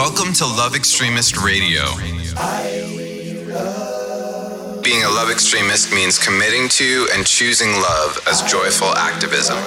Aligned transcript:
Welcome 0.00 0.32
to 0.32 0.46
Love 0.46 0.74
Extremist 0.74 1.36
Radio. 1.36 1.82
Being 4.80 5.04
a 5.04 5.10
love 5.10 5.30
extremist 5.30 5.92
means 5.92 6.18
committing 6.18 6.70
to 6.70 7.06
and 7.12 7.26
choosing 7.26 7.70
love 7.72 8.18
as 8.26 8.40
joyful 8.50 8.88
activism. 8.96 9.58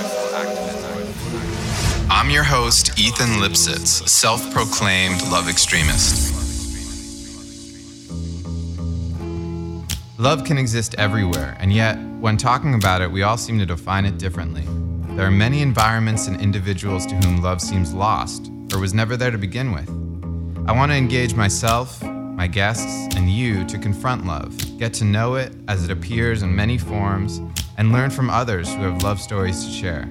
I'm 2.09 2.31
your 2.31 2.41
host, 2.41 2.97
Ethan 2.97 3.41
Lipsitz, 3.41 4.09
self 4.09 4.51
proclaimed 4.51 5.21
love 5.31 5.47
extremist. 5.47 6.33
Love 10.17 10.43
can 10.45 10.57
exist 10.57 10.95
everywhere, 10.97 11.55
and 11.59 11.71
yet, 11.71 11.99
when 12.19 12.37
talking 12.37 12.73
about 12.73 13.03
it, 13.03 13.11
we 13.11 13.21
all 13.21 13.37
seem 13.37 13.59
to 13.59 13.67
define 13.67 14.03
it 14.03 14.17
differently. 14.17 14.63
There 15.15 15.27
are 15.27 15.31
many 15.31 15.61
environments 15.61 16.25
and 16.25 16.41
individuals 16.41 17.05
to 17.05 17.13
whom 17.17 17.43
love 17.43 17.61
seems 17.61 17.93
lost 17.93 18.49
or 18.73 18.79
was 18.79 18.95
never 18.95 19.15
there 19.15 19.29
to 19.29 19.37
begin 19.37 19.71
with. 19.73 20.02
I 20.65 20.71
want 20.71 20.93
to 20.93 20.95
engage 20.95 21.35
myself, 21.35 22.01
my 22.01 22.47
guests, 22.47 23.13
and 23.17 23.29
you 23.29 23.65
to 23.65 23.77
confront 23.77 24.25
love, 24.25 24.57
get 24.79 24.93
to 24.93 25.03
know 25.03 25.35
it 25.35 25.51
as 25.67 25.83
it 25.83 25.91
appears 25.91 26.41
in 26.41 26.55
many 26.55 26.77
forms, 26.77 27.41
and 27.77 27.91
learn 27.91 28.09
from 28.09 28.29
others 28.29 28.73
who 28.73 28.83
have 28.83 29.03
love 29.03 29.19
stories 29.19 29.65
to 29.65 29.69
share. 29.69 30.07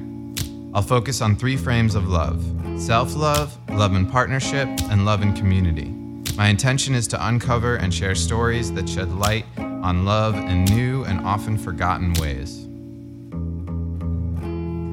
I'll 0.75 0.83
focus 0.83 1.23
on 1.23 1.37
three 1.37 1.56
frames 1.56 1.95
of 1.95 2.06
love 2.09 2.45
self 2.78 3.15
love, 3.16 3.56
love 3.70 3.95
in 3.95 4.05
partnership, 4.05 4.69
and 4.91 5.06
love 5.06 5.23
in 5.23 5.33
community. 5.33 5.88
My 6.37 6.48
intention 6.48 6.95
is 6.95 7.09
to 7.09 7.28
uncover 7.28 7.77
and 7.77 7.92
share 7.92 8.14
stories 8.14 8.70
that 8.75 8.87
shed 8.87 9.11
light 9.11 9.47
on 9.56 10.05
love 10.05 10.34
in 10.34 10.64
new 10.66 11.05
and 11.05 11.20
often 11.20 11.56
forgotten 11.56 12.12
ways. 12.14 12.61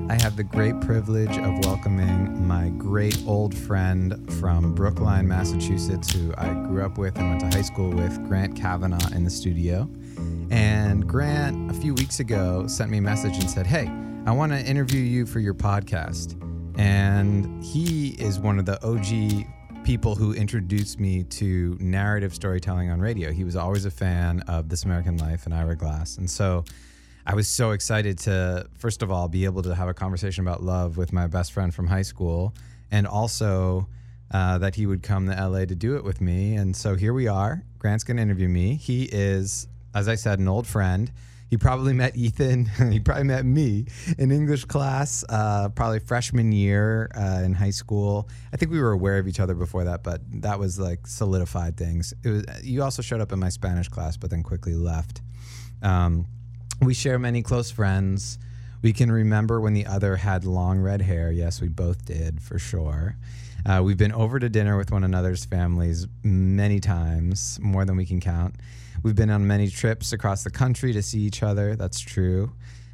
I 0.10 0.20
have 0.24 0.36
the 0.36 0.44
great 0.44 0.82
privilege 0.82 1.38
of 1.38 1.64
welcoming 1.66 2.48
my 2.48 2.70
great 2.70 3.22
old 3.28 3.56
friend 3.56 4.28
from 4.40 4.74
Brookline, 4.74 5.28
Massachusetts, 5.28 6.12
who 6.12 6.34
I 6.36 6.52
grew 6.68 6.84
up 6.84 6.98
with 6.98 7.16
and 7.20 7.30
went 7.30 7.42
to 7.42 7.56
high 7.56 7.62
school 7.62 7.92
with, 7.92 8.28
Grant 8.28 8.56
Kavanaugh, 8.56 9.14
in 9.14 9.24
the 9.24 9.30
studio. 9.30 9.88
And 10.50 11.08
Grant, 11.08 11.70
a 11.70 11.76
few 11.76 11.94
weeks 11.94 12.20
ago, 12.20 12.66
sent 12.66 12.90
me 12.90 12.98
a 12.98 13.02
message 13.02 13.36
and 13.36 13.48
said, 13.48 13.68
Hey, 13.68 13.88
I 14.26 14.32
want 14.32 14.52
to 14.52 14.60
interview 14.60 15.00
you 15.02 15.28
for 15.28 15.40
your 15.42 15.54
podcast. 15.54 16.36
And 16.80 17.64
he 17.64 18.16
is 18.18 18.40
one 18.40 18.58
of 18.58 18.66
the 18.66 18.84
OG 18.84 19.46
people 19.86 20.16
who 20.16 20.34
introduced 20.34 21.00
me 21.00 21.24
to 21.26 21.78
narrative 21.80 22.34
storytelling 22.34 22.90
on 22.90 23.00
radio. 23.00 23.32
He 23.32 23.44
was 23.44 23.56
always 23.56 23.86
a 23.86 23.92
fan 23.92 24.42
of 24.48 24.70
This 24.70 24.86
American 24.86 25.18
Life 25.18 25.46
and 25.46 25.54
Ira 25.54 25.76
Glass. 25.76 26.18
And 26.18 26.28
so 26.28 26.66
I 27.30 27.36
was 27.36 27.48
so 27.48 27.72
excited 27.72 28.18
to, 28.22 28.66
first 28.80 29.04
of 29.04 29.12
all, 29.12 29.28
be 29.28 29.46
able 29.46 29.62
to 29.62 29.76
have 29.76 29.88
a 29.88 29.94
conversation 29.94 30.48
about 30.48 30.64
love 30.64 30.98
with 30.98 31.14
my 31.14 31.28
best 31.28 31.52
friend 31.52 31.72
from 31.72 31.86
high 31.86 32.02
school, 32.02 32.56
and 32.90 33.06
also 33.06 33.88
uh, 34.32 34.58
that 34.58 34.74
he 34.74 34.88
would 34.88 35.04
come 35.04 35.28
to 35.28 35.34
LA 35.34 35.66
to 35.66 35.76
do 35.76 35.96
it 35.96 36.04
with 36.04 36.22
me. 36.22 36.56
And 36.56 36.76
so 36.76 36.96
here 36.96 37.14
we 37.14 37.28
are. 37.28 37.64
Grant's 37.78 38.04
going 38.04 38.18
to 38.18 38.24
interview 38.24 38.50
me. 38.50 38.74
He 38.74 39.04
is, 39.04 39.68
as 39.94 40.08
I 40.08 40.16
said, 40.16 40.40
an 40.40 40.48
old 40.48 40.66
friend. 40.66 41.12
He 41.52 41.58
probably 41.58 41.94
met 41.94 42.18
Ethan. 42.18 42.66
he 42.92 43.00
probably 43.00 43.26
met 43.26 43.46
me 43.46 43.86
in 44.18 44.32
English 44.32 44.66
class, 44.66 45.24
uh, 45.30 45.70
probably 45.70 46.00
freshman 46.00 46.52
year 46.52 47.12
uh, 47.14 47.44
in 47.46 47.54
high 47.54 47.70
school. 47.70 48.28
I 48.52 48.58
think 48.58 48.72
we 48.72 48.82
were 48.82 48.94
aware 48.94 49.20
of 49.20 49.28
each 49.28 49.40
other 49.40 49.54
before 49.54 49.84
that, 49.84 50.02
but 50.02 50.22
that 50.42 50.58
was 50.58 50.80
like 50.80 51.06
solidified 51.06 51.78
things. 51.78 52.12
It 52.24 52.30
was. 52.30 52.46
You 52.64 52.82
also 52.82 53.04
showed 53.04 53.22
up 53.22 53.32
in 53.32 53.38
my 53.38 53.50
Spanish 53.50 53.88
class, 53.88 54.18
but 54.18 54.32
then 54.32 54.42
quickly 54.42 54.74
left. 54.74 55.22
Um, 55.84 56.26
we 56.82 56.94
share 56.94 57.20
many 57.20 57.42
close 57.42 57.72
friends. 57.72 58.38
We 58.82 58.94
can 58.94 59.12
remember 59.12 59.60
when 59.60 59.74
the 59.74 59.86
other 59.86 60.16
had 60.16 60.46
long 60.46 60.80
red 60.80 61.02
hair. 61.02 61.32
Yes, 61.32 61.60
we 61.60 61.68
both 61.68 62.06
did 62.06 62.42
for 62.42 62.58
sure. 62.58 63.18
Uh, 63.66 63.82
we've 63.84 63.98
been 63.98 64.14
over 64.14 64.40
to 64.40 64.48
dinner 64.48 64.78
with 64.78 64.92
one 64.92 65.04
another's 65.04 65.44
families 65.44 66.08
many 66.24 66.80
times, 66.80 67.60
more 67.62 67.84
than 67.84 67.98
we 67.98 68.06
can 68.06 68.22
count. 68.22 68.56
We've 69.04 69.16
been 69.16 69.30
on 69.30 69.46
many 69.46 69.70
trips 69.70 70.14
across 70.14 70.44
the 70.44 70.50
country 70.50 70.94
to 70.94 71.02
see 71.02 71.20
each 71.20 71.44
other. 71.44 71.76
That's 71.76 72.00
true. 72.00 72.54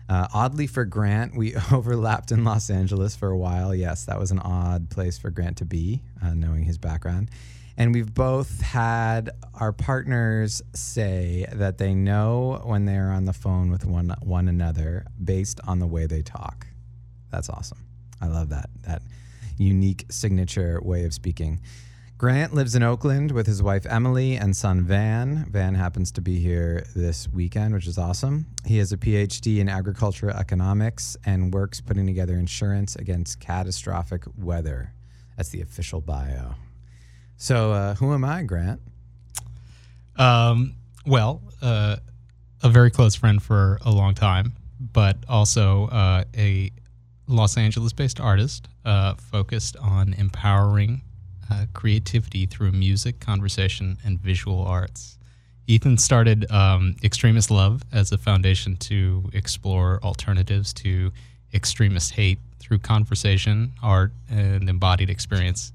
Uh, 0.10 0.28
oddly 0.34 0.68
for 0.68 0.86
Grant, 0.86 1.36
we 1.36 1.56
overlapped 1.72 2.32
in 2.32 2.44
Los 2.44 2.70
Angeles 2.70 3.16
for 3.16 3.30
a 3.30 3.38
while. 3.38 3.74
Yes, 3.74 4.06
that 4.06 4.20
was 4.20 4.32
an 4.32 4.40
odd 4.40 4.90
place 4.90 5.18
for 5.18 5.30
Grant 5.30 5.58
to 5.58 5.66
be, 5.66 6.02
uh, 6.24 6.34
knowing 6.34 6.64
his 6.64 6.78
background. 6.80 7.30
And 7.78 7.94
we've 7.94 8.14
both 8.14 8.62
had 8.62 9.32
our 9.54 9.74
partners 9.74 10.62
say 10.74 11.46
that 11.52 11.78
they 11.78 11.94
know 11.94 12.62
when 12.64 12.86
they're 12.86 13.12
on 13.12 13.26
the 13.26 13.34
phone 13.34 13.70
with 13.70 13.86
one 13.86 14.16
one 14.22 14.48
another 14.48 15.06
based 15.22 15.60
on 15.68 15.80
the 15.80 15.88
way 15.88 16.06
they 16.06 16.22
talk. 16.22 16.68
That's 17.32 17.50
awesome. 17.50 17.80
I 18.22 18.28
love 18.28 18.50
that 18.50 18.70
that 18.84 19.02
unique 19.58 20.06
signature 20.10 20.80
way 20.82 21.04
of 21.04 21.14
speaking. 21.14 21.62
Grant 22.18 22.54
lives 22.54 22.76
in 22.76 22.84
Oakland 22.84 23.32
with 23.32 23.46
his 23.46 23.62
wife 23.62 23.86
Emily 23.86 24.38
and 24.38 24.56
son 24.56 24.84
Van. 24.84 25.46
Van 25.52 25.76
happens 25.76 26.14
to 26.14 26.22
be 26.22 26.40
here 26.40 26.86
this 26.96 27.28
weekend, 27.28 27.74
which 27.74 27.88
is 27.88 27.98
awesome. 27.98 28.46
He 28.66 28.78
has 28.78 28.94
a 28.94 28.98
PhD 28.98 29.60
in 29.60 29.68
agricultural 29.68 30.34
economics 30.34 31.18
and 31.26 31.54
works 31.54 31.82
putting 31.82 32.06
together 32.06 32.36
insurance 32.36 32.96
against 32.96 33.42
catastrophic 33.42 34.24
weather. 34.38 34.94
That's 35.36 35.50
the 35.50 35.60
official 35.60 36.00
bio. 36.00 36.56
So, 37.38 37.74
uh, 37.74 37.96
who 37.96 38.14
am 38.14 38.24
I, 38.24 38.44
Grant? 38.44 38.82
Um, 40.16 40.76
well, 41.06 41.42
uh, 41.62 41.98
a 42.64 42.70
very 42.70 42.90
close 42.90 43.16
friend 43.16 43.42
for 43.42 43.80
a 43.84 43.92
long 43.92 44.14
time, 44.16 44.54
but 44.80 45.18
also 45.28 45.88
uh, 45.88 46.24
a 46.36 46.72
Los 47.28 47.58
Angeles 47.58 47.94
based 47.94 48.20
artist 48.20 48.68
uh, 48.86 49.16
focused 49.16 49.78
on 49.78 50.14
empowering 50.14 51.02
uh, 51.52 51.66
creativity 51.74 52.46
through 52.46 52.72
music, 52.72 53.20
conversation, 53.20 53.98
and 54.04 54.20
visual 54.20 54.62
arts. 54.66 55.18
Ethan 55.68 55.98
started 55.98 56.50
um, 56.52 56.96
Extremist 57.04 57.50
Love 57.50 57.82
as 57.92 58.12
a 58.12 58.18
foundation 58.18 58.78
to 58.78 59.30
explore 59.34 60.00
alternatives 60.04 60.74
to 60.74 61.12
extremist 61.54 62.14
hate 62.14 62.40
through 62.60 62.80
conversation, 62.80 63.74
art, 63.82 64.12
and 64.30 64.70
embodied 64.70 65.10
experience. 65.10 65.72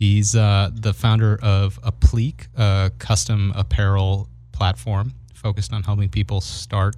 He's 0.00 0.34
uh, 0.34 0.70
the 0.72 0.94
founder 0.94 1.38
of 1.42 1.78
Applique, 1.84 2.48
a 2.56 2.90
custom 2.98 3.52
apparel 3.54 4.30
platform 4.50 5.12
focused 5.34 5.74
on 5.74 5.82
helping 5.82 6.08
people 6.08 6.40
start 6.40 6.96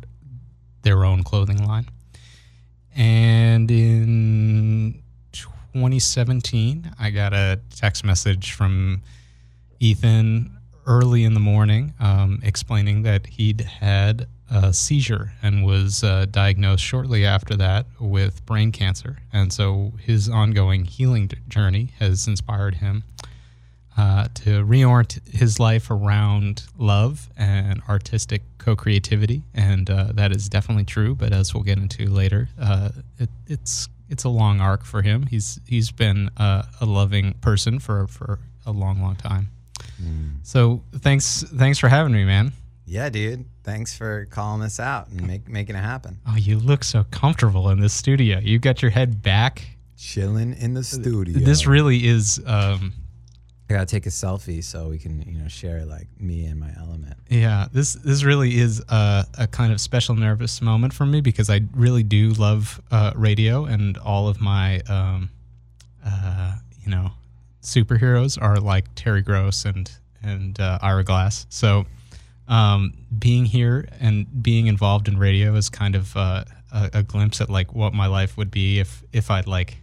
their 0.83 1.05
own 1.05 1.25
clothing 1.25 1.67
line. 1.67 1.89
And 2.95 3.69
in 3.73 5.03
2017, 5.33 6.93
I 7.01 7.11
got 7.11 7.33
a 7.33 7.59
text 7.75 8.05
message 8.05 8.53
from 8.53 9.03
Ethan 9.81 10.57
early 10.87 11.25
in 11.25 11.35
the 11.35 11.41
morning 11.41 11.95
um, 12.01 12.41
explaining 12.43 13.03
that 13.03 13.27
he'd 13.27 13.61
had 13.61 14.27
a 14.51 14.73
seizure 14.73 15.33
and 15.43 15.65
was 15.65 16.05
uh, 16.05 16.27
diagnosed 16.31 16.85
shortly 16.85 17.25
after 17.25 17.57
that 17.57 17.87
with 17.99 18.45
brain 18.45 18.71
cancer. 18.71 19.19
And 19.33 19.53
so 19.53 19.93
his 19.99 20.29
ongoing 20.29 20.85
healing 20.85 21.31
journey 21.49 21.93
has 21.99 22.27
inspired 22.27 22.77
him 22.77 23.05
uh, 23.97 24.29
to 24.35 24.65
reorient 24.65 25.27
his 25.35 25.59
life 25.59 25.91
around 25.91 26.65
love 26.79 27.29
and 27.37 27.83
artistic 27.89 28.43
co 28.59 28.77
creativity. 28.77 29.43
And 29.55 29.89
uh, 29.89 30.13
that 30.15 30.33
is 30.33 30.49
definitely 30.49 30.85
true. 30.85 31.15
But 31.15 31.33
as 31.33 31.55
we'll 31.55 31.63
get 31.63 31.79
into 31.79 32.07
later, 32.07 32.49
uh, 32.61 32.91
it, 33.19 33.31
it's 33.47 33.89
it's 34.09 34.25
a 34.25 34.29
long 34.29 34.61
arc 34.61 34.85
for 34.85 35.01
him. 35.01 35.27
He's 35.27 35.61
he's 35.67 35.91
been 35.91 36.31
a 36.37 36.67
loving 36.83 37.35
person 37.35 37.79
for, 37.79 38.07
for 38.07 38.39
a 38.67 38.73
long, 38.73 39.01
long 39.01 39.17
time. 39.17 39.51
Mm. 40.03 40.37
So 40.43 40.83
thanks 40.97 41.45
thanks 41.57 41.79
for 41.79 41.89
having 41.89 42.13
me, 42.13 42.25
man. 42.25 42.53
Yeah, 42.85 43.09
dude. 43.09 43.45
Thanks 43.65 43.97
for 43.97 44.27
calling 44.27 44.63
us 44.63 44.81
out 44.81 45.09
and 45.09 45.27
make, 45.27 45.49
making 45.49 45.77
it 45.77 45.81
happen. 45.81 46.19
Oh, 46.27 46.37
you 46.37 46.59
look 46.59 46.83
so 46.85 47.05
comfortable 47.05 47.71
in 47.71 47.81
this 47.81 47.93
studio. 47.93 48.39
You 48.39 48.59
got 48.59 48.83
your 48.83 48.91
head 48.91 49.23
back, 49.23 49.65
chilling 49.97 50.55
in 50.55 50.75
the 50.75 50.83
studio. 50.83 51.39
This 51.39 51.67
really 51.67 52.07
is. 52.07 52.41
Um, 52.45 52.93
I 53.71 53.75
gotta 53.75 53.87
take 53.87 54.05
a 54.05 54.11
selfie 54.11 54.63
so 54.63 54.89
we 54.89 54.99
can, 54.99 55.23
you 55.23 55.39
know, 55.39 55.49
share 55.49 55.87
like 55.87 56.09
me 56.19 56.45
and 56.45 56.61
my 56.61 56.71
element. 56.77 57.17
Yeah, 57.31 57.69
this 57.73 57.95
this 57.95 58.25
really 58.25 58.59
is 58.59 58.83
a, 58.89 59.27
a 59.39 59.47
kind 59.47 59.73
of 59.73 59.81
special 59.81 60.15
nervous 60.15 60.61
moment 60.61 60.93
for 60.93 61.07
me 61.07 61.23
because 61.23 61.49
I 61.49 61.61
really 61.73 62.03
do 62.03 62.31
love 62.31 62.83
uh, 62.91 63.13
radio 63.15 63.65
and 63.65 63.97
all 63.97 64.29
of 64.29 64.41
my, 64.41 64.81
um, 64.81 65.31
uh, 66.05 66.57
you 66.85 66.91
know, 66.91 67.13
superheroes 67.63 68.41
are 68.41 68.57
like 68.57 68.87
Terry 68.95 69.23
Gross 69.23 69.65
and 69.65 69.91
and 70.23 70.59
uh, 70.61 70.79
Ira 70.83 71.05
Glass. 71.05 71.47
So 71.49 71.87
um, 72.49 72.95
being 73.19 73.45
here 73.45 73.89
and 74.01 74.43
being 74.43 74.67
involved 74.67 75.09
in 75.09 75.19
radio 75.19 75.55
is 75.55 75.71
kind 75.71 75.95
of 75.95 76.17
uh, 76.17 76.45
a, 76.73 76.91
a, 76.95 77.03
glimpse 77.03 77.41
at 77.41 77.49
like 77.49 77.75
what 77.75 77.95
my 77.95 78.07
life 78.07 78.37
would 78.37 78.51
be 78.51 78.79
if 78.79 79.03
if 79.13 79.31
I'd 79.31 79.47
like, 79.47 79.79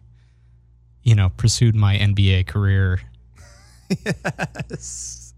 you 1.03 1.15
know, 1.15 1.29
pursued 1.29 1.75
my 1.75 1.97
NBA 1.97 2.47
career. 2.47 3.01
yes, 4.69 5.33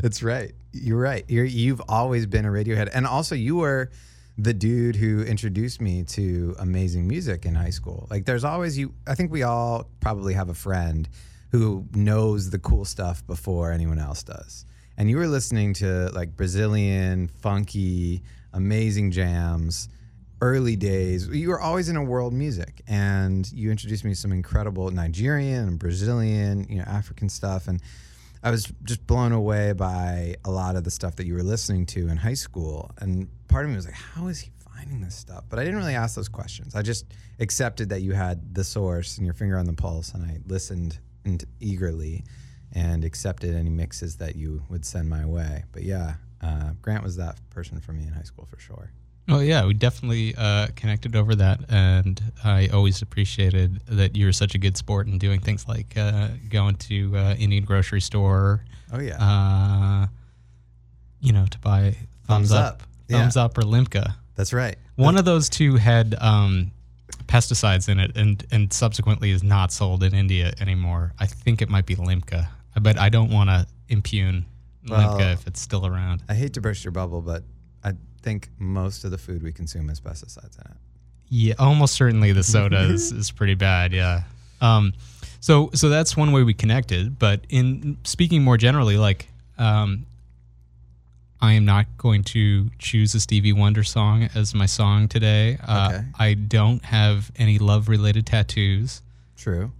that's 0.00 0.22
right. 0.22 0.52
You're 0.72 1.00
right. 1.00 1.24
You're, 1.28 1.44
you've 1.44 1.82
always 1.88 2.26
been 2.26 2.44
a 2.44 2.48
Radiohead, 2.48 2.90
and 2.92 3.06
also 3.06 3.34
you 3.34 3.56
were 3.56 3.90
the 4.36 4.54
dude 4.54 4.94
who 4.94 5.22
introduced 5.22 5.80
me 5.80 6.04
to 6.04 6.54
amazing 6.58 7.08
music 7.08 7.44
in 7.44 7.54
high 7.54 7.70
school. 7.70 8.06
Like, 8.10 8.24
there's 8.24 8.44
always 8.44 8.78
you. 8.78 8.94
I 9.06 9.14
think 9.14 9.32
we 9.32 9.42
all 9.42 9.90
probably 10.00 10.34
have 10.34 10.48
a 10.48 10.54
friend 10.54 11.08
who 11.50 11.86
knows 11.94 12.50
the 12.50 12.58
cool 12.58 12.84
stuff 12.84 13.26
before 13.26 13.72
anyone 13.72 13.98
else 13.98 14.22
does. 14.22 14.64
And 14.96 15.08
you 15.08 15.16
were 15.16 15.28
listening 15.28 15.74
to 15.74 16.10
like 16.10 16.36
Brazilian, 16.36 17.28
funky, 17.28 18.22
amazing 18.52 19.12
jams, 19.12 19.88
early 20.40 20.76
days. 20.76 21.28
You 21.28 21.48
were 21.48 21.60
always 21.60 21.88
in 21.88 21.96
a 21.96 22.02
world 22.02 22.32
music, 22.32 22.82
and 22.86 23.50
you 23.52 23.70
introduced 23.70 24.04
me 24.04 24.10
to 24.10 24.16
some 24.16 24.32
incredible 24.32 24.90
Nigerian 24.90 25.68
and 25.68 25.78
Brazilian, 25.78 26.66
you 26.68 26.78
know, 26.78 26.84
African 26.84 27.28
stuff, 27.28 27.68
and 27.68 27.80
I 28.42 28.50
was 28.50 28.72
just 28.84 29.04
blown 29.06 29.32
away 29.32 29.72
by 29.72 30.36
a 30.44 30.50
lot 30.50 30.76
of 30.76 30.84
the 30.84 30.92
stuff 30.92 31.16
that 31.16 31.26
you 31.26 31.34
were 31.34 31.42
listening 31.42 31.86
to 31.86 32.08
in 32.08 32.16
high 32.16 32.34
school. 32.34 32.90
And 32.98 33.28
part 33.48 33.64
of 33.64 33.70
me 33.70 33.76
was 33.76 33.84
like, 33.84 33.96
how 33.96 34.28
is 34.28 34.38
he 34.38 34.52
finding 34.58 35.00
this 35.00 35.16
stuff? 35.16 35.44
But 35.48 35.58
I 35.58 35.64
didn't 35.64 35.78
really 35.78 35.96
ask 35.96 36.14
those 36.14 36.28
questions. 36.28 36.76
I 36.76 36.82
just 36.82 37.06
accepted 37.40 37.88
that 37.88 38.02
you 38.02 38.12
had 38.12 38.54
the 38.54 38.62
source 38.62 39.16
and 39.16 39.26
your 39.26 39.34
finger 39.34 39.58
on 39.58 39.66
the 39.66 39.72
pulse, 39.72 40.14
and 40.14 40.24
I 40.24 40.38
listened 40.46 41.00
eagerly 41.60 42.24
and 42.72 43.04
accepted 43.04 43.54
any 43.54 43.70
mixes 43.70 44.16
that 44.16 44.36
you 44.36 44.62
would 44.68 44.84
send 44.84 45.08
my 45.08 45.24
way. 45.24 45.64
But 45.72 45.82
yeah, 45.82 46.14
uh, 46.42 46.70
Grant 46.82 47.02
was 47.02 47.16
that 47.16 47.38
person 47.50 47.80
for 47.80 47.92
me 47.92 48.04
in 48.06 48.12
high 48.12 48.22
school 48.22 48.46
for 48.46 48.58
sure. 48.58 48.90
Oh 49.30 49.40
yeah, 49.40 49.66
we 49.66 49.74
definitely 49.74 50.34
uh, 50.38 50.68
connected 50.74 51.14
over 51.14 51.34
that, 51.34 51.60
and 51.68 52.18
I 52.44 52.68
always 52.68 53.02
appreciated 53.02 53.80
that 53.86 54.16
you 54.16 54.24
were 54.24 54.32
such 54.32 54.54
a 54.54 54.58
good 54.58 54.76
sport 54.76 55.06
in 55.06 55.18
doing 55.18 55.40
things 55.40 55.68
like 55.68 55.96
uh, 55.98 56.28
going 56.48 56.76
to 56.76 57.14
uh, 57.14 57.34
Indian 57.38 57.64
grocery 57.64 58.00
store. 58.00 58.64
Oh 58.90 59.00
yeah, 59.00 59.16
uh, 59.22 60.06
you 61.20 61.32
know, 61.34 61.44
to 61.44 61.58
buy 61.58 61.94
thumbs, 62.26 62.48
Thums 62.48 62.52
Up, 62.52 62.64
up. 62.64 62.82
thumbs 63.10 63.36
yeah. 63.36 63.42
up, 63.44 63.58
or 63.58 63.62
Limca. 63.62 64.14
That's 64.34 64.54
right. 64.54 64.76
One 64.96 65.18
of 65.18 65.24
those 65.26 65.48
two 65.50 65.76
had 65.76 66.14
um, 66.20 66.70
pesticides 67.28 67.88
in 67.88 68.00
it, 68.00 68.16
and 68.16 68.44
and 68.50 68.72
subsequently 68.72 69.30
is 69.30 69.42
not 69.42 69.70
sold 69.70 70.02
in 70.02 70.14
India 70.14 70.52
anymore. 70.60 71.12
I 71.20 71.26
think 71.26 71.62
it 71.62 71.68
might 71.68 71.86
be 71.86 71.94
Limca, 71.94 72.48
but 72.80 72.98
I 72.98 73.08
don't 73.08 73.30
want 73.30 73.50
to 73.50 73.66
impugn 73.88 74.46
well, 74.88 75.16
Limca 75.16 75.34
if 75.34 75.46
it's 75.46 75.60
still 75.60 75.86
around. 75.86 76.22
I 76.28 76.34
hate 76.34 76.54
to 76.54 76.60
burst 76.60 76.84
your 76.84 76.92
bubble, 76.92 77.22
but 77.22 77.44
I 77.84 77.92
think 78.22 78.48
most 78.58 79.04
of 79.04 79.10
the 79.10 79.18
food 79.18 79.42
we 79.42 79.52
consume 79.52 79.88
has 79.88 80.00
pesticides 80.00 80.56
in 80.56 80.70
it. 80.72 80.76
Yeah, 81.28 81.54
almost 81.58 81.94
certainly 81.94 82.32
the 82.32 82.42
soda 82.42 82.80
is, 82.80 83.12
is 83.12 83.30
pretty 83.30 83.54
bad. 83.54 83.92
Yeah. 83.92 84.22
Um, 84.60 84.94
so 85.40 85.70
so 85.74 85.88
that's 85.88 86.16
one 86.16 86.32
way 86.32 86.42
we 86.42 86.54
connected. 86.54 87.18
But 87.18 87.42
in 87.48 87.98
speaking 88.04 88.42
more 88.42 88.56
generally, 88.56 88.96
like 88.96 89.28
um, 89.58 90.06
I 91.40 91.52
am 91.52 91.64
not 91.64 91.86
going 91.98 92.24
to 92.24 92.68
choose 92.78 93.14
a 93.14 93.20
Stevie 93.20 93.52
Wonder 93.52 93.84
song 93.84 94.28
as 94.34 94.54
my 94.54 94.66
song 94.66 95.06
today. 95.08 95.58
Uh, 95.66 95.92
okay. 95.94 96.04
I 96.18 96.34
don't 96.34 96.84
have 96.84 97.30
any 97.36 97.58
love 97.58 97.88
related 97.88 98.26
tattoos. 98.26 99.02
True. 99.36 99.72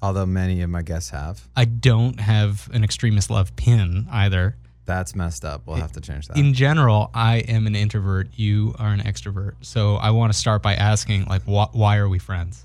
Although 0.00 0.26
many 0.26 0.62
of 0.62 0.70
my 0.70 0.82
guests 0.82 1.10
have. 1.10 1.48
I 1.56 1.64
don't 1.64 2.20
have 2.20 2.68
an 2.72 2.84
extremist 2.84 3.30
love 3.30 3.54
pin 3.56 4.06
either. 4.10 4.56
That's 4.84 5.14
messed 5.14 5.44
up. 5.44 5.62
We'll 5.66 5.76
have 5.76 5.92
to 5.92 6.00
change 6.00 6.26
that. 6.28 6.36
In 6.36 6.54
general, 6.54 7.10
I 7.14 7.36
am 7.38 7.66
an 7.66 7.76
introvert. 7.76 8.28
You 8.34 8.74
are 8.78 8.88
an 8.92 9.00
extrovert. 9.00 9.54
So 9.60 9.94
I 9.96 10.10
want 10.10 10.32
to 10.32 10.38
start 10.38 10.60
by 10.62 10.74
asking, 10.74 11.26
like, 11.26 11.42
wh- 11.42 11.74
why 11.74 11.98
are 11.98 12.08
we 12.08 12.18
friends? 12.18 12.64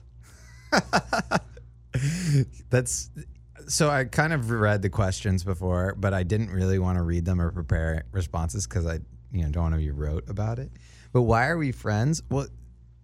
That's 2.69 3.09
so 3.67 3.89
I 3.89 4.05
kind 4.05 4.33
of 4.33 4.49
read 4.49 4.81
the 4.81 4.89
questions 4.89 5.43
before, 5.43 5.95
but 5.97 6.13
I 6.13 6.23
didn't 6.23 6.49
really 6.49 6.79
want 6.79 6.97
to 6.97 7.03
read 7.03 7.25
them 7.25 7.41
or 7.41 7.51
prepare 7.51 8.05
responses 8.11 8.65
because 8.65 8.85
I, 8.85 8.99
you 9.31 9.43
know, 9.43 9.49
don't 9.49 9.63
want 9.63 9.75
to 9.75 9.79
be 9.79 9.91
rote 9.91 10.29
about 10.29 10.57
it. 10.59 10.71
But 11.11 11.23
why 11.23 11.47
are 11.47 11.57
we 11.57 11.71
friends? 11.71 12.23
Well, 12.29 12.47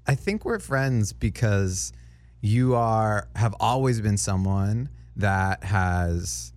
I 0.07 0.15
think 0.15 0.45
we're 0.45 0.59
friends 0.59 1.13
because 1.13 1.93
you 2.41 2.75
are 2.75 3.27
have 3.35 3.55
always 3.59 4.01
been 4.01 4.17
someone 4.17 4.89
that 5.15 5.63
has 5.63 6.53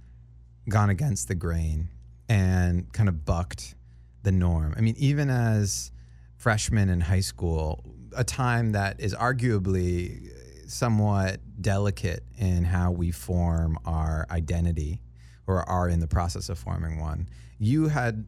gone 0.68 0.90
against 0.90 1.28
the 1.28 1.34
grain 1.34 1.88
and 2.28 2.92
kind 2.92 3.08
of 3.08 3.24
bucked 3.24 3.74
the 4.22 4.32
norm. 4.32 4.74
I 4.76 4.80
mean, 4.80 4.94
even 4.98 5.30
as 5.30 5.92
freshmen 6.36 6.88
in 6.88 7.00
high 7.00 7.20
school, 7.20 7.84
a 8.16 8.24
time 8.24 8.72
that 8.72 9.00
is 9.00 9.14
arguably 9.14 10.30
somewhat 10.66 11.40
delicate 11.60 12.24
in 12.38 12.64
how 12.64 12.90
we 12.90 13.10
form 13.10 13.78
our 13.84 14.26
identity 14.30 15.00
or 15.46 15.68
are 15.68 15.88
in 15.88 16.00
the 16.00 16.08
process 16.08 16.48
of 16.48 16.58
forming 16.58 17.00
one. 17.00 17.28
You 17.58 17.88
had 17.88 18.26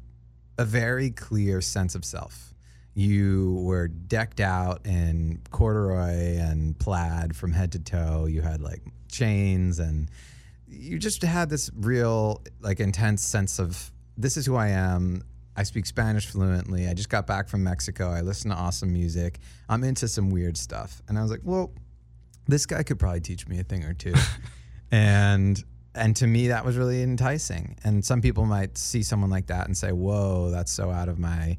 a 0.59 0.65
very 0.65 1.11
clear 1.11 1.61
sense 1.61 1.95
of 1.95 2.05
self. 2.05 2.55
You 2.95 3.63
were 3.65 3.89
decked 3.89 4.41
out 4.41 4.85
in 4.87 5.41
corduroy 5.51 6.39
and 6.39 6.79
plaid 6.79 7.37
from 7.37 7.53
head 7.53 7.73
to 7.73 7.79
toe. 7.79 8.27
You 8.27 8.43
had 8.43 8.61
like 8.61 8.83
chains 9.11 9.79
and 9.79 10.11
you 10.67 10.99
just 10.99 11.23
had 11.23 11.49
this 11.49 11.71
real 11.75 12.43
like 12.61 12.81
intense 12.81 13.23
sense 13.23 13.59
of 13.59 13.93
this 14.17 14.37
is 14.37 14.47
who 14.47 14.57
I 14.57 14.69
am. 14.69 15.23
I 15.57 15.63
speak 15.63 15.87
Spanish 15.87 16.27
fluently. 16.27 16.89
I 16.89 16.95
just 16.95 17.09
got 17.09 17.27
back 17.27 17.49
from 17.49 17.65
Mexico. 17.65 18.11
I 18.11 18.21
listen 18.21 18.51
to 18.51 18.57
awesome 18.57 18.93
music. 18.93 19.39
I'm 19.69 19.83
into 19.83 20.07
some 20.07 20.31
weird 20.31 20.57
stuff. 20.57 21.03
And 21.09 21.19
I 21.19 21.23
was 21.23 21.31
like, 21.31 21.41
well, 21.45 21.73
this 22.49 22.65
guy 22.67 22.83
could 22.83 22.99
probably 22.99 23.21
teach 23.21 23.47
me 23.47 23.61
a 23.61 23.63
thing 23.63 23.85
or 23.85 23.93
two. 23.93 24.15
and 24.91 25.63
and 25.95 26.17
to 26.17 26.27
me 26.27 26.49
that 26.49 26.65
was 26.65 26.77
really 26.77 27.03
enticing. 27.03 27.77
And 27.85 28.05
some 28.05 28.21
people 28.21 28.47
might 28.47 28.79
see 28.79 29.03
someone 29.03 29.31
like 29.31 29.47
that 29.49 29.67
and 29.67 29.77
say, 29.77 29.93
"Whoa, 29.93 30.51
that's 30.51 30.73
so 30.73 30.91
out 30.91 31.09
of 31.09 31.19
my 31.19 31.59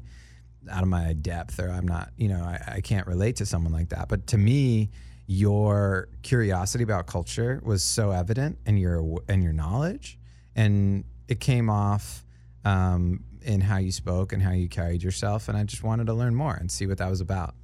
out 0.70 0.82
of 0.82 0.88
my 0.88 1.12
depth," 1.14 1.58
or 1.60 1.70
"I'm 1.70 1.86
not, 1.86 2.10
you 2.16 2.28
know, 2.28 2.42
I, 2.42 2.74
I 2.76 2.80
can't 2.80 3.06
relate 3.06 3.36
to 3.36 3.46
someone 3.46 3.72
like 3.72 3.90
that." 3.90 4.08
But 4.08 4.26
to 4.28 4.38
me, 4.38 4.90
your 5.26 6.08
curiosity 6.22 6.82
about 6.82 7.06
culture 7.06 7.60
was 7.64 7.82
so 7.82 8.10
evident, 8.10 8.58
and 8.66 8.78
your 8.78 9.22
and 9.28 9.42
your 9.42 9.52
knowledge, 9.52 10.18
and 10.56 11.04
it 11.28 11.38
came 11.38 11.70
off 11.70 12.24
um, 12.64 13.24
in 13.42 13.60
how 13.60 13.76
you 13.76 13.92
spoke 13.92 14.32
and 14.32 14.42
how 14.42 14.52
you 14.52 14.68
carried 14.68 15.02
yourself. 15.02 15.48
And 15.48 15.56
I 15.56 15.62
just 15.64 15.84
wanted 15.84 16.06
to 16.06 16.14
learn 16.14 16.34
more 16.34 16.54
and 16.54 16.70
see 16.70 16.86
what 16.86 16.98
that 16.98 17.08
was 17.08 17.20
about 17.20 17.54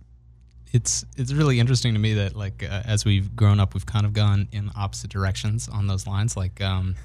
it's 0.72 1.04
it's 1.16 1.32
really 1.32 1.60
interesting 1.60 1.94
to 1.94 2.00
me 2.00 2.14
that 2.14 2.36
like 2.36 2.62
uh, 2.62 2.82
as 2.84 3.04
we've 3.04 3.34
grown 3.36 3.60
up, 3.60 3.74
we've 3.74 3.86
kind 3.86 4.04
of 4.04 4.12
gone 4.12 4.48
in 4.52 4.70
opposite 4.76 5.10
directions 5.10 5.68
on 5.68 5.86
those 5.86 6.06
lines. 6.06 6.36
Like 6.36 6.60
um, 6.60 6.96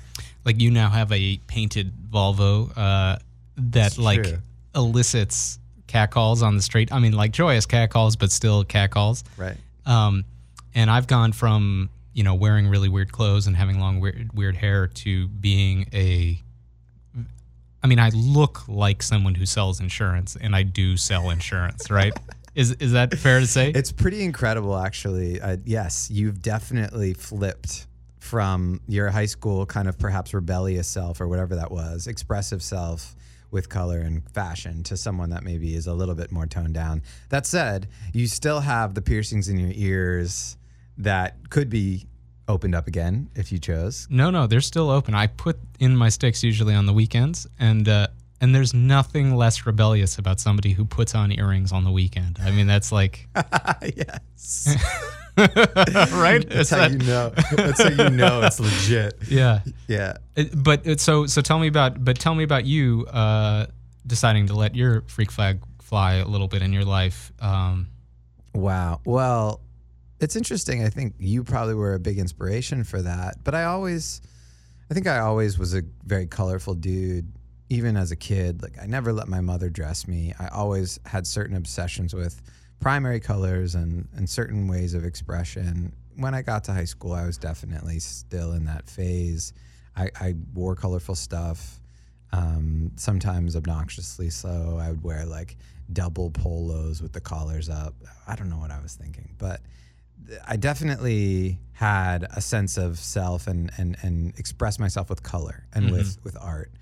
like 0.45 0.59
you 0.59 0.71
now 0.71 0.89
have 0.89 1.11
a 1.11 1.37
painted 1.47 1.93
Volvo 2.11 2.71
uh, 2.75 3.17
that 3.57 3.97
like 3.97 4.23
true. 4.23 4.37
elicits 4.75 5.59
catcalls 5.87 6.41
on 6.41 6.55
the 6.55 6.61
street. 6.61 6.91
I 6.91 6.99
mean, 6.99 7.13
like 7.13 7.31
joyous 7.31 7.65
catcalls, 7.65 8.15
but 8.15 8.31
still 8.31 8.63
catcalls. 8.63 9.23
Right. 9.37 9.57
Um, 9.85 10.25
and 10.73 10.89
I've 10.89 11.07
gone 11.07 11.31
from 11.31 11.89
you 12.13 12.23
know 12.23 12.35
wearing 12.35 12.67
really 12.67 12.89
weird 12.89 13.11
clothes 13.11 13.47
and 13.47 13.55
having 13.55 13.79
long 13.79 13.99
weird 13.99 14.31
weird 14.33 14.55
hair 14.55 14.87
to 14.87 15.27
being 15.27 15.87
a 15.93 16.41
I 17.83 17.87
mean, 17.87 17.99
I 17.99 18.09
look 18.09 18.67
like 18.67 19.01
someone 19.01 19.33
who 19.33 19.45
sells 19.45 19.79
insurance, 19.79 20.37
and 20.39 20.55
I 20.55 20.63
do 20.63 20.97
sell 20.97 21.29
insurance, 21.31 21.89
right? 21.89 22.13
Is 22.53 22.71
is 22.73 22.91
that 22.91 23.13
fair 23.17 23.39
to 23.39 23.47
say? 23.47 23.69
It's 23.69 23.91
pretty 23.91 24.23
incredible, 24.23 24.77
actually. 24.77 25.39
Uh, 25.39 25.57
yes, 25.65 26.09
you've 26.11 26.41
definitely 26.41 27.13
flipped 27.13 27.87
from 28.19 28.81
your 28.87 29.09
high 29.09 29.25
school 29.25 29.65
kind 29.65 29.87
of 29.87 29.97
perhaps 29.97 30.33
rebellious 30.33 30.87
self 30.87 31.19
or 31.21 31.27
whatever 31.27 31.55
that 31.55 31.71
was, 31.71 32.07
expressive 32.07 32.61
self 32.61 33.15
with 33.49 33.67
color 33.67 33.99
and 33.99 34.29
fashion 34.31 34.83
to 34.83 34.95
someone 34.95 35.29
that 35.29 35.43
maybe 35.43 35.75
is 35.75 35.87
a 35.87 35.93
little 35.93 36.15
bit 36.15 36.31
more 36.31 36.45
toned 36.45 36.73
down. 36.73 37.01
That 37.29 37.45
said, 37.45 37.87
you 38.13 38.27
still 38.27 38.61
have 38.61 38.93
the 38.93 39.01
piercings 39.01 39.49
in 39.49 39.57
your 39.57 39.71
ears 39.73 40.55
that 40.97 41.49
could 41.49 41.69
be 41.69 42.05
opened 42.47 42.75
up 42.75 42.87
again 42.87 43.29
if 43.35 43.51
you 43.51 43.59
chose. 43.59 44.07
No, 44.09 44.29
no, 44.29 44.47
they're 44.47 44.61
still 44.61 44.89
open. 44.89 45.13
I 45.15 45.27
put 45.27 45.57
in 45.79 45.95
my 45.95 46.09
sticks 46.09 46.43
usually 46.43 46.73
on 46.75 46.85
the 46.85 46.93
weekends, 46.93 47.47
and 47.59 47.87
uh, 47.89 48.07
and 48.41 48.55
there's 48.55 48.73
nothing 48.73 49.35
less 49.35 49.67
rebellious 49.67 50.17
about 50.17 50.39
somebody 50.39 50.73
who 50.73 50.83
puts 50.83 51.13
on 51.13 51.31
earrings 51.31 51.71
on 51.71 51.83
the 51.83 51.91
weekend. 51.91 52.39
I 52.41 52.49
mean, 52.49 52.65
that's 52.65 52.91
like 52.91 53.29
yes. 53.95 54.75
right? 55.37 56.47
That's 56.49 56.71
how 56.71 56.77
that... 56.77 56.91
you 56.91 56.97
know. 56.97 57.29
That's 57.55 57.81
how 57.81 57.89
you 57.89 58.09
know 58.09 58.41
it's 58.41 58.59
legit. 58.59 59.17
Yeah. 59.29 59.61
Yeah. 59.87 60.17
It, 60.35 60.61
but 60.61 60.85
it, 60.85 60.99
so 60.99 61.27
so 61.27 61.41
tell 61.41 61.59
me 61.59 61.67
about 61.67 62.03
but 62.03 62.19
tell 62.19 62.33
me 62.33 62.43
about 62.43 62.65
you 62.65 63.05
uh, 63.11 63.67
deciding 64.07 64.47
to 64.47 64.55
let 64.55 64.75
your 64.75 65.01
freak 65.03 65.31
flag 65.31 65.61
fly 65.79 66.15
a 66.15 66.25
little 66.25 66.47
bit 66.47 66.63
in 66.63 66.73
your 66.73 66.83
life. 66.83 67.31
Um, 67.39 67.87
wow. 68.55 69.01
Well, 69.05 69.61
it's 70.19 70.35
interesting. 70.35 70.83
I 70.83 70.89
think 70.89 71.13
you 71.19 71.43
probably 71.43 71.75
were 71.75 71.93
a 71.93 71.99
big 71.99 72.17
inspiration 72.17 72.83
for 72.83 73.01
that. 73.03 73.43
But 73.43 73.53
I 73.55 73.65
always, 73.65 74.21
I 74.89 74.93
think 74.93 75.05
I 75.07 75.19
always 75.19 75.59
was 75.59 75.75
a 75.75 75.83
very 76.05 76.27
colorful 76.27 76.73
dude 76.73 77.31
even 77.71 77.95
as 77.95 78.11
a 78.11 78.17
kid, 78.17 78.61
like 78.61 78.77
I 78.81 78.85
never 78.85 79.13
let 79.13 79.29
my 79.29 79.39
mother 79.39 79.69
dress 79.69 80.05
me. 80.05 80.33
I 80.37 80.49
always 80.49 80.99
had 81.05 81.25
certain 81.25 81.55
obsessions 81.55 82.13
with 82.13 82.41
primary 82.81 83.21
colors 83.21 83.75
and, 83.75 84.09
and 84.13 84.29
certain 84.29 84.67
ways 84.67 84.93
of 84.93 85.05
expression. 85.05 85.93
When 86.17 86.35
I 86.35 86.41
got 86.41 86.65
to 86.65 86.73
high 86.73 86.83
school, 86.83 87.13
I 87.13 87.25
was 87.25 87.37
definitely 87.37 87.99
still 87.99 88.51
in 88.51 88.65
that 88.65 88.89
phase. 88.89 89.53
I, 89.95 90.09
I 90.19 90.35
wore 90.53 90.75
colorful 90.75 91.15
stuff, 91.15 91.79
um, 92.33 92.91
sometimes 92.97 93.55
obnoxiously 93.55 94.29
so. 94.31 94.77
I 94.77 94.89
would 94.89 95.01
wear 95.01 95.25
like 95.25 95.55
double 95.93 96.29
polos 96.29 97.01
with 97.01 97.13
the 97.13 97.21
collars 97.21 97.69
up. 97.69 97.95
I 98.27 98.35
don't 98.35 98.49
know 98.49 98.57
what 98.57 98.71
I 98.71 98.81
was 98.81 98.95
thinking, 98.95 99.33
but 99.37 99.61
I 100.45 100.57
definitely 100.57 101.57
had 101.71 102.27
a 102.35 102.41
sense 102.41 102.77
of 102.77 102.99
self 102.99 103.47
and 103.47 103.71
and 103.77 103.95
and 104.01 104.37
express 104.37 104.77
myself 104.77 105.09
with 105.09 105.23
color 105.23 105.65
and 105.73 105.89
with 105.89 106.17
with 106.25 106.35
art. 106.37 106.73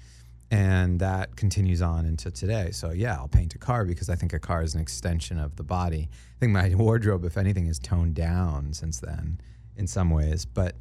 And 0.51 0.99
that 0.99 1.35
continues 1.35 1.81
on 1.81 2.05
into 2.05 2.31
today. 2.31 2.71
So 2.71 2.89
yeah, 2.89 3.15
I'll 3.15 3.27
paint 3.27 3.53
a 3.53 3.59
car 3.59 3.85
because 3.85 4.09
I 4.09 4.15
think 4.15 4.33
a 4.33 4.39
car 4.39 4.63
is 4.63 4.73
an 4.73 4.81
extension 4.81 5.37
of 5.37 5.55
the 5.55 5.63
body. 5.63 6.09
I 6.11 6.39
think 6.39 6.51
my 6.51 6.73
wardrobe, 6.75 7.23
if 7.25 7.37
anything, 7.37 7.67
is 7.67 7.77
toned 7.77 8.15
down 8.15 8.73
since 8.73 8.99
then 8.99 9.39
in 9.75 9.85
some 9.85 10.09
ways. 10.09 10.45
But 10.45 10.75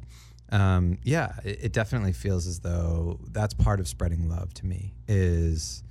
um, 0.51 0.97
yeah, 1.03 1.33
it, 1.43 1.65
it 1.65 1.73
definitely 1.73 2.13
feels 2.13 2.47
as 2.47 2.59
though 2.59 3.19
that's 3.31 3.53
part 3.53 3.79
of 3.79 3.87
spreading 3.87 4.27
love 4.27 4.53
to 4.55 4.65
me 4.65 4.93
is 5.07 5.83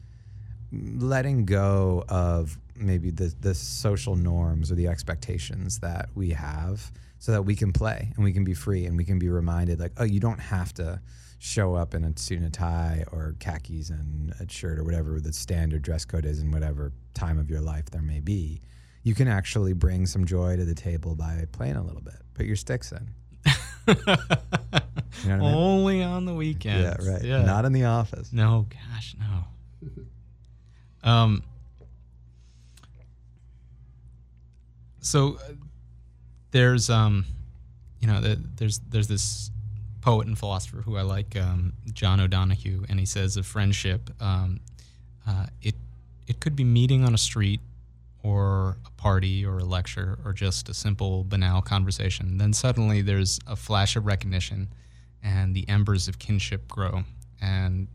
letting 0.72 1.44
go 1.44 2.04
of 2.08 2.58
maybe 2.76 3.10
the 3.10 3.34
the 3.40 3.54
social 3.54 4.16
norms 4.16 4.70
or 4.70 4.74
the 4.74 4.88
expectations 4.88 5.78
that 5.80 6.08
we 6.14 6.30
have 6.30 6.92
so 7.18 7.32
that 7.32 7.42
we 7.42 7.56
can 7.56 7.72
play 7.72 8.12
and 8.14 8.24
we 8.24 8.32
can 8.32 8.44
be 8.44 8.54
free 8.54 8.86
and 8.86 8.96
we 8.96 9.04
can 9.04 9.18
be 9.18 9.28
reminded 9.28 9.80
like 9.80 9.92
oh 9.96 10.04
you 10.04 10.20
don't 10.20 10.38
have 10.38 10.72
to 10.72 11.00
show 11.38 11.74
up 11.74 11.94
in 11.94 12.04
a 12.04 12.16
suit 12.18 12.38
and 12.38 12.46
a 12.46 12.50
tie 12.50 13.04
or 13.12 13.34
khakis 13.38 13.90
and 13.90 14.32
a 14.40 14.50
shirt 14.50 14.78
or 14.78 14.84
whatever 14.84 15.20
the 15.20 15.32
standard 15.32 15.82
dress 15.82 16.04
code 16.04 16.24
is 16.24 16.40
in 16.40 16.50
whatever 16.50 16.92
time 17.14 17.38
of 17.38 17.48
your 17.48 17.60
life 17.60 17.88
there 17.90 18.02
may 18.02 18.18
be 18.20 18.60
you 19.04 19.14
can 19.14 19.28
actually 19.28 19.72
bring 19.72 20.04
some 20.04 20.24
joy 20.24 20.56
to 20.56 20.64
the 20.64 20.74
table 20.74 21.14
by 21.14 21.44
playing 21.52 21.76
a 21.76 21.82
little 21.82 22.00
bit 22.02 22.16
put 22.34 22.44
your 22.44 22.56
sticks 22.56 22.90
in 22.92 23.08
you 23.88 23.94
know 25.28 25.34
I 25.34 25.36
mean? 25.38 25.54
Only 25.54 26.02
on 26.02 26.24
the 26.26 26.34
weekends. 26.34 27.04
yeah 27.06 27.10
right 27.12 27.22
Yeah. 27.22 27.42
not 27.44 27.64
in 27.64 27.72
the 27.72 27.84
office 27.84 28.32
No, 28.32 28.66
gosh, 28.68 29.14
no. 29.18 29.44
Um. 31.08 31.42
So 35.00 35.36
uh, 35.36 35.52
there's 36.50 36.90
um, 36.90 37.24
you 38.00 38.08
know, 38.08 38.20
the, 38.20 38.38
there's 38.56 38.80
there's 38.88 39.08
this 39.08 39.50
poet 40.08 40.26
and 40.26 40.38
philosopher 40.38 40.80
who 40.80 40.96
I 40.96 41.02
like, 41.02 41.36
um, 41.36 41.74
John 41.92 42.18
O'Donohue, 42.18 42.86
and 42.88 42.98
he 42.98 43.04
says 43.04 43.36
of 43.36 43.44
friendship, 43.44 44.08
um, 44.22 44.60
uh, 45.26 45.44
it 45.60 45.74
it 46.26 46.40
could 46.40 46.56
be 46.56 46.64
meeting 46.64 47.04
on 47.04 47.12
a 47.12 47.18
street, 47.18 47.60
or 48.22 48.78
a 48.86 48.90
party, 48.92 49.44
or 49.44 49.58
a 49.58 49.64
lecture, 49.64 50.18
or 50.24 50.32
just 50.32 50.70
a 50.70 50.72
simple 50.72 51.24
banal 51.24 51.60
conversation. 51.60 52.38
Then 52.38 52.54
suddenly 52.54 53.02
there's 53.02 53.38
a 53.46 53.54
flash 53.54 53.96
of 53.96 54.06
recognition, 54.06 54.68
and 55.22 55.54
the 55.54 55.68
embers 55.68 56.08
of 56.08 56.18
kinship 56.18 56.68
grow, 56.68 57.04
and 57.42 57.86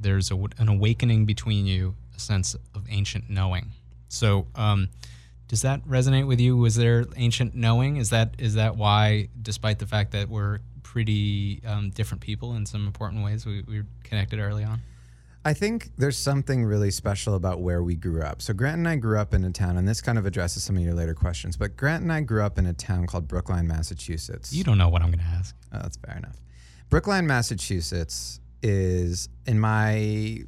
there's 0.00 0.30
a, 0.30 0.36
an 0.56 0.68
awakening 0.68 1.26
between 1.26 1.66
you, 1.66 1.94
a 2.16 2.18
sense 2.18 2.54
of 2.74 2.86
ancient 2.88 3.28
knowing. 3.28 3.72
So, 4.08 4.46
um, 4.54 4.88
does 5.48 5.60
that 5.62 5.86
resonate 5.86 6.26
with 6.26 6.40
you? 6.40 6.56
Was 6.56 6.76
there 6.76 7.04
ancient 7.16 7.54
knowing? 7.54 7.96
Is 7.96 8.08
that 8.08 8.36
is 8.38 8.54
that 8.54 8.76
why, 8.76 9.28
despite 9.42 9.78
the 9.78 9.86
fact 9.86 10.12
that 10.12 10.30
we're 10.30 10.60
pretty 10.92 11.60
um, 11.66 11.90
different 11.90 12.22
people 12.22 12.54
in 12.54 12.64
some 12.64 12.86
important 12.86 13.22
ways, 13.22 13.44
we, 13.44 13.62
we 13.68 13.80
were 13.80 13.86
connected 14.04 14.40
early 14.40 14.64
on? 14.64 14.80
I 15.44 15.52
think 15.52 15.90
there's 15.98 16.16
something 16.16 16.64
really 16.64 16.90
special 16.90 17.34
about 17.34 17.60
where 17.60 17.82
we 17.82 17.94
grew 17.94 18.22
up. 18.22 18.40
So 18.40 18.54
Grant 18.54 18.78
and 18.78 18.88
I 18.88 18.96
grew 18.96 19.18
up 19.18 19.34
in 19.34 19.44
a 19.44 19.50
town, 19.50 19.76
and 19.76 19.86
this 19.86 20.00
kind 20.00 20.16
of 20.16 20.24
addresses 20.24 20.64
some 20.64 20.78
of 20.78 20.82
your 20.82 20.94
later 20.94 21.14
questions. 21.14 21.58
But 21.58 21.76
Grant 21.76 22.02
and 22.02 22.12
I 22.12 22.22
grew 22.22 22.42
up 22.42 22.58
in 22.58 22.66
a 22.66 22.72
town 22.72 23.06
called 23.06 23.28
Brookline, 23.28 23.66
Massachusetts. 23.66 24.52
You 24.52 24.64
don't 24.64 24.78
know 24.78 24.88
what 24.88 25.02
I'm 25.02 25.10
going 25.10 25.24
to 25.24 25.30
ask. 25.30 25.54
Oh, 25.74 25.78
that's 25.82 25.98
fair 25.98 26.16
enough. 26.16 26.40
Brookline, 26.88 27.26
Massachusetts 27.26 28.40
is 28.62 29.28
in 29.46 29.60
my 29.60 30.42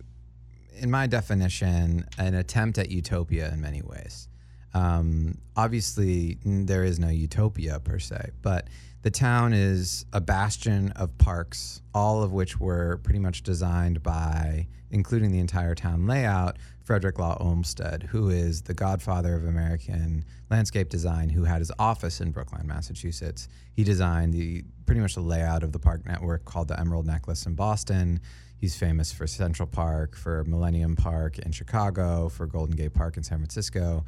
in 0.79 0.91
my 0.91 1.07
definition 1.07 2.07
an 2.17 2.35
attempt 2.35 2.79
at 2.79 2.91
utopia 2.91 3.53
in 3.53 3.61
many 3.61 3.83
ways. 3.83 4.27
Um, 4.73 5.37
obviously, 5.55 6.39
there 6.45 6.85
is 6.85 6.99
no 6.99 7.09
utopia 7.09 7.79
per 7.81 7.99
se, 7.99 8.31
but 8.41 8.69
the 9.03 9.11
town 9.11 9.55
is 9.55 10.05
a 10.13 10.21
bastion 10.21 10.93
of 10.93 11.17
parks, 11.17 11.81
all 11.95 12.23
of 12.23 12.33
which 12.33 12.61
were 12.61 12.99
pretty 13.03 13.19
much 13.19 13.43
designed 13.43 14.03
by, 14.03 14.67
including 14.91 15.33
the 15.33 15.39
entire 15.39 15.75
town 15.75 16.07
layout, 16.07 16.59
Frederick 16.85 17.19
Law 17.19 17.37
Olmsted, 17.41 18.03
who 18.03 18.29
is 18.29 18.63
the 18.63 18.75
godfather 18.75 19.35
of 19.35 19.47
American 19.47 20.25
landscape 20.51 20.89
design, 20.91 21.31
who 21.31 21.45
had 21.45 21.61
his 21.61 21.73
office 21.79 22.21
in 22.21 22.31
Brookline, 22.31 22.67
Massachusetts. 22.67 23.49
He 23.73 23.85
designed 23.85 24.35
the 24.35 24.65
pretty 24.85 25.01
much 25.01 25.15
the 25.15 25.21
layout 25.21 25.63
of 25.63 25.73
the 25.73 25.79
park 25.79 26.05
network 26.05 26.45
called 26.45 26.69
the 26.69 26.79
Emerald 26.79 27.07
Necklace 27.07 27.47
in 27.47 27.55
Boston. 27.55 28.21
He's 28.59 28.77
famous 28.77 29.13
for 29.13 29.27
Central 29.27 29.67
Park, 29.67 30.15
for 30.15 30.45
Millennium 30.45 30.95
Park 30.95 31.39
in 31.39 31.53
Chicago, 31.53 32.29
for 32.29 32.47
Golden 32.47 32.77
Gate 32.77 32.93
Park 32.93 33.17
in 33.17 33.23
San 33.23 33.39
Francisco. 33.39 34.05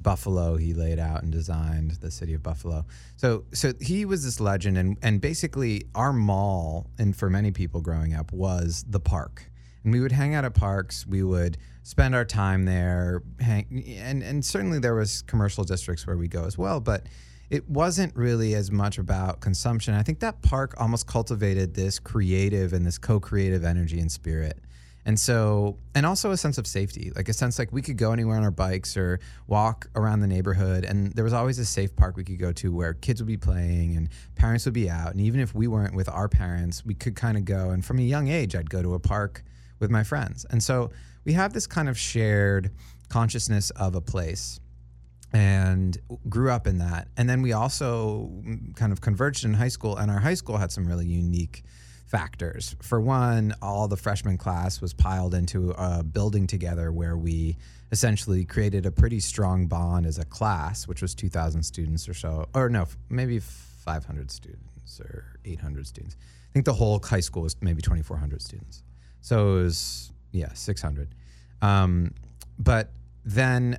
Buffalo, 0.00 0.56
he 0.56 0.74
laid 0.74 0.98
out 0.98 1.22
and 1.22 1.32
designed 1.32 1.92
the 1.92 2.10
city 2.10 2.34
of 2.34 2.42
Buffalo. 2.42 2.84
So, 3.16 3.44
so 3.52 3.72
he 3.80 4.04
was 4.04 4.24
this 4.24 4.40
legend, 4.40 4.78
and 4.78 4.96
and 5.02 5.20
basically 5.20 5.84
our 5.94 6.12
mall, 6.12 6.90
and 6.98 7.16
for 7.16 7.30
many 7.30 7.50
people 7.50 7.80
growing 7.80 8.14
up, 8.14 8.32
was 8.32 8.84
the 8.88 9.00
park. 9.00 9.50
And 9.84 9.92
we 9.92 10.00
would 10.00 10.12
hang 10.12 10.34
out 10.34 10.44
at 10.44 10.54
parks. 10.54 11.06
We 11.06 11.22
would 11.22 11.58
spend 11.82 12.14
our 12.14 12.24
time 12.24 12.64
there, 12.64 13.22
hang, 13.40 13.84
and 13.98 14.22
and 14.22 14.44
certainly 14.44 14.78
there 14.78 14.94
was 14.94 15.22
commercial 15.22 15.64
districts 15.64 16.06
where 16.06 16.16
we 16.16 16.28
go 16.28 16.44
as 16.44 16.58
well, 16.58 16.80
but 16.80 17.06
it 17.50 17.68
wasn't 17.68 18.14
really 18.16 18.54
as 18.54 18.72
much 18.72 18.98
about 18.98 19.40
consumption. 19.40 19.94
I 19.94 20.02
think 20.02 20.20
that 20.20 20.42
park 20.42 20.74
almost 20.78 21.06
cultivated 21.06 21.74
this 21.74 21.98
creative 21.98 22.72
and 22.72 22.84
this 22.84 22.98
co-creative 22.98 23.64
energy 23.64 24.00
and 24.00 24.10
spirit. 24.10 24.58
And 25.06 25.18
so, 25.18 25.78
and 25.94 26.04
also 26.04 26.32
a 26.32 26.36
sense 26.36 26.58
of 26.58 26.66
safety, 26.66 27.12
like 27.14 27.28
a 27.28 27.32
sense 27.32 27.60
like 27.60 27.70
we 27.70 27.80
could 27.80 27.96
go 27.96 28.10
anywhere 28.10 28.36
on 28.36 28.42
our 28.42 28.50
bikes 28.50 28.96
or 28.96 29.20
walk 29.46 29.86
around 29.94 30.18
the 30.18 30.26
neighborhood. 30.26 30.84
And 30.84 31.12
there 31.12 31.22
was 31.22 31.32
always 31.32 31.60
a 31.60 31.64
safe 31.64 31.94
park 31.94 32.16
we 32.16 32.24
could 32.24 32.40
go 32.40 32.50
to 32.54 32.74
where 32.74 32.92
kids 32.92 33.22
would 33.22 33.28
be 33.28 33.36
playing 33.36 33.96
and 33.96 34.08
parents 34.34 34.64
would 34.64 34.74
be 34.74 34.90
out. 34.90 35.12
And 35.12 35.20
even 35.20 35.38
if 35.38 35.54
we 35.54 35.68
weren't 35.68 35.94
with 35.94 36.08
our 36.08 36.28
parents, 36.28 36.84
we 36.84 36.92
could 36.92 37.14
kind 37.14 37.38
of 37.38 37.44
go. 37.44 37.70
And 37.70 37.84
from 37.84 38.00
a 38.00 38.02
young 38.02 38.26
age, 38.26 38.56
I'd 38.56 38.68
go 38.68 38.82
to 38.82 38.94
a 38.94 38.98
park 38.98 39.44
with 39.78 39.92
my 39.92 40.02
friends. 40.02 40.44
And 40.50 40.60
so 40.60 40.90
we 41.24 41.34
have 41.34 41.52
this 41.52 41.68
kind 41.68 41.88
of 41.88 41.96
shared 41.96 42.72
consciousness 43.08 43.70
of 43.70 43.94
a 43.94 44.00
place 44.00 44.58
and 45.32 45.98
grew 46.28 46.50
up 46.50 46.66
in 46.66 46.78
that. 46.78 47.06
And 47.16 47.30
then 47.30 47.42
we 47.42 47.52
also 47.52 48.30
mm, 48.44 48.74
kind 48.74 48.90
of 48.90 49.00
converged 49.00 49.44
in 49.44 49.54
high 49.54 49.68
school, 49.68 49.96
and 49.96 50.10
our 50.10 50.18
high 50.18 50.34
school 50.34 50.56
had 50.56 50.72
some 50.72 50.84
really 50.84 51.06
unique 51.06 51.62
factors. 52.06 52.76
For 52.80 53.00
one, 53.00 53.54
all 53.60 53.88
the 53.88 53.96
freshman 53.96 54.38
class 54.38 54.80
was 54.80 54.94
piled 54.94 55.34
into 55.34 55.72
a 55.72 56.02
building 56.02 56.46
together 56.46 56.92
where 56.92 57.16
we 57.16 57.56
essentially 57.92 58.44
created 58.44 58.86
a 58.86 58.90
pretty 58.90 59.20
strong 59.20 59.66
bond 59.66 60.06
as 60.06 60.18
a 60.18 60.24
class, 60.24 60.86
which 60.86 61.02
was 61.02 61.14
2,000 61.14 61.62
students 61.62 62.08
or 62.08 62.14
so, 62.14 62.48
or 62.54 62.68
no, 62.68 62.86
maybe 63.10 63.40
500 63.40 64.30
students 64.30 65.00
or 65.00 65.24
800 65.44 65.86
students. 65.86 66.16
I 66.20 66.52
think 66.52 66.64
the 66.64 66.72
whole 66.72 67.00
high 67.00 67.20
school 67.20 67.42
was 67.42 67.56
maybe 67.60 67.82
2,400 67.82 68.40
students. 68.40 68.82
So 69.20 69.56
it 69.56 69.62
was, 69.64 70.12
yeah, 70.32 70.52
600. 70.52 71.14
Um, 71.60 72.14
but 72.58 72.90
then 73.24 73.78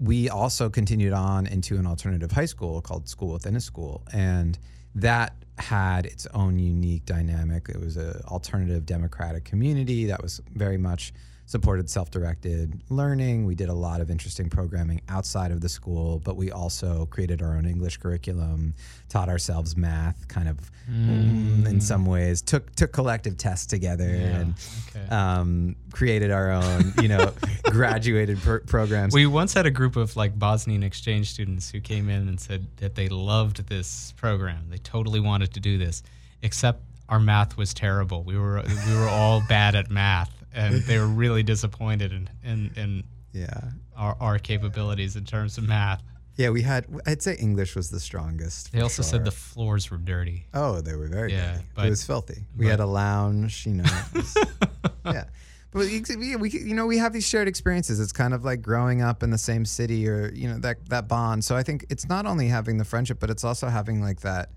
we 0.00 0.28
also 0.28 0.68
continued 0.68 1.12
on 1.12 1.46
into 1.46 1.76
an 1.76 1.86
alternative 1.86 2.32
high 2.32 2.46
school 2.46 2.80
called 2.80 3.08
School 3.08 3.32
Within 3.32 3.54
a 3.54 3.60
School, 3.60 4.02
and 4.12 4.58
that 4.94 5.34
had 5.58 6.06
its 6.06 6.26
own 6.34 6.58
unique 6.58 7.04
dynamic. 7.06 7.68
It 7.68 7.80
was 7.80 7.96
an 7.96 8.20
alternative 8.26 8.86
democratic 8.86 9.44
community 9.44 10.06
that 10.06 10.22
was 10.22 10.40
very 10.54 10.78
much 10.78 11.12
supported 11.46 11.90
self-directed 11.90 12.80
learning. 12.88 13.44
We 13.44 13.54
did 13.54 13.68
a 13.68 13.74
lot 13.74 14.00
of 14.00 14.10
interesting 14.10 14.48
programming 14.48 15.02
outside 15.08 15.50
of 15.50 15.60
the 15.60 15.68
school, 15.68 16.20
but 16.24 16.36
we 16.36 16.50
also 16.50 17.06
created 17.06 17.42
our 17.42 17.56
own 17.56 17.66
English 17.66 17.98
curriculum, 17.98 18.74
taught 19.08 19.28
ourselves 19.28 19.76
math, 19.76 20.26
kind 20.28 20.48
of 20.48 20.58
mm, 20.90 21.66
in 21.66 21.80
some 21.80 22.06
ways, 22.06 22.42
took 22.42 22.74
took 22.74 22.92
collective 22.92 23.36
tests 23.36 23.66
together, 23.66 24.08
and 24.08 24.54
okay. 24.88 25.08
um, 25.08 25.76
created 25.92 26.30
our 26.30 26.50
own, 26.50 26.92
you 27.00 27.08
know, 27.08 27.32
graduated 27.64 28.38
pr- 28.40 28.58
programs. 28.58 29.12
We 29.12 29.26
once 29.26 29.52
had 29.52 29.66
a 29.66 29.70
group 29.70 29.96
of 29.96 30.16
like 30.16 30.38
Bosnian 30.38 30.82
exchange 30.82 31.30
students 31.30 31.70
who 31.70 31.80
came 31.80 32.08
in 32.08 32.28
and 32.28 32.40
said 32.40 32.66
that 32.78 32.94
they 32.94 33.08
loved 33.08 33.68
this 33.68 34.14
program. 34.16 34.66
They 34.70 34.78
totally 34.78 35.20
wanted 35.20 35.52
to 35.54 35.60
do 35.60 35.76
this, 35.76 36.02
except 36.42 36.80
our 37.08 37.20
math 37.20 37.56
was 37.56 37.74
terrible. 37.74 38.22
We 38.22 38.38
were 38.38 38.62
we 38.86 38.96
were 38.96 39.08
all 39.08 39.42
bad 39.48 39.74
at 39.74 39.90
math, 39.90 40.30
and 40.54 40.82
they 40.82 40.98
were 40.98 41.06
really 41.06 41.42
disappointed 41.42 42.12
in 42.12 42.28
in, 42.44 42.70
in 42.76 43.04
yeah. 43.32 43.60
our, 43.96 44.16
our 44.20 44.38
capabilities 44.38 45.16
in 45.16 45.24
terms 45.24 45.58
of 45.58 45.66
math. 45.68 46.02
Yeah, 46.36 46.48
we 46.50 46.62
had. 46.62 46.86
I'd 47.06 47.20
say 47.22 47.36
English 47.36 47.76
was 47.76 47.90
the 47.90 48.00
strongest. 48.00 48.72
They 48.72 48.80
also 48.80 49.02
sure. 49.02 49.10
said 49.10 49.24
the 49.24 49.30
floors 49.30 49.90
were 49.90 49.98
dirty. 49.98 50.46
Oh, 50.54 50.80
they 50.80 50.94
were 50.96 51.06
very 51.08 51.32
Yeah, 51.32 51.52
dirty. 51.52 51.64
but- 51.74 51.86
it 51.86 51.90
was 51.90 52.04
filthy. 52.04 52.46
We 52.56 52.64
but- 52.66 52.70
had 52.70 52.80
a 52.80 52.86
lounge, 52.86 53.66
you 53.66 53.74
know. 53.74 53.84
was- 54.14 54.34
yeah, 55.04 55.24
but 55.72 55.80
we, 55.80 56.02
we, 56.16 56.36
we, 56.36 56.50
you 56.50 56.74
know, 56.74 56.86
we 56.86 56.96
have 56.98 57.12
these 57.12 57.26
shared 57.28 57.48
experiences. 57.48 58.00
It's 58.00 58.12
kind 58.12 58.32
of 58.32 58.44
like 58.46 58.62
growing 58.62 59.02
up 59.02 59.22
in 59.22 59.28
the 59.30 59.36
same 59.38 59.64
city, 59.66 60.08
or 60.08 60.30
you 60.34 60.48
know, 60.48 60.58
that 60.60 60.86
that 60.88 61.06
bond. 61.06 61.44
So 61.44 61.54
I 61.54 61.62
think 61.62 61.84
it's 61.90 62.08
not 62.08 62.24
only 62.24 62.48
having 62.48 62.78
the 62.78 62.84
friendship, 62.84 63.20
but 63.20 63.28
it's 63.28 63.44
also 63.44 63.68
having 63.68 64.00
like 64.00 64.20
that 64.22 64.50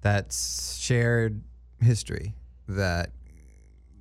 that 0.00 0.32
shared 0.32 1.40
history 1.80 2.34
that 2.68 3.10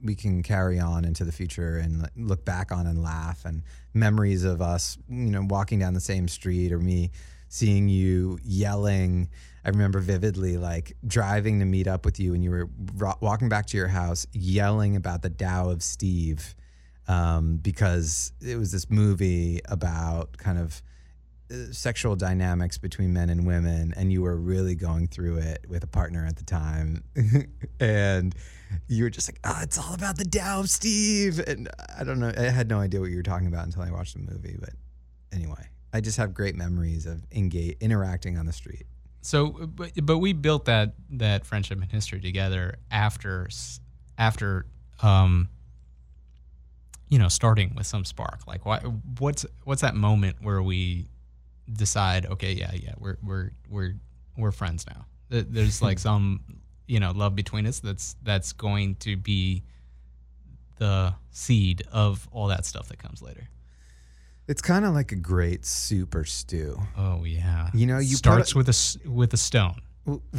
we 0.03 0.15
can 0.15 0.43
carry 0.43 0.79
on 0.79 1.05
into 1.05 1.23
the 1.23 1.31
future 1.31 1.77
and 1.77 2.09
look 2.17 2.43
back 2.43 2.71
on 2.71 2.85
and 2.85 3.01
laugh 3.01 3.45
and 3.45 3.63
memories 3.93 4.43
of 4.43 4.61
us, 4.61 4.97
you 5.07 5.31
know, 5.31 5.43
walking 5.47 5.79
down 5.79 5.93
the 5.93 6.01
same 6.01 6.27
street 6.27 6.71
or 6.71 6.79
me 6.79 7.11
seeing 7.53 7.87
you 7.87 8.39
yelling. 8.43 9.29
I 9.63 9.69
remember 9.69 9.99
vividly, 9.99 10.57
like 10.57 10.97
driving 11.05 11.59
to 11.59 11.65
meet 11.65 11.87
up 11.87 12.03
with 12.03 12.19
you, 12.19 12.33
and 12.33 12.43
you 12.43 12.49
were 12.49 12.69
ro- 12.95 13.17
walking 13.21 13.47
back 13.47 13.67
to 13.67 13.77
your 13.77 13.87
house, 13.87 14.27
yelling 14.33 14.95
about 14.95 15.21
the 15.21 15.29
Tao 15.29 15.69
of 15.69 15.83
Steve, 15.83 16.55
um, 17.07 17.57
because 17.57 18.33
it 18.41 18.57
was 18.57 18.71
this 18.71 18.89
movie 18.89 19.61
about 19.69 20.35
kind 20.37 20.57
of 20.57 20.81
uh, 21.51 21.71
sexual 21.71 22.15
dynamics 22.15 22.77
between 22.77 23.13
men 23.13 23.29
and 23.29 23.45
women, 23.45 23.93
and 23.95 24.11
you 24.11 24.23
were 24.23 24.35
really 24.35 24.75
going 24.75 25.07
through 25.07 25.37
it 25.37 25.65
with 25.69 25.83
a 25.83 25.87
partner 25.87 26.25
at 26.25 26.35
the 26.35 26.43
time, 26.43 27.03
and 27.79 28.35
you 28.87 29.03
were 29.03 29.09
just 29.09 29.29
like, 29.29 29.39
"Oh, 29.43 29.59
it's 29.61 29.77
all 29.77 29.93
about 29.93 30.17
the 30.17 30.25
of 30.59 30.69
Steve," 30.69 31.39
and 31.39 31.69
I 31.97 32.03
don't 32.03 32.19
know, 32.19 32.31
I 32.35 32.43
had 32.43 32.69
no 32.69 32.79
idea 32.79 32.99
what 32.99 33.09
you 33.09 33.17
were 33.17 33.23
talking 33.23 33.47
about 33.47 33.65
until 33.65 33.81
I 33.81 33.91
watched 33.91 34.13
the 34.13 34.19
movie, 34.19 34.57
but 34.59 34.71
anyway. 35.31 35.69
I 35.93 36.01
just 36.01 36.17
have 36.17 36.33
great 36.33 36.55
memories 36.55 37.05
of 37.05 37.23
engage, 37.31 37.77
interacting 37.79 38.37
on 38.37 38.47
the 38.47 38.53
street. 38.53 38.87
So, 39.21 39.51
but, 39.51 39.91
but 40.03 40.17
we 40.17 40.33
built 40.33 40.65
that 40.65 40.95
that 41.11 41.45
friendship 41.45 41.79
and 41.79 41.89
history 41.89 42.19
together 42.19 42.75
after 42.91 43.47
after 44.17 44.65
um, 45.01 45.49
you 47.09 47.19
know 47.19 47.29
starting 47.29 47.73
with 47.75 47.85
some 47.85 48.03
spark. 48.03 48.39
Like, 48.47 48.65
what 48.65 48.83
what's 49.19 49.45
what's 49.63 49.81
that 49.81 49.95
moment 49.95 50.37
where 50.41 50.61
we 50.61 51.07
decide, 51.71 52.25
okay, 52.25 52.53
yeah, 52.53 52.71
yeah, 52.73 52.93
we're 52.97 53.17
we're 53.23 53.51
we're 53.69 53.93
we're 54.35 54.51
friends 54.51 54.85
now. 54.87 55.05
There's 55.29 55.81
like 55.81 55.99
some 56.09 56.41
you 56.87 56.99
know 56.99 57.11
love 57.11 57.35
between 57.35 57.65
us. 57.65 57.79
That's 57.79 58.15
that's 58.23 58.53
going 58.53 58.95
to 58.95 59.15
be 59.17 59.63
the 60.77 61.13
seed 61.31 61.83
of 61.91 62.27
all 62.31 62.47
that 62.47 62.65
stuff 62.65 62.87
that 62.89 62.99
comes 62.99 63.21
later. 63.21 63.47
It's 64.47 64.61
kind 64.61 64.83
of 64.83 64.93
like 64.93 65.11
a 65.11 65.15
great 65.15 65.65
soup 65.65 66.15
or 66.15 66.25
stew. 66.25 66.77
Oh 66.97 67.23
yeah. 67.23 67.69
You 67.73 67.85
know, 67.85 67.99
you 67.99 68.15
starts 68.15 68.53
a, 68.53 68.57
with 68.57 68.69
a 68.69 69.09
with 69.09 69.33
a 69.33 69.37
stone. 69.37 69.81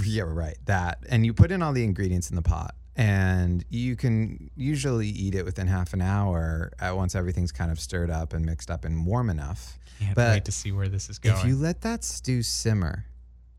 Yeah, 0.03 0.25
right. 0.27 0.59
That, 0.67 0.99
and 1.09 1.25
you 1.25 1.33
put 1.33 1.51
in 1.51 1.63
all 1.63 1.73
the 1.73 1.85
ingredients 1.85 2.29
in 2.29 2.37
the 2.37 2.43
pot, 2.43 2.75
and 2.97 3.65
you 3.71 3.97
can 3.97 4.51
usually 4.57 5.09
eat 5.09 5.35
it 5.35 5.45
within 5.47 5.67
half 5.67 5.95
an 5.95 6.03
hour. 6.03 6.73
At 6.79 6.95
once 6.97 7.15
everything's 7.15 7.53
kind 7.53 7.73
of 7.73 7.81
stirred 7.81 8.11
up 8.11 8.35
and 8.35 8.45
mixed 8.45 8.71
up 8.71 8.85
and 8.85 9.07
warm 9.07 9.31
enough. 9.31 9.79
Can't 9.99 10.15
but 10.15 10.31
wait 10.33 10.45
to 10.45 10.53
see 10.53 10.71
where 10.71 10.89
this 10.89 11.09
is 11.09 11.19
going. 11.19 11.39
If 11.39 11.45
you 11.47 11.57
let 11.57 11.81
that 11.81 12.05
stew 12.05 12.43
simmer 12.43 13.07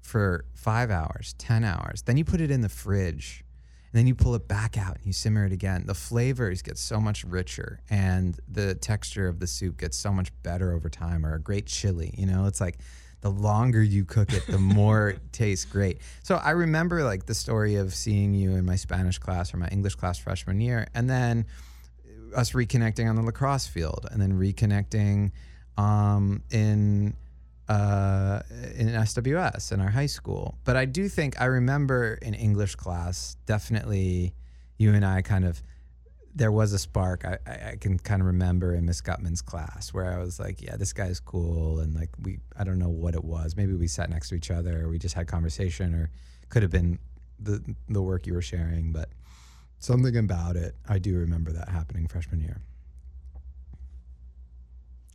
for 0.05 0.45
five 0.53 0.91
hours, 0.91 1.33
ten 1.37 1.63
hours, 1.63 2.03
then 2.03 2.15
you 2.15 2.23
put 2.23 2.39
it 2.39 2.51
in 2.51 2.61
the 2.61 2.69
fridge 2.69 3.43
and 3.91 3.99
then 3.99 4.07
you 4.07 4.13
pull 4.13 4.35
it 4.35 4.47
back 4.47 4.77
out 4.77 4.95
and 4.97 5.05
you 5.05 5.13
simmer 5.13 5.45
it 5.45 5.51
again. 5.51 5.85
The 5.87 5.95
flavors 5.95 6.61
get 6.61 6.77
so 6.77 7.01
much 7.01 7.23
richer 7.23 7.81
and 7.89 8.39
the 8.47 8.75
texture 8.75 9.27
of 9.27 9.39
the 9.39 9.47
soup 9.47 9.77
gets 9.77 9.97
so 9.97 10.11
much 10.11 10.31
better 10.43 10.73
over 10.73 10.89
time. 10.89 11.25
Or 11.25 11.33
a 11.33 11.39
great 11.39 11.65
chili, 11.65 12.13
you 12.17 12.27
know, 12.27 12.45
it's 12.45 12.61
like 12.61 12.77
the 13.21 13.31
longer 13.31 13.81
you 13.81 14.05
cook 14.05 14.31
it, 14.31 14.45
the 14.47 14.59
more 14.59 15.09
it 15.09 15.19
tastes 15.31 15.65
great. 15.65 15.99
So 16.21 16.35
I 16.35 16.51
remember 16.51 17.03
like 17.03 17.25
the 17.25 17.33
story 17.33 17.75
of 17.75 17.93
seeing 17.93 18.35
you 18.35 18.51
in 18.51 18.65
my 18.65 18.75
Spanish 18.75 19.17
class 19.17 19.53
or 19.53 19.57
my 19.57 19.69
English 19.69 19.95
class 19.95 20.19
freshman 20.19 20.61
year, 20.61 20.87
and 20.93 21.09
then 21.09 21.45
us 22.35 22.51
reconnecting 22.51 23.09
on 23.09 23.15
the 23.15 23.23
lacrosse 23.23 23.65
field, 23.65 24.05
and 24.11 24.21
then 24.21 24.33
reconnecting 24.33 25.31
um, 25.77 26.43
in 26.51 27.15
uh, 27.67 28.41
in 28.75 28.87
SWS 28.89 29.71
in 29.71 29.81
our 29.81 29.89
high 29.89 30.05
school. 30.05 30.57
But 30.63 30.75
I 30.75 30.85
do 30.85 31.07
think 31.09 31.39
I 31.41 31.45
remember 31.45 32.17
in 32.21 32.33
English 32.33 32.75
class, 32.75 33.37
definitely 33.45 34.33
you 34.77 34.93
and 34.93 35.05
I 35.05 35.21
kind 35.21 35.45
of, 35.45 35.63
there 36.35 36.51
was 36.51 36.73
a 36.73 36.79
spark. 36.79 37.25
I, 37.25 37.37
I 37.47 37.75
can 37.79 37.97
kind 37.97 38.21
of 38.21 38.27
remember 38.27 38.73
in 38.73 38.85
Miss 38.85 39.01
Gutman's 39.01 39.41
class 39.41 39.93
where 39.93 40.11
I 40.11 40.19
was 40.19 40.39
like, 40.39 40.61
yeah, 40.61 40.75
this 40.75 40.93
guy's 40.93 41.19
cool. 41.19 41.79
And 41.79 41.95
like, 41.95 42.09
we, 42.21 42.39
I 42.57 42.63
don't 42.63 42.77
know 42.77 42.89
what 42.89 43.15
it 43.15 43.23
was. 43.23 43.55
Maybe 43.55 43.73
we 43.73 43.87
sat 43.87 44.09
next 44.09 44.29
to 44.29 44.35
each 44.35 44.51
other 44.51 44.83
or 44.85 44.89
we 44.89 44.99
just 44.99 45.15
had 45.15 45.27
conversation 45.27 45.95
or 45.95 46.11
could 46.49 46.61
have 46.61 46.71
been 46.71 46.99
the, 47.39 47.63
the 47.89 48.01
work 48.01 48.27
you 48.27 48.33
were 48.33 48.41
sharing. 48.41 48.91
But 48.91 49.09
something 49.79 50.17
about 50.17 50.55
it, 50.55 50.75
I 50.87 50.99
do 50.99 51.17
remember 51.17 51.51
that 51.53 51.69
happening 51.69 52.07
freshman 52.07 52.41
year. 52.41 52.61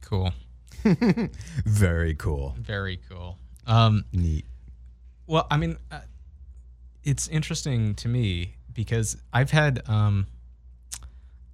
Cool. 0.02 0.32
Very 1.64 2.14
cool. 2.14 2.54
Very 2.58 3.00
cool. 3.08 3.38
Um, 3.66 4.04
Neat. 4.12 4.46
Well, 5.26 5.46
I 5.50 5.56
mean, 5.56 5.76
uh, 5.90 6.00
it's 7.04 7.28
interesting 7.28 7.94
to 7.96 8.08
me 8.08 8.54
because 8.72 9.16
I've 9.32 9.50
had. 9.50 9.82
Um, 9.88 10.26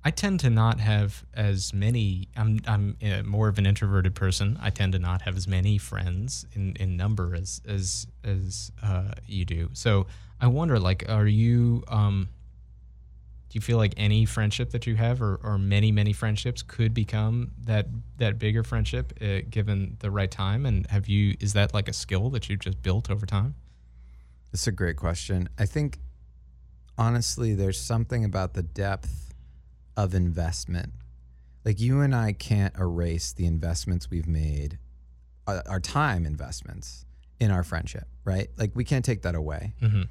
I 0.04 0.10
tend 0.10 0.38
to 0.40 0.50
not 0.50 0.78
have 0.78 1.24
as 1.34 1.74
many. 1.74 2.28
I'm 2.36 2.60
I'm 2.68 2.96
uh, 3.02 3.24
more 3.24 3.48
of 3.48 3.58
an 3.58 3.66
introverted 3.66 4.14
person. 4.14 4.56
I 4.62 4.70
tend 4.70 4.92
to 4.92 5.00
not 5.00 5.22
have 5.22 5.36
as 5.36 5.48
many 5.48 5.78
friends 5.78 6.46
in, 6.52 6.76
in 6.76 6.96
number 6.96 7.34
as 7.34 7.60
as 7.66 8.06
as 8.22 8.70
uh, 8.84 9.10
you 9.26 9.44
do. 9.44 9.70
So 9.72 10.06
I 10.40 10.46
wonder, 10.46 10.78
like, 10.78 11.04
are 11.08 11.26
you? 11.26 11.82
Um, 11.88 12.28
you 13.56 13.60
feel 13.60 13.78
like 13.78 13.94
any 13.96 14.24
friendship 14.24 14.70
that 14.70 14.86
you 14.86 14.94
have 14.94 15.20
or, 15.20 15.40
or 15.42 15.58
many 15.58 15.90
many 15.90 16.12
friendships 16.12 16.62
could 16.62 16.94
become 16.94 17.50
that 17.64 17.86
that 18.18 18.38
bigger 18.38 18.62
friendship 18.62 19.12
uh, 19.20 19.40
given 19.50 19.96
the 20.00 20.10
right 20.10 20.30
time? 20.30 20.64
And 20.64 20.86
have 20.88 21.08
you 21.08 21.34
is 21.40 21.54
that 21.54 21.74
like 21.74 21.88
a 21.88 21.92
skill 21.92 22.30
that 22.30 22.48
you've 22.48 22.60
just 22.60 22.82
built 22.82 23.10
over 23.10 23.26
time? 23.26 23.54
It's 24.52 24.66
a 24.66 24.72
great 24.72 24.96
question. 24.96 25.48
I 25.58 25.66
think 25.66 25.98
honestly 26.96 27.54
there's 27.54 27.80
something 27.80 28.24
about 28.24 28.54
the 28.54 28.62
depth 28.62 29.34
of 29.96 30.14
investment. 30.14 30.92
Like 31.64 31.80
you 31.80 32.00
and 32.00 32.14
i 32.14 32.32
can't 32.32 32.76
erase 32.78 33.32
the 33.32 33.44
investments 33.44 34.08
we've 34.08 34.28
made 34.28 34.78
uh, 35.48 35.62
our 35.66 35.80
time 35.80 36.24
investments 36.24 37.04
in 37.40 37.50
our 37.50 37.64
friendship 37.64 38.06
right? 38.26 38.48
Like 38.58 38.72
we 38.74 38.84
can't 38.84 39.04
take 39.04 39.22
that 39.22 39.34
away. 39.34 39.72
Mm-hmm. 39.80 40.02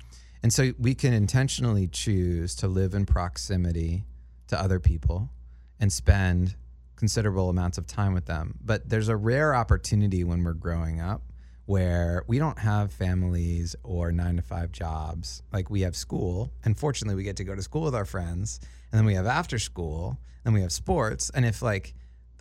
And 0.46 0.54
so 0.54 0.74
we 0.78 0.94
can 0.94 1.12
intentionally 1.12 1.88
choose 1.88 2.54
to 2.58 2.68
live 2.68 2.94
in 2.94 3.08
proximity 3.08 4.06
to 4.50 4.62
other 4.62 4.80
people 4.80 5.32
and 5.80 5.92
spend 5.92 6.56
considerable 6.96 7.50
amounts 7.50 7.80
of 7.80 7.88
time 7.88 8.14
with 8.14 8.28
them. 8.28 8.60
But 8.64 8.88
there's 8.88 9.08
a 9.08 9.16
rare 9.16 9.56
opportunity 9.56 10.24
when 10.24 10.44
we're 10.44 10.54
growing 10.54 11.02
up 11.02 11.24
where 11.66 12.24
we 12.28 12.38
don't 12.38 12.60
have 12.60 12.94
families 12.94 13.76
or 13.82 14.12
nine 14.12 14.36
to 14.36 14.44
five 14.44 14.72
jobs. 14.72 15.42
Like 15.52 15.72
we 15.72 15.82
have 15.82 15.96
school, 15.96 16.54
and 16.64 16.78
fortunately, 16.78 17.16
we 17.16 17.24
get 17.24 17.38
to 17.38 17.44
go 17.44 17.56
to 17.56 17.64
school 17.64 17.82
with 17.82 17.96
our 17.96 18.06
friends, 18.06 18.60
and 18.92 19.00
then 19.00 19.06
we 19.08 19.16
have 19.16 19.26
after 19.26 19.58
school, 19.58 20.20
and 20.46 20.54
we 20.54 20.62
have 20.62 20.72
sports. 20.72 21.32
And 21.34 21.44
if 21.44 21.64
like 21.64 21.96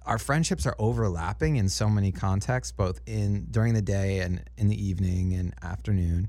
our 0.04 0.18
friendships 0.18 0.66
are 0.66 0.76
overlapping 0.78 1.56
in 1.56 1.70
so 1.70 1.88
many 1.88 2.12
contexts, 2.12 2.70
both 2.70 3.00
in 3.06 3.46
during 3.50 3.72
the 3.72 3.80
day 3.80 4.18
and 4.18 4.44
in 4.58 4.68
the 4.68 4.76
evening 4.76 5.32
and 5.32 5.54
afternoon, 5.62 6.28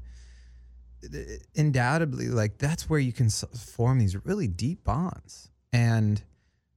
undoubtedly 1.55 2.27
like 2.27 2.57
that's 2.57 2.89
where 2.89 2.99
you 2.99 3.13
can 3.13 3.29
form 3.29 3.99
these 3.99 4.15
really 4.25 4.47
deep 4.47 4.83
bonds. 4.83 5.49
And 5.73 6.21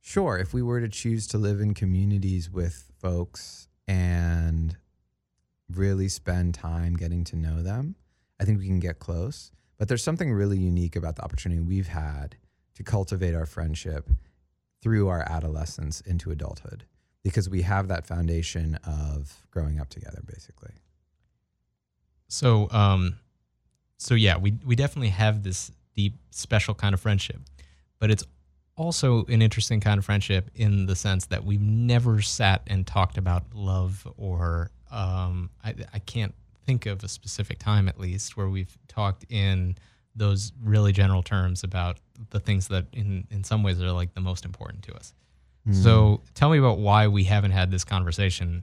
sure 0.00 0.38
if 0.38 0.52
we 0.52 0.62
were 0.62 0.80
to 0.80 0.88
choose 0.88 1.26
to 1.28 1.38
live 1.38 1.60
in 1.60 1.74
communities 1.74 2.50
with 2.50 2.90
folks 2.98 3.68
and 3.86 4.76
really 5.70 6.08
spend 6.08 6.54
time 6.54 6.96
getting 6.96 7.24
to 7.24 7.36
know 7.36 7.62
them 7.62 7.94
i 8.40 8.44
think 8.44 8.58
we 8.58 8.66
can 8.66 8.80
get 8.80 8.98
close. 8.98 9.50
But 9.78 9.86
there's 9.88 10.02
something 10.02 10.32
really 10.32 10.58
unique 10.58 10.96
about 10.96 11.16
the 11.16 11.22
opportunity 11.22 11.60
we've 11.60 11.88
had 11.88 12.36
to 12.74 12.82
cultivate 12.82 13.34
our 13.34 13.46
friendship 13.46 14.10
through 14.82 15.08
our 15.08 15.24
adolescence 15.30 16.00
into 16.00 16.30
adulthood 16.30 16.84
because 17.22 17.48
we 17.48 17.62
have 17.62 17.88
that 17.88 18.06
foundation 18.06 18.76
of 18.84 19.46
growing 19.50 19.78
up 19.78 19.88
together 19.88 20.20
basically. 20.26 20.72
So 22.28 22.68
um 22.70 23.18
so 23.98 24.14
yeah, 24.14 24.36
we 24.38 24.54
we 24.64 24.76
definitely 24.76 25.10
have 25.10 25.42
this 25.42 25.70
deep, 25.94 26.14
special 26.30 26.74
kind 26.74 26.94
of 26.94 27.00
friendship, 27.00 27.40
but 27.98 28.10
it's 28.10 28.24
also 28.76 29.24
an 29.26 29.42
interesting 29.42 29.80
kind 29.80 29.98
of 29.98 30.04
friendship 30.04 30.50
in 30.54 30.86
the 30.86 30.94
sense 30.94 31.26
that 31.26 31.44
we've 31.44 31.60
never 31.60 32.22
sat 32.22 32.62
and 32.68 32.86
talked 32.86 33.18
about 33.18 33.42
love 33.52 34.06
or 34.16 34.70
um, 34.92 35.50
I, 35.64 35.74
I 35.92 35.98
can't 35.98 36.32
think 36.64 36.86
of 36.86 37.02
a 37.02 37.08
specific 37.08 37.58
time 37.58 37.88
at 37.88 37.98
least 37.98 38.36
where 38.36 38.48
we've 38.48 38.78
talked 38.86 39.24
in 39.30 39.76
those 40.14 40.52
really 40.62 40.92
general 40.92 41.22
terms 41.22 41.64
about 41.64 41.98
the 42.30 42.38
things 42.38 42.68
that 42.68 42.86
in 42.92 43.26
in 43.30 43.42
some 43.42 43.62
ways 43.62 43.82
are 43.82 43.90
like 43.90 44.14
the 44.14 44.20
most 44.20 44.44
important 44.44 44.84
to 44.84 44.94
us. 44.94 45.12
Mm. 45.66 45.74
So 45.74 46.20
tell 46.34 46.50
me 46.50 46.58
about 46.58 46.78
why 46.78 47.08
we 47.08 47.24
haven't 47.24 47.50
had 47.50 47.70
this 47.70 47.84
conversation 47.84 48.62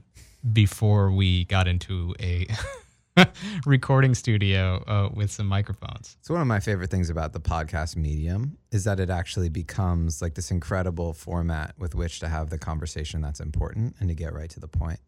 before 0.52 1.10
we 1.10 1.44
got 1.44 1.68
into 1.68 2.14
a 2.20 2.46
recording 3.66 4.14
studio 4.14 4.82
uh, 4.86 5.08
with 5.12 5.30
some 5.30 5.46
microphones. 5.46 6.16
So 6.20 6.34
one 6.34 6.40
of 6.40 6.46
my 6.46 6.60
favorite 6.60 6.90
things 6.90 7.10
about 7.10 7.32
the 7.32 7.40
podcast 7.40 7.96
medium 7.96 8.58
is 8.70 8.84
that 8.84 9.00
it 9.00 9.10
actually 9.10 9.48
becomes 9.48 10.20
like 10.20 10.34
this 10.34 10.50
incredible 10.50 11.12
format 11.12 11.74
with 11.78 11.94
which 11.94 12.20
to 12.20 12.28
have 12.28 12.50
the 12.50 12.58
conversation 12.58 13.20
that's 13.20 13.40
important 13.40 13.96
and 14.00 14.08
to 14.08 14.14
get 14.14 14.34
right 14.34 14.50
to 14.50 14.60
the 14.60 14.68
point. 14.68 15.00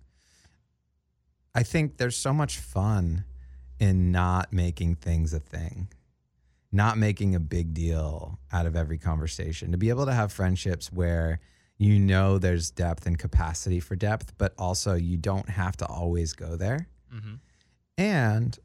I 1.54 1.62
think 1.62 1.96
there's 1.96 2.16
so 2.16 2.32
much 2.32 2.58
fun 2.58 3.24
in 3.78 4.10
not 4.10 4.52
making 4.52 4.96
things 4.96 5.34
a 5.34 5.40
thing, 5.40 5.88
not 6.72 6.98
making 6.98 7.34
a 7.34 7.40
big 7.40 7.74
deal 7.74 8.38
out 8.52 8.66
of 8.66 8.76
every 8.76 8.98
conversation. 8.98 9.72
To 9.72 9.78
be 9.78 9.88
able 9.88 10.06
to 10.06 10.12
have 10.12 10.32
friendships 10.32 10.92
where 10.92 11.40
you 11.76 11.98
know 11.98 12.38
there's 12.38 12.70
depth 12.70 13.06
and 13.06 13.18
capacity 13.18 13.80
for 13.80 13.96
depth, 13.96 14.32
but 14.38 14.52
also 14.58 14.94
you 14.94 15.16
don't 15.16 15.48
have 15.48 15.76
to 15.78 15.86
always 15.86 16.32
go 16.32 16.56
there. 16.56 16.88
Mm-hmm 17.14 17.34
And 17.98 18.56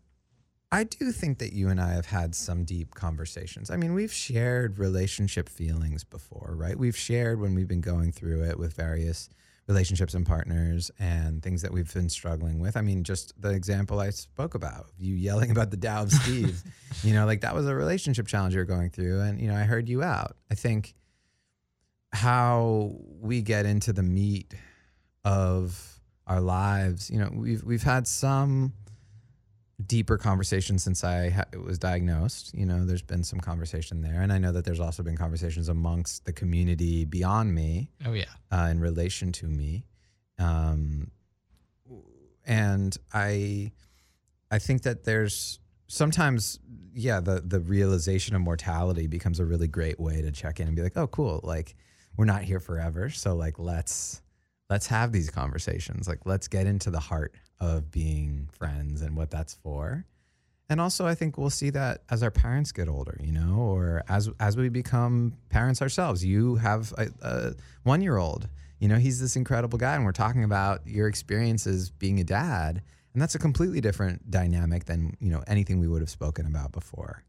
I 0.71 0.83
do 0.85 1.11
think 1.11 1.39
that 1.39 1.53
you 1.53 1.69
and 1.69 1.81
I 1.81 1.93
have 1.93 2.05
had 2.05 2.35
some 2.35 2.63
deep 2.63 2.93
conversations. 2.95 3.69
I 3.69 3.75
mean, 3.77 3.93
we've 3.93 4.13
shared 4.13 4.77
relationship 4.77 5.49
feelings 5.49 6.03
before, 6.03 6.53
right? 6.55 6.77
We've 6.77 6.95
shared 6.95 7.41
when 7.41 7.55
we've 7.55 7.67
been 7.67 7.81
going 7.81 8.11
through 8.11 8.43
it 8.43 8.57
with 8.57 8.73
various 8.73 9.29
relationships 9.67 10.13
and 10.13 10.25
partners 10.25 10.91
and 10.99 11.41
things 11.41 11.61
that 11.61 11.71
we've 11.71 11.91
been 11.93 12.09
struggling 12.09 12.59
with. 12.59 12.77
I 12.77 12.81
mean, 12.81 13.03
just 13.03 13.39
the 13.41 13.49
example 13.51 13.99
I 13.99 14.11
spoke 14.11 14.55
about, 14.55 14.91
you 14.97 15.15
yelling 15.15 15.51
about 15.51 15.71
the 15.71 15.77
Tao 15.77 16.03
of 16.03 16.11
Steve, 16.23 16.61
you 17.03 17.13
know, 17.13 17.25
like 17.25 17.41
that 17.41 17.55
was 17.55 17.67
a 17.67 17.73
relationship 17.73 18.27
challenge 18.27 18.53
you're 18.53 18.65
going 18.65 18.89
through. 18.89 19.21
And, 19.21 19.39
you 19.39 19.47
know, 19.47 19.55
I 19.55 19.63
heard 19.63 19.89
you 19.89 20.03
out. 20.03 20.35
I 20.51 20.55
think 20.55 20.93
how 22.11 22.97
we 23.19 23.41
get 23.41 23.65
into 23.65 23.93
the 23.93 24.03
meat 24.03 24.53
of 25.23 25.99
our 26.27 26.41
lives, 26.41 27.09
you 27.09 27.17
know, 27.17 27.29
we've, 27.33 27.63
we've 27.63 27.83
had 27.83 28.05
some 28.05 28.73
deeper 29.87 30.17
conversation 30.17 30.79
since 30.79 31.03
I 31.03 31.29
ha- 31.29 31.45
was 31.63 31.77
diagnosed. 31.77 32.53
You 32.53 32.65
know, 32.65 32.85
there's 32.85 33.01
been 33.01 33.23
some 33.23 33.39
conversation 33.39 34.01
there, 34.01 34.21
and 34.21 34.31
I 34.33 34.37
know 34.37 34.51
that 34.51 34.65
there's 34.65 34.79
also 34.79 35.03
been 35.03 35.17
conversations 35.17 35.69
amongst 35.69 36.25
the 36.25 36.33
community 36.33 37.05
beyond 37.05 37.53
me. 37.53 37.89
Oh 38.05 38.13
yeah, 38.13 38.25
uh, 38.51 38.67
in 38.71 38.79
relation 38.79 39.31
to 39.33 39.47
me, 39.47 39.85
um, 40.39 41.11
and 42.45 42.97
I, 43.13 43.71
I 44.51 44.59
think 44.59 44.83
that 44.83 45.03
there's 45.03 45.59
sometimes, 45.87 46.59
yeah, 46.93 47.19
the 47.19 47.41
the 47.45 47.59
realization 47.59 48.35
of 48.35 48.41
mortality 48.41 49.07
becomes 49.07 49.39
a 49.39 49.45
really 49.45 49.67
great 49.67 49.99
way 49.99 50.21
to 50.21 50.31
check 50.31 50.59
in 50.59 50.67
and 50.67 50.75
be 50.75 50.81
like, 50.81 50.97
oh, 50.97 51.07
cool, 51.07 51.39
like 51.43 51.75
we're 52.17 52.25
not 52.25 52.43
here 52.43 52.59
forever, 52.59 53.09
so 53.09 53.35
like 53.35 53.59
let's 53.59 54.21
let's 54.73 54.87
have 54.87 55.11
these 55.11 55.29
conversations. 55.29 56.07
Like, 56.07 56.21
let's 56.25 56.47
get 56.47 56.65
into 56.65 56.89
the 56.89 56.99
heart 56.99 57.35
of 57.59 57.91
being 57.91 58.49
friends 58.51 59.03
and 59.03 59.15
what 59.15 59.29
that's 59.29 59.53
for. 59.53 60.03
And 60.67 60.81
also, 60.81 61.05
I 61.05 61.13
think 61.13 61.37
we'll 61.37 61.51
see 61.51 61.69
that 61.69 62.01
as 62.09 62.23
our 62.23 62.31
parents 62.31 62.71
get 62.71 62.87
older, 62.87 63.15
you 63.21 63.31
know, 63.31 63.57
or 63.57 64.03
as 64.09 64.31
as 64.39 64.57
we 64.57 64.69
become 64.69 65.33
parents 65.49 65.79
ourselves. 65.79 66.25
You 66.25 66.55
have 66.55 66.91
a, 66.97 67.07
a 67.21 67.53
one 67.83 68.01
year 68.01 68.17
old, 68.17 68.49
you 68.79 68.87
know, 68.87 68.95
he's 68.95 69.21
this 69.21 69.35
incredible 69.35 69.77
guy, 69.77 69.93
and 69.93 70.05
we're 70.05 70.11
talking 70.11 70.43
about 70.43 70.87
your 70.87 71.07
experiences 71.07 71.91
being 71.91 72.19
a 72.19 72.23
dad, 72.23 72.81
and 73.13 73.21
that's 73.21 73.35
a 73.35 73.39
completely 73.39 73.79
different 73.79 74.31
dynamic 74.31 74.85
than 74.85 75.15
you 75.19 75.29
know 75.29 75.43
anything 75.45 75.79
we 75.79 75.87
would 75.87 76.01
have 76.01 76.09
spoken 76.09 76.47
about 76.47 76.71
before. 76.71 77.23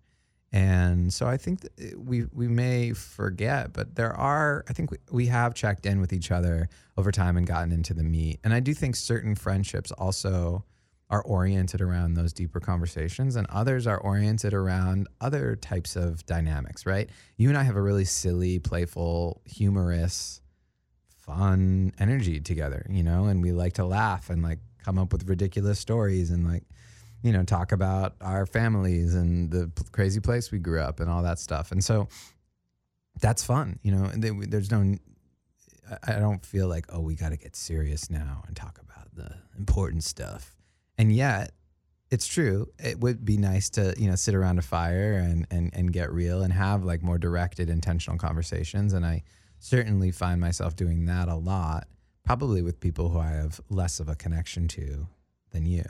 And 0.54 1.12
so 1.12 1.26
I 1.26 1.36
think 1.36 1.66
eh, 1.80 1.90
we 1.96 2.26
we 2.32 2.46
may 2.46 2.92
forget, 2.92 3.72
but 3.72 3.96
there 3.96 4.12
are 4.12 4.64
I 4.68 4.72
think 4.72 4.92
we, 4.92 4.98
we 5.10 5.26
have 5.26 5.52
checked 5.52 5.84
in 5.84 6.00
with 6.00 6.12
each 6.12 6.30
other 6.30 6.68
over 6.96 7.10
time 7.10 7.36
and 7.36 7.44
gotten 7.44 7.72
into 7.72 7.92
the 7.92 8.04
meat. 8.04 8.38
And 8.44 8.54
I 8.54 8.60
do 8.60 8.72
think 8.72 8.94
certain 8.94 9.34
friendships 9.34 9.90
also 9.90 10.64
are 11.10 11.22
oriented 11.22 11.80
around 11.80 12.14
those 12.14 12.32
deeper 12.32 12.60
conversations 12.60 13.34
and 13.34 13.48
others 13.50 13.88
are 13.88 13.98
oriented 13.98 14.54
around 14.54 15.08
other 15.20 15.56
types 15.56 15.96
of 15.96 16.24
dynamics, 16.24 16.86
right? 16.86 17.10
You 17.36 17.48
and 17.48 17.58
I 17.58 17.64
have 17.64 17.76
a 17.76 17.82
really 17.82 18.04
silly, 18.04 18.60
playful, 18.60 19.42
humorous, 19.44 20.40
fun 21.08 21.92
energy 21.98 22.40
together, 22.40 22.86
you 22.88 23.02
know, 23.02 23.24
and 23.24 23.42
we 23.42 23.50
like 23.50 23.72
to 23.74 23.84
laugh 23.84 24.30
and 24.30 24.40
like 24.40 24.60
come 24.78 25.00
up 25.00 25.12
with 25.12 25.28
ridiculous 25.28 25.80
stories 25.80 26.30
and 26.30 26.46
like 26.46 26.62
you 27.24 27.32
know, 27.32 27.42
talk 27.42 27.72
about 27.72 28.14
our 28.20 28.44
families 28.44 29.14
and 29.14 29.50
the 29.50 29.68
p- 29.68 29.82
crazy 29.92 30.20
place 30.20 30.52
we 30.52 30.58
grew 30.58 30.80
up 30.80 31.00
and 31.00 31.08
all 31.08 31.22
that 31.22 31.38
stuff. 31.38 31.72
And 31.72 31.82
so 31.82 32.06
that's 33.20 33.42
fun, 33.42 33.78
you 33.82 33.92
know, 33.92 34.04
and 34.04 34.22
they, 34.22 34.28
there's 34.46 34.70
no, 34.70 34.94
I 36.06 36.12
don't 36.12 36.44
feel 36.44 36.68
like, 36.68 36.84
oh, 36.90 37.00
we 37.00 37.14
got 37.14 37.30
to 37.30 37.38
get 37.38 37.56
serious 37.56 38.10
now 38.10 38.42
and 38.46 38.54
talk 38.54 38.78
about 38.78 39.14
the 39.14 39.34
important 39.56 40.04
stuff. 40.04 40.54
And 40.98 41.10
yet, 41.10 41.52
it's 42.10 42.26
true. 42.26 42.68
It 42.78 43.00
would 43.00 43.24
be 43.24 43.38
nice 43.38 43.70
to, 43.70 43.94
you 43.96 44.08
know, 44.08 44.16
sit 44.16 44.34
around 44.34 44.58
a 44.58 44.62
fire 44.62 45.14
and, 45.14 45.46
and, 45.50 45.70
and 45.72 45.92
get 45.92 46.12
real 46.12 46.42
and 46.42 46.52
have 46.52 46.84
like 46.84 47.02
more 47.02 47.16
directed, 47.16 47.70
intentional 47.70 48.18
conversations. 48.18 48.92
And 48.92 49.06
I 49.06 49.22
certainly 49.60 50.10
find 50.10 50.42
myself 50.42 50.76
doing 50.76 51.06
that 51.06 51.28
a 51.28 51.36
lot, 51.36 51.88
probably 52.22 52.60
with 52.60 52.80
people 52.80 53.08
who 53.08 53.18
I 53.18 53.30
have 53.30 53.62
less 53.70 53.98
of 53.98 54.10
a 54.10 54.14
connection 54.14 54.68
to 54.68 55.08
than 55.52 55.64
you. 55.64 55.84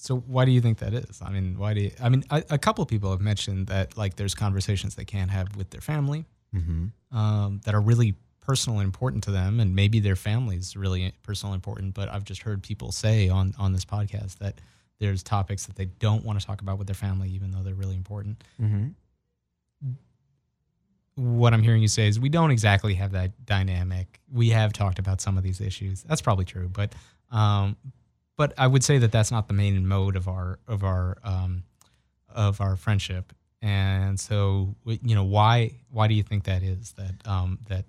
So 0.00 0.16
why 0.16 0.44
do 0.44 0.52
you 0.52 0.60
think 0.60 0.78
that 0.78 0.94
is? 0.94 1.20
I 1.20 1.30
mean, 1.30 1.58
why 1.58 1.74
do 1.74 1.80
you, 1.80 1.90
I 2.00 2.08
mean, 2.08 2.22
a, 2.30 2.42
a 2.50 2.58
couple 2.58 2.82
of 2.82 2.88
people 2.88 3.10
have 3.10 3.20
mentioned 3.20 3.66
that 3.66 3.96
like 3.96 4.14
there's 4.14 4.32
conversations 4.32 4.94
they 4.94 5.04
can't 5.04 5.30
have 5.30 5.56
with 5.56 5.70
their 5.70 5.80
family 5.80 6.24
mm-hmm. 6.54 7.16
um, 7.16 7.60
that 7.64 7.74
are 7.74 7.80
really 7.80 8.14
personal 8.40 8.78
and 8.78 8.86
important 8.86 9.24
to 9.24 9.32
them, 9.32 9.58
and 9.58 9.74
maybe 9.74 9.98
their 9.98 10.14
family 10.14 10.56
is 10.56 10.76
really 10.76 11.12
personal 11.24 11.52
and 11.52 11.58
important. 11.58 11.94
But 11.94 12.08
I've 12.10 12.22
just 12.22 12.42
heard 12.42 12.62
people 12.62 12.92
say 12.92 13.28
on 13.28 13.54
on 13.58 13.72
this 13.72 13.84
podcast 13.84 14.38
that 14.38 14.60
there's 15.00 15.24
topics 15.24 15.66
that 15.66 15.74
they 15.74 15.86
don't 15.86 16.24
want 16.24 16.38
to 16.38 16.46
talk 16.46 16.62
about 16.62 16.78
with 16.78 16.86
their 16.86 16.94
family, 16.94 17.30
even 17.30 17.50
though 17.50 17.64
they're 17.64 17.74
really 17.74 17.96
important. 17.96 18.44
Mm-hmm. 18.62 18.90
What 21.16 21.52
I'm 21.52 21.62
hearing 21.62 21.82
you 21.82 21.88
say 21.88 22.06
is 22.06 22.20
we 22.20 22.28
don't 22.28 22.52
exactly 22.52 22.94
have 22.94 23.10
that 23.12 23.44
dynamic. 23.44 24.20
We 24.32 24.50
have 24.50 24.72
talked 24.72 25.00
about 25.00 25.20
some 25.20 25.36
of 25.36 25.42
these 25.42 25.60
issues. 25.60 26.04
That's 26.04 26.22
probably 26.22 26.44
true, 26.44 26.68
but 26.68 26.94
um, 27.32 27.76
but 28.38 28.54
I 28.56 28.68
would 28.68 28.84
say 28.84 28.96
that 28.98 29.12
that's 29.12 29.30
not 29.30 29.48
the 29.48 29.52
main 29.52 29.86
mode 29.86 30.16
of 30.16 30.28
our 30.28 30.60
of 30.66 30.84
our 30.84 31.18
um, 31.24 31.64
of 32.30 32.62
our 32.62 32.76
friendship. 32.76 33.34
And 33.60 34.18
so, 34.18 34.76
you 34.86 35.14
know, 35.16 35.24
why 35.24 35.72
why 35.90 36.06
do 36.06 36.14
you 36.14 36.22
think 36.22 36.44
that 36.44 36.62
is 36.62 36.92
that 36.92 37.26
um, 37.26 37.58
that 37.68 37.84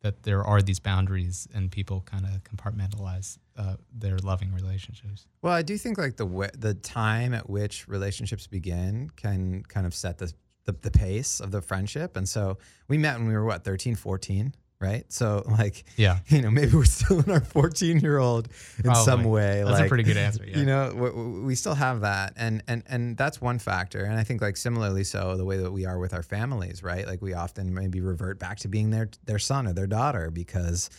that 0.00 0.24
there 0.24 0.42
are 0.42 0.62
these 0.62 0.80
boundaries 0.80 1.46
and 1.54 1.70
people 1.70 2.00
kind 2.06 2.24
of 2.24 2.42
compartmentalize 2.42 3.38
uh, 3.56 3.76
their 3.94 4.18
loving 4.18 4.52
relationships? 4.52 5.26
Well, 5.42 5.52
I 5.52 5.62
do 5.62 5.76
think 5.76 5.98
like 5.98 6.16
the 6.16 6.26
w- 6.26 6.50
the 6.58 6.74
time 6.74 7.34
at 7.34 7.48
which 7.48 7.86
relationships 7.86 8.46
begin 8.46 9.10
can 9.14 9.62
kind 9.68 9.86
of 9.86 9.94
set 9.94 10.16
the, 10.16 10.32
the 10.64 10.72
the 10.72 10.90
pace 10.90 11.38
of 11.38 11.50
the 11.50 11.60
friendship. 11.60 12.16
And 12.16 12.26
so 12.26 12.56
we 12.88 12.96
met 12.96 13.18
when 13.18 13.28
we 13.28 13.34
were 13.34 13.44
what 13.44 13.62
13, 13.62 13.94
14 13.94 14.54
right? 14.82 15.10
So 15.10 15.44
like, 15.46 15.84
yeah, 15.96 16.18
you 16.26 16.42
know, 16.42 16.50
maybe 16.50 16.72
we're 16.72 16.84
still 16.84 17.20
in 17.20 17.30
our 17.30 17.40
14 17.40 18.00
year 18.00 18.18
old 18.18 18.48
in 18.78 18.84
Probably. 18.84 19.04
some 19.04 19.24
way. 19.24 19.62
That's 19.64 19.78
like, 19.78 19.86
a 19.86 19.88
pretty 19.88 20.02
good 20.02 20.16
answer. 20.16 20.44
Yeah. 20.44 20.58
You 20.58 20.66
know, 20.66 20.92
we, 20.94 21.40
we, 21.40 21.54
still 21.54 21.74
have 21.74 22.00
that, 22.00 22.34
and 22.36 22.62
and 22.66 22.82
and 22.86 23.16
that's 23.16 23.40
one 23.40 23.58
factor. 23.58 24.04
And 24.04 24.18
I 24.18 24.24
think 24.24 24.42
like 24.42 24.56
similarly 24.56 25.04
so 25.04 25.36
the 25.36 25.44
way 25.44 25.56
that 25.58 25.70
we 25.70 25.86
are 25.86 25.98
with 25.98 26.12
our 26.12 26.22
families, 26.22 26.82
right? 26.82 27.06
Like 27.06 27.22
we 27.22 27.32
often 27.32 27.72
maybe 27.72 28.00
revert 28.00 28.38
back 28.38 28.58
to 28.58 28.68
being 28.68 28.90
their 28.90 29.08
their 29.24 29.38
son 29.38 29.66
or 29.66 29.72
their 29.72 29.86
daughter 29.86 30.30
because. 30.30 30.90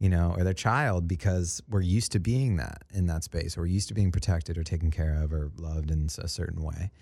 You 0.00 0.08
know, 0.08 0.32
or 0.38 0.44
their 0.44 0.54
child 0.54 1.08
because 1.08 1.60
we're 1.68 1.80
used 1.80 2.12
to 2.12 2.20
being 2.20 2.58
that 2.58 2.84
in 2.94 3.06
that 3.06 3.24
space, 3.24 3.58
or 3.58 3.62
we're 3.62 3.66
used 3.66 3.88
to 3.88 3.94
being 3.94 4.12
protected 4.12 4.56
or 4.56 4.62
taken 4.62 4.92
care 4.92 5.20
of 5.20 5.32
or 5.32 5.50
loved 5.56 5.90
in 5.90 6.06
a 6.18 6.28
certain 6.28 6.62
way. 6.62 6.92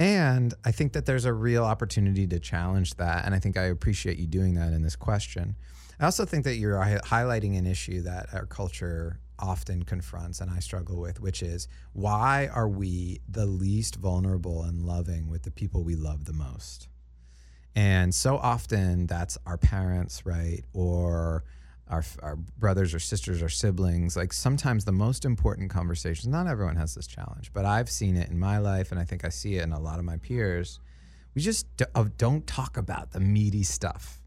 And 0.00 0.54
I 0.64 0.72
think 0.72 0.94
that 0.94 1.04
there's 1.04 1.26
a 1.26 1.32
real 1.32 1.62
opportunity 1.62 2.26
to 2.28 2.40
challenge 2.40 2.94
that. 2.94 3.26
And 3.26 3.34
I 3.34 3.38
think 3.38 3.58
I 3.58 3.64
appreciate 3.64 4.16
you 4.16 4.26
doing 4.26 4.54
that 4.54 4.72
in 4.72 4.80
this 4.80 4.96
question. 4.96 5.56
I 6.00 6.06
also 6.06 6.24
think 6.24 6.44
that 6.44 6.56
you're 6.56 6.78
highlighting 6.78 7.58
an 7.58 7.66
issue 7.66 8.00
that 8.02 8.32
our 8.32 8.46
culture 8.46 9.20
often 9.38 9.82
confronts 9.82 10.40
and 10.40 10.50
I 10.50 10.60
struggle 10.60 10.98
with, 10.98 11.20
which 11.20 11.42
is 11.42 11.68
why 11.92 12.48
are 12.50 12.68
we 12.68 13.20
the 13.28 13.44
least 13.44 13.96
vulnerable 13.96 14.62
and 14.62 14.86
loving 14.86 15.28
with 15.28 15.42
the 15.42 15.50
people 15.50 15.84
we 15.84 15.96
love 15.96 16.24
the 16.24 16.32
most? 16.32 16.88
And 17.76 18.14
so 18.14 18.38
often 18.38 19.06
that's 19.06 19.36
our 19.44 19.58
parents, 19.58 20.24
right? 20.24 20.64
Or 20.72 21.44
our, 21.90 22.04
our 22.22 22.36
brothers 22.36 22.94
or 22.94 22.98
sisters 22.98 23.42
or 23.42 23.48
siblings 23.48 24.16
like 24.16 24.32
sometimes 24.32 24.84
the 24.84 24.92
most 24.92 25.24
important 25.24 25.70
conversations 25.70 26.26
not 26.26 26.46
everyone 26.46 26.76
has 26.76 26.94
this 26.94 27.06
challenge 27.06 27.52
but 27.52 27.64
i've 27.64 27.90
seen 27.90 28.16
it 28.16 28.30
in 28.30 28.38
my 28.38 28.58
life 28.58 28.90
and 28.92 29.00
i 29.00 29.04
think 29.04 29.24
i 29.24 29.28
see 29.28 29.56
it 29.56 29.64
in 29.64 29.72
a 29.72 29.80
lot 29.80 29.98
of 29.98 30.04
my 30.04 30.16
peers. 30.18 30.78
We 31.34 31.42
just 31.42 31.66
don't 32.16 32.46
talk 32.46 32.76
about 32.76 33.12
the 33.12 33.20
meaty 33.20 33.62
stuff 33.62 34.20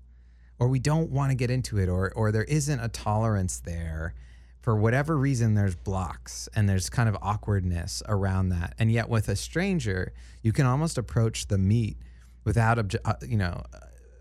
or 0.60 0.68
we 0.68 0.80
don't 0.80 1.12
want 1.12 1.32
to 1.32 1.36
get 1.36 1.52
into 1.52 1.78
it 1.78 1.90
or 1.90 2.12
or 2.16 2.32
there 2.32 2.44
isn't 2.46 2.80
a 2.80 2.88
tolerance 2.88 3.60
there. 3.60 4.14
For 4.62 4.78
whatever 4.78 5.18
reason 5.18 5.56
there's 5.56 5.76
blocks 5.76 6.48
and 6.56 6.70
there's 6.70 6.90
kind 6.90 7.10
of 7.10 7.18
awkwardness 7.22 8.02
around 8.08 8.50
that 8.50 8.76
and 8.80 8.92
yet 8.92 9.10
with 9.10 9.28
a 9.28 9.36
stranger 9.36 10.14
you 10.42 10.54
can 10.54 10.66
almost 10.66 10.98
approach 10.98 11.48
the 11.48 11.58
meat 11.58 11.98
without 12.46 12.78
obje- 12.78 13.02
uh, 13.04 13.16
you 13.28 13.38
know 13.38 13.62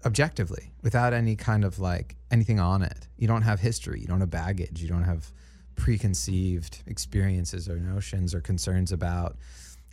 objectively 0.05 0.73
without 0.83 1.13
any 1.13 1.37
kind 1.37 1.65
of 1.65 1.79
like 1.79 2.17
anything 2.33 2.59
on 2.59 2.83
it. 2.83 3.07
You 3.17 3.29
don't 3.29 3.43
have 3.43 3.61
history, 3.61 4.01
you 4.01 4.07
don't 4.07 4.21
have 4.21 4.31
baggage, 4.31 4.83
you 4.83 4.89
don't 4.89 5.05
have 5.05 5.31
preconceived 5.77 6.83
experiences 6.87 7.69
or 7.69 7.77
notions 7.77 8.35
or 8.35 8.41
concerns 8.41 8.93
about 8.93 9.37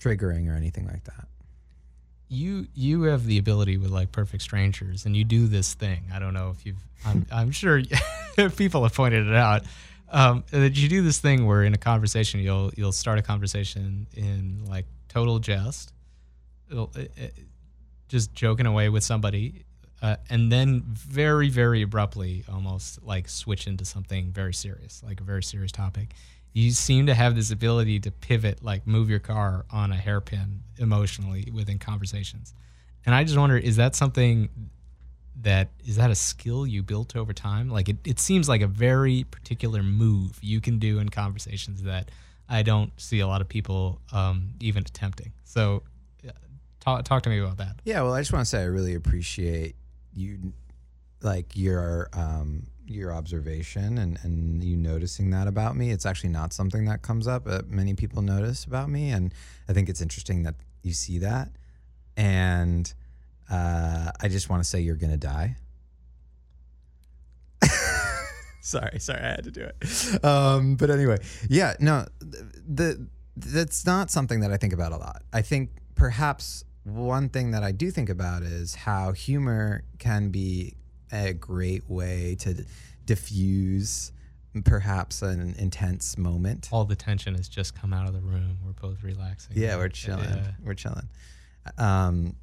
triggering 0.01 0.49
or 0.49 0.55
anything 0.55 0.87
like 0.87 1.03
that. 1.03 1.27
You 2.29 2.67
you 2.73 3.03
have 3.03 3.25
the 3.25 3.37
ability 3.37 3.77
with 3.77 3.91
like 3.91 4.11
perfect 4.11 4.43
strangers 4.43 5.05
and 5.05 5.15
you 5.15 5.23
do 5.23 5.47
this 5.47 5.73
thing. 5.73 6.03
I 6.13 6.19
don't 6.19 6.33
know 6.33 6.49
if 6.51 6.65
you've 6.65 6.81
I'm, 7.05 7.25
I'm 7.31 7.51
sure 7.51 7.81
people 8.55 8.83
have 8.83 8.93
pointed 8.93 9.27
it 9.27 9.35
out. 9.35 9.63
Um, 10.11 10.43
that 10.51 10.75
you 10.75 10.89
do 10.89 11.03
this 11.03 11.19
thing 11.19 11.45
where 11.45 11.63
in 11.63 11.73
a 11.73 11.77
conversation 11.77 12.39
you'll 12.39 12.71
you'll 12.75 12.91
start 12.91 13.19
a 13.19 13.21
conversation 13.21 14.07
in 14.15 14.65
like 14.67 14.85
total 15.07 15.39
jest, 15.39 15.93
it, 16.69 17.11
it, 17.15 17.33
just 18.07 18.33
joking 18.33 18.65
away 18.65 18.89
with 18.89 19.03
somebody 19.03 19.65
uh, 20.01 20.15
and 20.29 20.51
then 20.51 20.81
very 20.85 21.49
very 21.49 21.81
abruptly 21.81 22.43
almost 22.51 23.01
like 23.03 23.27
switch 23.27 23.67
into 23.67 23.85
something 23.85 24.31
very 24.31 24.53
serious 24.53 25.03
like 25.05 25.19
a 25.19 25.23
very 25.23 25.43
serious 25.43 25.71
topic 25.71 26.13
you 26.53 26.71
seem 26.71 27.05
to 27.05 27.13
have 27.13 27.35
this 27.35 27.51
ability 27.51 27.99
to 28.01 28.11
pivot, 28.11 28.63
like 28.63 28.87
move 28.87 29.09
your 29.09 29.19
car 29.19 29.65
on 29.71 29.91
a 29.91 29.95
hairpin 29.95 30.61
emotionally 30.77 31.49
within 31.53 31.77
conversations. 31.77 32.53
And 33.05 33.13
I 33.13 33.23
just 33.23 33.37
wonder, 33.37 33.57
is 33.57 33.75
that 33.75 33.95
something 33.95 34.49
that 35.41 35.69
is 35.85 35.95
that 35.95 36.11
a 36.11 36.15
skill 36.15 36.67
you 36.67 36.83
built 36.83 37.15
over 37.15 37.33
time? 37.33 37.69
Like 37.69 37.87
it, 37.87 37.97
it 38.03 38.19
seems 38.19 38.49
like 38.49 38.61
a 38.61 38.67
very 38.67 39.25
particular 39.25 39.83
move 39.83 40.37
you 40.41 40.59
can 40.59 40.79
do 40.79 40.99
in 40.99 41.09
conversations 41.09 41.83
that 41.83 42.09
I 42.49 42.63
don't 42.63 42.91
see 42.99 43.19
a 43.19 43.27
lot 43.27 43.41
of 43.41 43.47
people 43.47 44.01
um, 44.11 44.49
even 44.59 44.81
attempting. 44.81 45.31
So 45.43 45.83
talk, 46.79 47.05
talk 47.05 47.23
to 47.23 47.29
me 47.29 47.39
about 47.39 47.57
that. 47.57 47.79
Yeah, 47.85 48.01
well, 48.01 48.13
I 48.13 48.21
just 48.21 48.33
want 48.33 48.43
to 48.43 48.49
say 48.49 48.61
I 48.61 48.65
really 48.65 48.95
appreciate 48.95 49.75
you, 50.13 50.53
like 51.21 51.55
your 51.55 52.09
um, 52.13 52.67
your 52.89 53.13
observation 53.13 53.97
and, 53.97 54.17
and 54.23 54.63
you 54.63 54.75
noticing 54.75 55.29
that 55.29 55.47
about 55.47 55.75
me. 55.75 55.91
It's 55.91 56.05
actually 56.05 56.31
not 56.31 56.53
something 56.53 56.85
that 56.85 57.01
comes 57.01 57.27
up. 57.27 57.47
Uh, 57.47 57.61
many 57.67 57.93
people 57.93 58.21
notice 58.21 58.65
about 58.65 58.89
me, 58.89 59.11
and 59.11 59.33
I 59.67 59.73
think 59.73 59.89
it's 59.89 60.01
interesting 60.01 60.43
that 60.43 60.55
you 60.81 60.93
see 60.93 61.19
that. 61.19 61.49
And 62.17 62.91
uh, 63.49 64.11
I 64.19 64.27
just 64.27 64.49
want 64.49 64.63
to 64.63 64.69
say 64.69 64.81
you're 64.81 64.95
gonna 64.95 65.17
die. 65.17 65.55
sorry, 68.61 68.99
sorry, 68.99 69.19
I 69.19 69.27
had 69.27 69.43
to 69.43 69.51
do 69.51 69.61
it. 69.61 70.25
Um, 70.25 70.75
but 70.75 70.89
anyway, 70.89 71.17
yeah, 71.47 71.75
no, 71.79 72.05
the, 72.19 72.49
the 72.67 73.07
that's 73.35 73.85
not 73.85 74.11
something 74.11 74.41
that 74.41 74.51
I 74.51 74.57
think 74.57 74.73
about 74.73 74.91
a 74.91 74.97
lot. 74.97 75.23
I 75.31 75.41
think 75.41 75.69
perhaps 75.95 76.63
one 76.89 77.29
thing 77.29 77.51
that 77.51 77.63
I 77.63 77.71
do 77.71 77.91
think 77.91 78.09
about 78.09 78.43
is 78.43 78.75
how 78.75 79.11
humor 79.11 79.83
can 79.97 80.29
be 80.29 80.75
a 81.11 81.33
great 81.33 81.89
way 81.89 82.35
to 82.39 82.65
diffuse 83.05 84.11
perhaps 84.65 85.21
an 85.21 85.55
intense 85.57 86.17
moment. 86.17 86.69
All 86.71 86.85
the 86.85 86.95
tension 86.95 87.35
has 87.35 87.47
just 87.47 87.79
come 87.79 87.93
out 87.93 88.07
of 88.07 88.13
the 88.13 88.21
room. 88.21 88.57
We're 88.65 88.73
both 88.73 89.03
relaxing. 89.03 89.57
Yeah, 89.57 89.77
we're 89.77 89.89
chilling. 89.89 90.29
Yeah. 90.29 90.51
We're 90.63 90.73
chilling. 90.73 91.09
Um, 91.77 92.35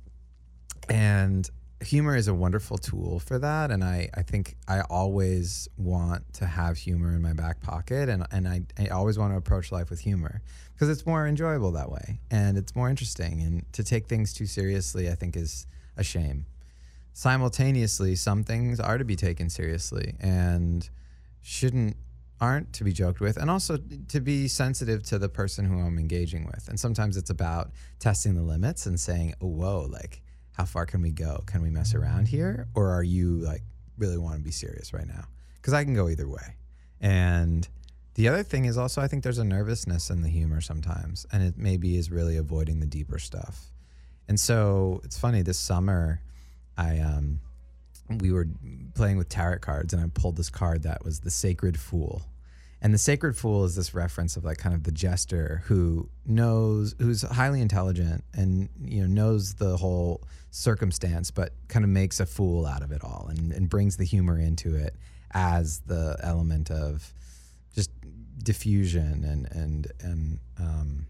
and 0.88 1.48
humor 1.82 2.16
is 2.16 2.28
a 2.28 2.34
wonderful 2.34 2.78
tool 2.78 3.18
for 3.20 3.38
that. 3.38 3.70
And 3.70 3.84
I, 3.84 4.08
I 4.14 4.22
think 4.22 4.56
I 4.66 4.80
always 4.80 5.68
want 5.76 6.32
to 6.34 6.46
have 6.46 6.78
humor 6.78 7.14
in 7.14 7.22
my 7.22 7.32
back 7.32 7.60
pocket. 7.60 8.08
And, 8.08 8.26
and 8.30 8.48
I, 8.48 8.62
I 8.78 8.88
always 8.88 9.18
want 9.18 9.32
to 9.32 9.36
approach 9.36 9.70
life 9.72 9.90
with 9.90 10.00
humor 10.00 10.42
because 10.72 10.88
it's 10.88 11.06
more 11.06 11.26
enjoyable 11.26 11.72
that 11.72 11.90
way 11.90 12.20
and 12.30 12.56
it's 12.56 12.74
more 12.74 12.88
interesting. 12.88 13.42
And 13.42 13.70
to 13.72 13.84
take 13.84 14.06
things 14.06 14.32
too 14.32 14.46
seriously, 14.46 15.10
I 15.10 15.14
think, 15.14 15.36
is 15.36 15.66
a 15.96 16.04
shame. 16.04 16.46
Simultaneously, 17.12 18.14
some 18.14 18.42
things 18.42 18.78
are 18.80 18.98
to 18.98 19.04
be 19.04 19.16
taken 19.16 19.48
seriously 19.48 20.14
and 20.20 20.88
shouldn't 21.42 21.96
aren't 22.38 22.70
to 22.74 22.84
be 22.84 22.92
joked 22.92 23.18
with 23.18 23.38
and 23.38 23.50
also 23.50 23.78
to 24.08 24.20
be 24.20 24.46
sensitive 24.46 25.02
to 25.02 25.18
the 25.18 25.28
person 25.28 25.64
who 25.64 25.78
I'm 25.80 25.98
engaging 25.98 26.44
with. 26.44 26.68
And 26.68 26.78
sometimes 26.78 27.16
it's 27.16 27.30
about 27.30 27.70
testing 27.98 28.34
the 28.34 28.42
limits 28.42 28.84
and 28.84 29.00
saying, 29.00 29.34
whoa, 29.40 29.88
like, 29.90 30.20
how 30.56 30.64
far 30.64 30.86
can 30.86 31.02
we 31.02 31.10
go? 31.10 31.42
Can 31.46 31.60
we 31.60 31.68
mess 31.68 31.94
around 31.94 32.28
here? 32.28 32.66
Or 32.74 32.88
are 32.90 33.02
you 33.02 33.36
like 33.38 33.62
really 33.98 34.16
want 34.16 34.38
to 34.38 34.42
be 34.42 34.50
serious 34.50 34.94
right 34.94 35.06
now? 35.06 35.26
Because 35.56 35.74
I 35.74 35.84
can 35.84 35.94
go 35.94 36.08
either 36.08 36.26
way. 36.26 36.56
And 36.98 37.68
the 38.14 38.28
other 38.28 38.42
thing 38.42 38.64
is 38.64 38.78
also, 38.78 39.02
I 39.02 39.08
think 39.08 39.22
there's 39.22 39.36
a 39.36 39.44
nervousness 39.44 40.08
in 40.08 40.22
the 40.22 40.30
humor 40.30 40.62
sometimes, 40.62 41.26
and 41.30 41.42
it 41.42 41.58
maybe 41.58 41.98
is 41.98 42.10
really 42.10 42.38
avoiding 42.38 42.80
the 42.80 42.86
deeper 42.86 43.18
stuff. 43.18 43.66
And 44.28 44.40
so 44.40 45.02
it's 45.04 45.18
funny 45.18 45.42
this 45.42 45.58
summer, 45.58 46.22
I 46.78 47.00
um, 47.00 47.40
we 48.20 48.32
were 48.32 48.48
playing 48.94 49.18
with 49.18 49.28
tarot 49.28 49.58
cards, 49.58 49.92
and 49.92 50.02
I 50.02 50.08
pulled 50.14 50.36
this 50.36 50.48
card 50.48 50.84
that 50.84 51.04
was 51.04 51.20
the 51.20 51.30
Sacred 51.30 51.78
Fool. 51.78 52.22
And 52.86 52.94
the 52.94 52.98
Sacred 52.98 53.36
Fool 53.36 53.64
is 53.64 53.74
this 53.74 53.94
reference 53.94 54.36
of 54.36 54.44
like 54.44 54.58
kind 54.58 54.72
of 54.72 54.84
the 54.84 54.92
jester 54.92 55.64
who 55.64 56.08
knows, 56.24 56.94
who's 57.00 57.22
highly 57.22 57.60
intelligent 57.60 58.22
and 58.32 58.68
you 58.80 59.00
know 59.00 59.08
knows 59.08 59.54
the 59.54 59.76
whole 59.76 60.22
circumstance, 60.52 61.32
but 61.32 61.50
kind 61.66 61.84
of 61.84 61.90
makes 61.90 62.20
a 62.20 62.26
fool 62.26 62.64
out 62.64 62.82
of 62.82 62.92
it 62.92 63.02
all 63.02 63.26
and, 63.28 63.50
and 63.50 63.68
brings 63.68 63.96
the 63.96 64.04
humor 64.04 64.38
into 64.38 64.76
it 64.76 64.94
as 65.32 65.80
the 65.86 66.16
element 66.22 66.70
of 66.70 67.12
just 67.74 67.90
diffusion 68.44 69.24
and 69.24 69.48
and 69.50 69.90
and 70.00 70.38
um, 70.60 71.06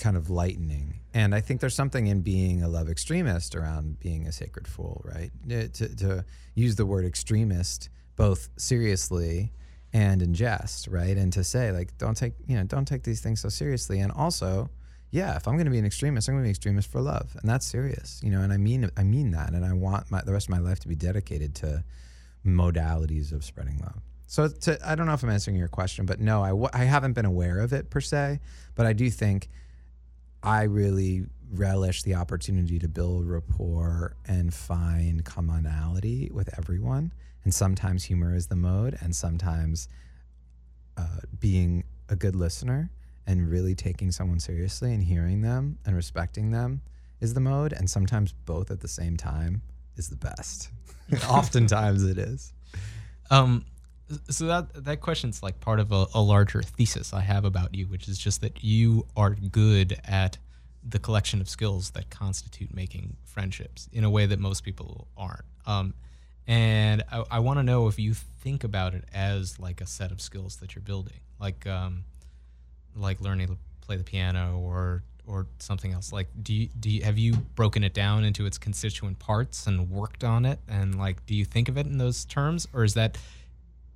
kind 0.00 0.16
of 0.16 0.30
lightening. 0.30 0.98
And 1.14 1.32
I 1.32 1.40
think 1.40 1.60
there's 1.60 1.76
something 1.76 2.08
in 2.08 2.22
being 2.22 2.64
a 2.64 2.68
love 2.68 2.88
extremist 2.88 3.54
around 3.54 4.00
being 4.00 4.26
a 4.26 4.32
sacred 4.32 4.66
fool, 4.66 5.00
right? 5.04 5.30
To, 5.48 5.94
to 5.94 6.24
use 6.56 6.74
the 6.74 6.86
word 6.86 7.04
extremist 7.04 7.88
both 8.16 8.48
seriously 8.56 9.52
and 9.94 10.20
in 10.20 10.34
jest, 10.34 10.88
right? 10.88 11.16
And 11.16 11.32
to 11.32 11.44
say 11.44 11.70
like, 11.70 11.96
don't 11.96 12.16
take 12.16 12.34
you 12.46 12.56
know, 12.56 12.64
don't 12.64 12.86
take 12.86 13.04
these 13.04 13.20
things 13.22 13.40
so 13.40 13.48
seriously. 13.48 14.00
And 14.00 14.12
also, 14.12 14.68
yeah, 15.12 15.36
if 15.36 15.46
I'm 15.46 15.54
going 15.54 15.66
to 15.66 15.70
be 15.70 15.78
an 15.78 15.86
extremist, 15.86 16.28
I'm 16.28 16.34
going 16.34 16.42
to 16.42 16.46
be 16.46 16.48
an 16.48 16.56
extremist 16.56 16.90
for 16.90 17.00
love, 17.00 17.34
and 17.40 17.48
that's 17.48 17.64
serious, 17.64 18.20
you 18.22 18.30
know. 18.30 18.40
And 18.42 18.52
I 18.52 18.56
mean, 18.56 18.90
I 18.96 19.04
mean 19.04 19.30
that, 19.30 19.52
and 19.52 19.64
I 19.64 19.72
want 19.72 20.10
my, 20.10 20.20
the 20.20 20.32
rest 20.32 20.46
of 20.46 20.50
my 20.50 20.58
life 20.58 20.80
to 20.80 20.88
be 20.88 20.96
dedicated 20.96 21.54
to 21.56 21.84
modalities 22.44 23.32
of 23.32 23.44
spreading 23.44 23.78
love. 23.78 24.02
So 24.26 24.48
to, 24.48 24.78
I 24.84 24.96
don't 24.96 25.06
know 25.06 25.12
if 25.12 25.22
I'm 25.22 25.30
answering 25.30 25.56
your 25.56 25.68
question, 25.68 26.04
but 26.06 26.20
no, 26.20 26.42
I 26.42 26.80
I 26.82 26.84
haven't 26.84 27.12
been 27.12 27.24
aware 27.24 27.60
of 27.60 27.72
it 27.72 27.88
per 27.88 28.00
se, 28.00 28.40
but 28.74 28.86
I 28.86 28.92
do 28.92 29.08
think 29.10 29.48
I 30.42 30.64
really 30.64 31.26
relish 31.52 32.02
the 32.02 32.14
opportunity 32.14 32.78
to 32.78 32.88
build 32.88 33.26
rapport 33.28 34.16
and 34.26 34.52
find 34.52 35.24
commonality 35.24 36.30
with 36.32 36.56
everyone. 36.58 37.12
And 37.44 37.52
sometimes 37.54 38.04
humor 38.04 38.34
is 38.34 38.46
the 38.46 38.56
mode, 38.56 38.96
and 39.00 39.14
sometimes 39.14 39.88
uh, 40.96 41.20
being 41.38 41.84
a 42.08 42.16
good 42.16 42.34
listener 42.34 42.90
and 43.26 43.50
really 43.50 43.74
taking 43.74 44.10
someone 44.10 44.40
seriously 44.40 44.92
and 44.92 45.02
hearing 45.02 45.42
them 45.42 45.78
and 45.84 45.96
respecting 45.96 46.50
them 46.50 46.80
is 47.20 47.34
the 47.34 47.40
mode. 47.40 47.72
And 47.72 47.88
sometimes 47.88 48.32
both 48.32 48.70
at 48.70 48.80
the 48.80 48.88
same 48.88 49.16
time 49.16 49.62
is 49.96 50.08
the 50.08 50.16
best. 50.16 50.70
Oftentimes 51.28 52.04
it 52.04 52.18
is. 52.18 52.52
Um, 53.30 53.64
so 54.28 54.46
that 54.46 54.84
that 54.84 55.00
question's 55.00 55.42
like 55.42 55.60
part 55.60 55.80
of 55.80 55.90
a, 55.90 56.06
a, 56.14 56.20
larger 56.20 56.62
thesis 56.62 57.14
I 57.14 57.20
have 57.20 57.44
about 57.44 57.74
you, 57.74 57.86
which 57.86 58.06
is 58.06 58.18
just 58.18 58.42
that 58.42 58.62
you 58.62 59.06
are 59.16 59.30
good 59.30 59.98
at 60.04 60.36
the 60.86 60.98
collection 60.98 61.40
of 61.40 61.48
skills 61.48 61.90
that 61.90 62.10
constitute 62.10 62.74
making 62.74 63.16
friendships 63.24 63.88
in 63.92 64.04
a 64.04 64.10
way 64.10 64.26
that 64.26 64.38
most 64.38 64.64
people 64.64 65.08
aren't. 65.16 65.44
Um, 65.66 65.94
and 66.46 67.02
I, 67.10 67.24
I 67.30 67.38
want 67.38 67.58
to 67.58 67.62
know 67.62 67.88
if 67.88 67.98
you 67.98 68.12
think 68.14 68.64
about 68.64 68.94
it 68.94 69.04
as 69.14 69.58
like 69.58 69.80
a 69.80 69.86
set 69.86 70.12
of 70.12 70.20
skills 70.20 70.56
that 70.56 70.74
you're 70.74 70.82
building, 70.82 71.20
like 71.40 71.66
um, 71.66 72.04
like 72.94 73.20
learning 73.20 73.48
to 73.48 73.56
play 73.80 73.96
the 73.96 74.04
piano 74.04 74.58
or 74.58 75.02
or 75.26 75.46
something 75.58 75.92
else. 75.92 76.12
Like, 76.12 76.28
do 76.42 76.52
you, 76.52 76.68
do 76.78 76.90
you, 76.90 77.02
have 77.02 77.16
you 77.16 77.32
broken 77.32 77.82
it 77.82 77.94
down 77.94 78.24
into 78.24 78.44
its 78.44 78.58
constituent 78.58 79.18
parts 79.18 79.66
and 79.66 79.90
worked 79.90 80.22
on 80.22 80.44
it? 80.44 80.58
And 80.68 80.98
like, 80.98 81.24
do 81.24 81.34
you 81.34 81.46
think 81.46 81.70
of 81.70 81.78
it 81.78 81.86
in 81.86 81.96
those 81.96 82.26
terms, 82.26 82.68
or 82.74 82.84
is 82.84 82.92
that 82.94 83.16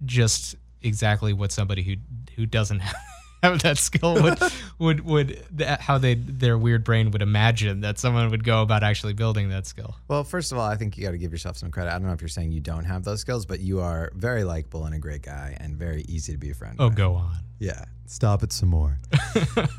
just 0.07 0.57
exactly 0.81 1.33
what 1.33 1.53
somebody 1.53 1.83
who 1.83 1.96
who 2.37 2.46
doesn't 2.46 2.81
have, 2.81 2.94
have 3.42 3.62
that 3.62 3.79
skill 3.79 4.14
would 4.22 4.38
would 4.79 5.01
would 5.05 5.44
that, 5.53 5.81
how 5.81 5.98
they 5.98 6.14
their 6.14 6.59
weird 6.59 6.85
brain 6.85 7.11
would 7.11 7.22
imagine 7.22 7.81
that 7.81 7.98
someone 7.98 8.31
would 8.31 8.44
go 8.44 8.62
about 8.62 8.83
actually 8.83 9.12
building 9.12 9.48
that 9.51 9.66
skill. 9.66 9.96
Well, 10.09 10.24
first 10.24 10.53
of 10.53 10.59
all, 10.59 10.68
I 10.68 10.77
think 10.77 10.96
you 10.96 11.05
got 11.05 11.12
to 11.12 11.18
give 11.18 11.33
yourself 11.33 11.57
some 11.57 11.70
credit. 11.70 11.90
I 11.90 11.98
don't 11.98 12.07
know 12.07 12.12
if 12.12 12.20
you're 12.20 12.29
saying 12.29 12.53
you 12.53 12.61
don't 12.61 12.85
have 12.85 13.05
those 13.05 13.20
skills, 13.20 13.46
but 13.46 13.61
you 13.61 13.81
are 13.81 14.12
very 14.14 14.44
likable 14.44 14.85
and 14.85 14.94
a 14.94 14.98
great 14.98 15.22
guy 15.22 15.57
and 15.61 15.77
very 15.77 16.03
easy 16.09 16.33
to 16.33 16.38
be 16.38 16.51
a 16.51 16.55
friend. 16.55 16.77
Oh, 16.79 16.88
with. 16.88 16.96
go 16.96 17.14
on. 17.14 17.37
Yeah, 17.61 17.85
stop 18.07 18.44
it 18.44 18.53
some 18.53 18.68
more. 18.68 18.98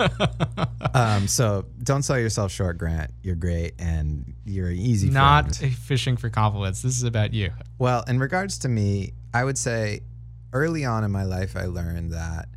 um, 0.94 1.28
so 1.28 1.66
don't 1.84 2.04
sell 2.04 2.20
yourself 2.20 2.52
short, 2.52 2.78
Grant. 2.78 3.12
You're 3.24 3.36
great 3.36 3.74
and 3.80 4.34
you're 4.46 4.70
an 4.70 4.78
easy. 4.78 5.10
Not 5.10 5.56
friend. 5.56 5.74
fishing 5.74 6.18
for 6.18 6.30
compliments. 6.30 6.82
This 6.82 6.98
is 6.98 7.04
about 7.04 7.34
you. 7.34 7.52
Well, 7.78 8.04
in 8.08 8.20
regards 8.20 8.58
to 8.60 8.70
me, 8.70 9.14
I 9.34 9.46
would 9.46 9.58
say 9.58 10.02
early 10.52 10.84
on 10.84 11.04
in 11.04 11.12
my 11.12 11.24
life, 11.24 11.56
I 11.56 11.66
learned 11.66 12.12
that 12.12 12.50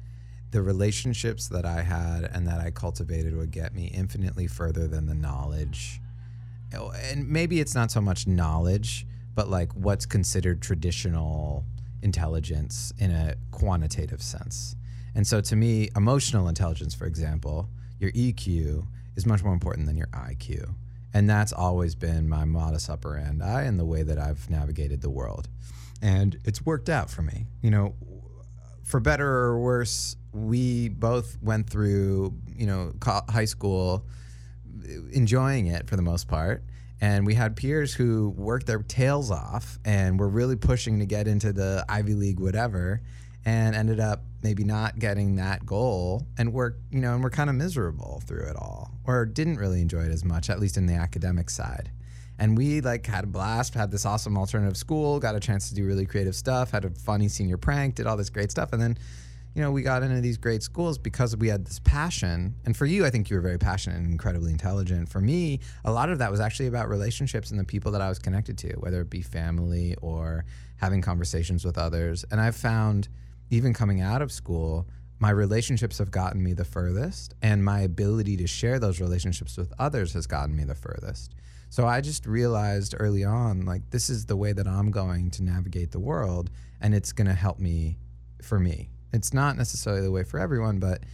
the 0.53 0.63
relationships 0.63 1.49
that 1.49 1.65
I 1.65 1.83
had 1.83 2.25
and 2.33 2.47
that 2.47 2.61
I 2.61 2.71
cultivated 2.71 3.37
would 3.37 3.51
get 3.51 3.75
me 3.75 3.87
infinitely 3.87 4.47
further 4.47 4.87
than 4.87 5.07
the 5.07 5.15
knowledge. 5.15 6.01
Oh, 6.75 6.93
and 7.11 7.29
maybe 7.29 7.61
it's 7.61 7.75
not 7.75 7.91
so 7.91 8.01
much 8.01 8.27
knowledge, 8.27 9.07
but 9.35 9.49
like 9.49 9.73
what's 9.73 10.07
considered 10.07 10.63
traditional 10.63 11.65
intelligence 12.03 12.93
in 12.99 13.11
a 13.11 13.35
quantitative 13.51 14.23
sense. 14.23 14.77
And 15.15 15.27
so 15.27 15.41
to 15.41 15.57
me, 15.57 15.89
emotional 15.97 16.49
intelligence, 16.49 16.95
for 16.95 17.07
example, 17.07 17.69
your 17.99 18.13
EQ 18.13 18.87
is 19.17 19.27
much 19.27 19.43
more 19.43 19.53
important 19.53 19.87
than 19.87 19.97
your 19.97 20.09
IQ. 20.09 20.75
And 21.15 21.29
that's 21.29 21.53
always 21.53 21.95
been 21.95 22.29
my 22.29 22.45
modus 22.45 22.89
operandi 22.89 23.65
and 23.65 23.79
the 23.79 23.85
way 23.85 24.03
that 24.03 24.19
I've 24.19 24.49
navigated 24.49 25.03
the 25.03 25.11
world 25.11 25.49
and 26.03 26.37
it's 26.45 26.67
worked 26.67 26.89
out 26.89 27.09
for 27.09 27.23
me. 27.23 27.47
You 27.63 27.71
know, 27.71 27.95
for 28.83 29.01
better 29.01 29.27
or 29.27 29.61
worse, 29.61 30.17
we 30.33 30.89
both 30.89 31.37
went 31.43 31.69
through, 31.69 32.35
you 32.57 32.67
know, 32.67 32.93
high 33.03 33.45
school 33.45 34.07
eh, 34.85 34.97
enjoying 35.13 35.67
it 35.67 35.89
for 35.89 35.97
the 35.97 36.03
most 36.03 36.29
part. 36.29 36.63
And 37.01 37.27
we 37.27 37.35
had 37.35 37.57
peers 37.57 37.93
who 37.93 38.31
worked 38.31 38.67
their 38.67 38.83
tails 38.83 39.31
off 39.31 39.79
and 39.85 40.21
were 40.21 40.29
really 40.29 40.55
pushing 40.57 41.01
to 41.01 41.07
get 41.07 41.27
into 41.27 41.53
the 41.53 41.85
Ivy 41.89 42.15
League, 42.15 42.39
whatever, 42.39 43.03
and 43.45 43.75
ended 43.75 43.99
up 43.99 44.23
maybe 44.43 44.65
not 44.65 44.99
getting 44.99 45.37
that 45.37 45.65
goal 45.65 46.27
and 46.37 46.53
we're 46.53 46.75
you 46.91 47.01
know 47.01 47.15
and 47.15 47.23
we're 47.23 47.31
kind 47.31 47.49
of 47.49 47.57
miserable 47.57 48.23
through 48.27 48.45
it 48.45 48.57
all 48.57 48.91
or 49.05 49.25
didn't 49.25 49.57
really 49.57 49.81
enjoy 49.81 50.03
it 50.03 50.13
as 50.13 50.25
much 50.25 50.51
at 50.51 50.61
least 50.61 50.77
in 50.77 50.87
the 50.87 50.95
academic 50.95 51.49
side 51.51 51.91
and 52.43 52.59
we 52.59 52.81
like 52.81 53.07
had 53.07 53.23
a 53.23 53.27
blast 53.29 53.73
had 53.73 53.93
this 53.93 54.05
awesome 54.05 54.37
alternative 54.37 54.77
school 54.77 55.21
got 55.21 55.37
a 55.37 55.41
chance 55.41 55.69
to 55.69 55.77
do 55.77 55.87
really 55.87 56.05
creative 56.05 56.35
stuff 56.35 56.73
had 56.73 56.85
a 56.85 56.91
funny 56.91 57.29
senior 57.29 57.57
prank 57.57 57.95
did 57.95 58.05
all 58.05 58.17
this 58.17 58.31
great 58.31 58.51
stuff. 58.51 58.73
And 58.73 58.83
then 58.83 58.99
you 59.55 59.63
know 59.63 59.71
we 59.71 59.83
got 59.83 60.03
into 60.03 60.21
these 60.21 60.39
great 60.39 60.65
schools 60.65 60.99
because 60.99 61.37
we 61.37 61.47
had 61.47 61.65
this 61.65 61.79
passion. 61.79 62.57
And 62.65 62.77
for 62.77 62.85
you 62.85 63.07
i 63.07 63.11
think 63.11 63.31
you 63.31 63.37
were 63.37 63.43
very 63.43 63.59
passionate 63.59 63.99
and 63.99 64.11
incredibly 64.11 64.51
intelligent. 64.51 65.09
For 65.09 65.21
me 65.21 65.61
a 65.85 65.93
lot 65.93 66.11
of 66.11 66.19
that 66.19 66.33
was 66.33 66.41
actually 66.41 66.67
about 66.67 66.89
relationships 66.89 67.53
and 67.53 67.61
the 67.61 67.65
people 67.65 67.93
that 67.93 68.01
i 68.01 68.09
was 68.09 68.19
connected 68.19 68.59
to 68.59 68.73
whether 68.81 69.01
it 69.03 69.09
be 69.09 69.23
family 69.23 69.95
or 70.03 70.45
having 70.79 71.01
conversations 71.01 71.65
with 71.65 71.79
others. 71.79 72.25
And 72.33 72.41
i've 72.41 72.57
found 72.57 73.09
even 73.51 73.73
coming 73.73 74.01
out 74.01 74.21
of 74.21 74.33
school 74.33 74.89
my 75.21 75.31
relationships 75.31 75.99
have 75.99 76.11
gotten 76.11 76.43
me 76.43 76.55
the 76.55 76.65
furthest 76.65 77.35
and 77.41 77.65
my 77.65 77.83
ability 77.83 78.37
to 78.39 78.49
share 78.49 78.81
those 78.81 79.01
relationships 79.01 79.57
with 79.57 79.73
others 79.79 80.13
has 80.15 80.27
gotten 80.27 80.57
me 80.57 80.65
the 80.65 80.75
furthest 80.75 81.37
so 81.73 81.87
I 81.87 82.03
just 82.03 82.27
realized 82.27 82.95
early 82.99 83.25
on, 83.25 83.65
like, 83.65 83.89
this 83.89 84.11
is 84.11 84.27
the 84.27 84.37
way 84.37 84.53
that 84.53 84.69
I'm 84.69 84.91
going 84.91 85.31
to 85.31 85.43
navigate 85.43 85.91
the 85.91 85.99
world, 85.99 86.51
and 86.83 86.95
it's 86.95 87.13
going 87.13 87.29
to 87.29 87.33
help 87.33 87.59
me 87.59 87.97
for 88.43 88.59
me. 88.61 88.91
It's 89.15 89.33
not 89.33 89.57
necessarily 89.57 90.03
the 90.03 90.11
way 90.11 90.23
for 90.23 90.39
everyone, 90.39 90.81
but 90.81 91.05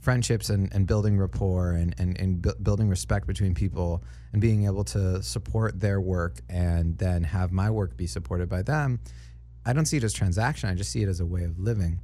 friendships 0.00 0.48
and, 0.48 0.72
and 0.72 0.86
building 0.86 1.18
rapport 1.18 1.72
and, 1.72 1.94
and, 1.98 2.18
and 2.18 2.40
bu- 2.40 2.54
building 2.62 2.88
respect 2.88 3.26
between 3.26 3.54
people 3.54 4.02
and 4.32 4.40
being 4.40 4.64
able 4.64 4.84
to 4.84 5.22
support 5.22 5.80
their 5.80 6.00
work 6.00 6.40
and 6.48 6.96
then 6.96 7.22
have 7.22 7.52
my 7.52 7.68
work 7.68 7.94
be 7.94 8.06
supported 8.06 8.48
by 8.48 8.62
them. 8.62 8.98
I 9.66 9.74
don't 9.74 9.84
see 9.84 9.98
it 9.98 10.04
as 10.04 10.14
transaction. 10.14 10.70
I 10.70 10.74
just 10.74 10.92
see 10.92 11.02
it 11.02 11.10
as 11.10 11.20
a 11.20 11.26
way 11.26 11.44
of 11.44 11.58
living. 11.58 12.00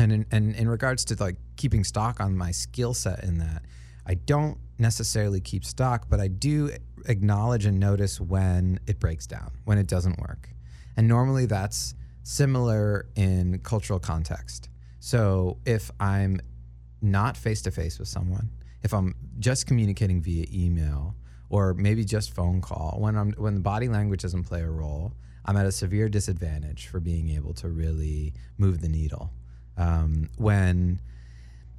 And 0.00 0.10
in, 0.10 0.26
and 0.32 0.56
in 0.56 0.68
regards 0.68 1.04
to 1.04 1.22
like 1.22 1.36
keeping 1.54 1.84
stock 1.84 2.18
on 2.18 2.36
my 2.36 2.50
skill 2.50 2.92
set 2.92 3.22
in 3.22 3.38
that, 3.38 3.62
I 4.04 4.14
don't 4.14 4.58
necessarily 4.78 5.40
keep 5.40 5.64
stock, 5.64 6.06
but 6.08 6.18
I 6.18 6.26
do 6.26 6.70
acknowledge 7.08 7.66
and 7.66 7.78
notice 7.78 8.20
when 8.20 8.80
it 8.86 9.00
breaks 9.00 9.26
down, 9.26 9.52
when 9.64 9.78
it 9.78 9.86
doesn't 9.86 10.18
work. 10.18 10.48
And 10.96 11.08
normally 11.08 11.46
that's 11.46 11.94
similar 12.22 13.06
in 13.14 13.60
cultural 13.60 13.98
context. 13.98 14.68
So 14.98 15.58
if 15.64 15.90
I'm 16.00 16.40
not 17.00 17.36
face 17.36 17.62
to 17.62 17.70
face 17.70 17.98
with 17.98 18.08
someone, 18.08 18.50
if 18.82 18.92
I'm 18.92 19.14
just 19.38 19.66
communicating 19.66 20.20
via 20.20 20.46
email 20.52 21.14
or 21.48 21.74
maybe 21.74 22.04
just 22.04 22.34
phone 22.34 22.60
call, 22.60 22.98
when 23.00 23.16
I'm 23.16 23.32
when 23.32 23.54
the 23.54 23.60
body 23.60 23.88
language 23.88 24.22
doesn't 24.22 24.44
play 24.44 24.62
a 24.62 24.70
role, 24.70 25.12
I'm 25.44 25.56
at 25.56 25.66
a 25.66 25.72
severe 25.72 26.08
disadvantage 26.08 26.88
for 26.88 26.98
being 26.98 27.30
able 27.30 27.54
to 27.54 27.68
really 27.68 28.34
move 28.58 28.80
the 28.80 28.88
needle. 28.88 29.32
Um, 29.76 30.30
when 30.36 31.00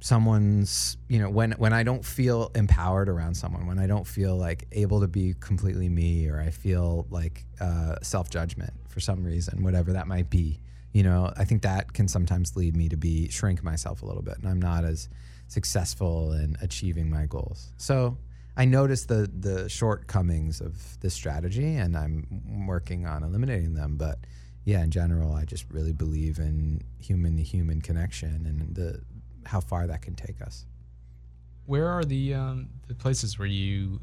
someone's 0.00 0.96
you 1.08 1.18
know 1.18 1.28
when 1.28 1.52
when 1.52 1.72
i 1.72 1.82
don't 1.82 2.04
feel 2.04 2.50
empowered 2.54 3.08
around 3.08 3.34
someone 3.34 3.66
when 3.66 3.78
i 3.78 3.86
don't 3.86 4.06
feel 4.06 4.36
like 4.36 4.66
able 4.72 5.00
to 5.00 5.08
be 5.08 5.34
completely 5.40 5.88
me 5.88 6.28
or 6.28 6.40
i 6.40 6.50
feel 6.50 7.06
like 7.10 7.44
uh, 7.60 7.96
self-judgment 8.00 8.72
for 8.86 9.00
some 9.00 9.24
reason 9.24 9.62
whatever 9.64 9.92
that 9.92 10.06
might 10.06 10.30
be 10.30 10.60
you 10.92 11.02
know 11.02 11.32
i 11.36 11.44
think 11.44 11.62
that 11.62 11.92
can 11.92 12.06
sometimes 12.06 12.56
lead 12.56 12.76
me 12.76 12.88
to 12.88 12.96
be 12.96 13.28
shrink 13.28 13.64
myself 13.64 14.02
a 14.02 14.06
little 14.06 14.22
bit 14.22 14.38
and 14.38 14.48
i'm 14.48 14.60
not 14.60 14.84
as 14.84 15.08
successful 15.48 16.32
in 16.32 16.56
achieving 16.60 17.10
my 17.10 17.26
goals. 17.26 17.72
So 17.78 18.18
i 18.56 18.64
notice 18.64 19.06
the 19.06 19.30
the 19.38 19.68
shortcomings 19.68 20.60
of 20.60 21.00
this 21.00 21.14
strategy 21.14 21.76
and 21.76 21.96
i'm 21.96 22.66
working 22.66 23.06
on 23.06 23.22
eliminating 23.22 23.74
them 23.74 23.96
but 23.96 24.18
yeah 24.64 24.82
in 24.82 24.90
general 24.90 25.32
i 25.32 25.44
just 25.44 25.64
really 25.70 25.92
believe 25.92 26.38
in 26.38 26.80
human 26.98 27.36
to 27.36 27.42
human 27.42 27.80
connection 27.80 28.44
and 28.46 28.74
the 28.74 29.00
how 29.48 29.60
far 29.60 29.86
that 29.86 30.02
can 30.02 30.14
take 30.14 30.42
us. 30.42 30.66
Where 31.64 31.88
are 31.88 32.04
the 32.04 32.34
um, 32.34 32.68
the 32.86 32.94
places 32.94 33.38
where 33.38 33.48
you 33.48 34.00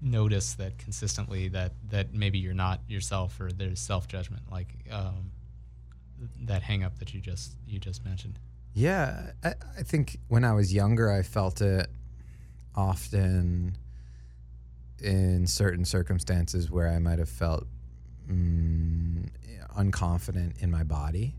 notice 0.00 0.54
that 0.54 0.78
consistently 0.78 1.48
that 1.48 1.72
that 1.88 2.14
maybe 2.14 2.38
you're 2.38 2.54
not 2.54 2.80
yourself 2.88 3.38
or 3.40 3.50
there's 3.50 3.80
self 3.80 4.08
judgment 4.08 4.42
like 4.50 4.68
um, 4.90 5.32
that 6.42 6.62
hang 6.62 6.84
up 6.84 6.98
that 7.00 7.12
you 7.12 7.20
just 7.20 7.56
you 7.66 7.78
just 7.78 8.04
mentioned? 8.04 8.38
Yeah, 8.72 9.32
I, 9.42 9.54
I 9.78 9.82
think 9.82 10.18
when 10.28 10.44
I 10.44 10.52
was 10.52 10.72
younger, 10.72 11.12
I 11.12 11.22
felt 11.22 11.60
it 11.60 11.88
often 12.76 13.76
in 15.02 15.46
certain 15.48 15.84
circumstances 15.84 16.70
where 16.70 16.88
I 16.88 17.00
might 17.00 17.18
have 17.18 17.28
felt 17.28 17.66
mm, 18.30 19.28
unconfident 19.76 20.62
in 20.62 20.70
my 20.70 20.84
body 20.84 21.34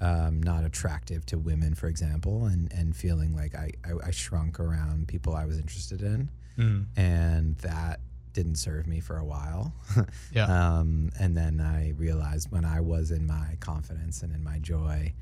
um, 0.00 0.42
not 0.42 0.64
attractive 0.64 1.26
to 1.26 1.38
women, 1.38 1.74
for 1.74 1.88
example, 1.88 2.46
and 2.46 2.72
and 2.72 2.96
feeling 2.96 3.34
like 3.34 3.54
I, 3.54 3.72
I, 3.84 4.08
I 4.08 4.10
shrunk 4.10 4.58
around 4.58 5.08
people 5.08 5.34
I 5.34 5.44
was 5.44 5.58
interested 5.58 6.02
in, 6.02 6.30
mm. 6.58 6.86
and 6.96 7.56
that 7.58 8.00
didn't 8.32 8.56
serve 8.56 8.86
me 8.86 9.00
for 9.00 9.18
a 9.18 9.24
while. 9.24 9.72
yeah. 10.32 10.44
Um, 10.44 11.10
and 11.18 11.36
then 11.36 11.60
I 11.60 11.90
realized 11.96 12.50
when 12.50 12.64
I 12.64 12.80
was 12.80 13.10
in 13.10 13.26
my 13.26 13.56
confidence 13.60 14.22
and 14.22 14.32
in 14.34 14.42
my 14.42 14.58
joy, 14.58 15.12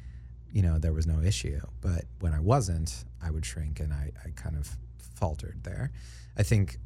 you 0.53 0.63
know, 0.63 0.79
there 0.79 0.93
was 0.93 1.07
no 1.07 1.21
issue. 1.23 1.61
But 1.81 2.05
when 2.21 2.35
I 2.35 2.41
wasn't, 2.41 3.05
I 3.23 3.31
would 3.31 3.45
shrink, 3.45 3.81
and 3.81 3.93
I 3.93 4.13
I 4.25 4.31
kind 4.37 4.57
of 4.57 4.77
faltered 4.99 5.65
there. 5.65 5.91
I 6.37 6.45
think 6.45 6.79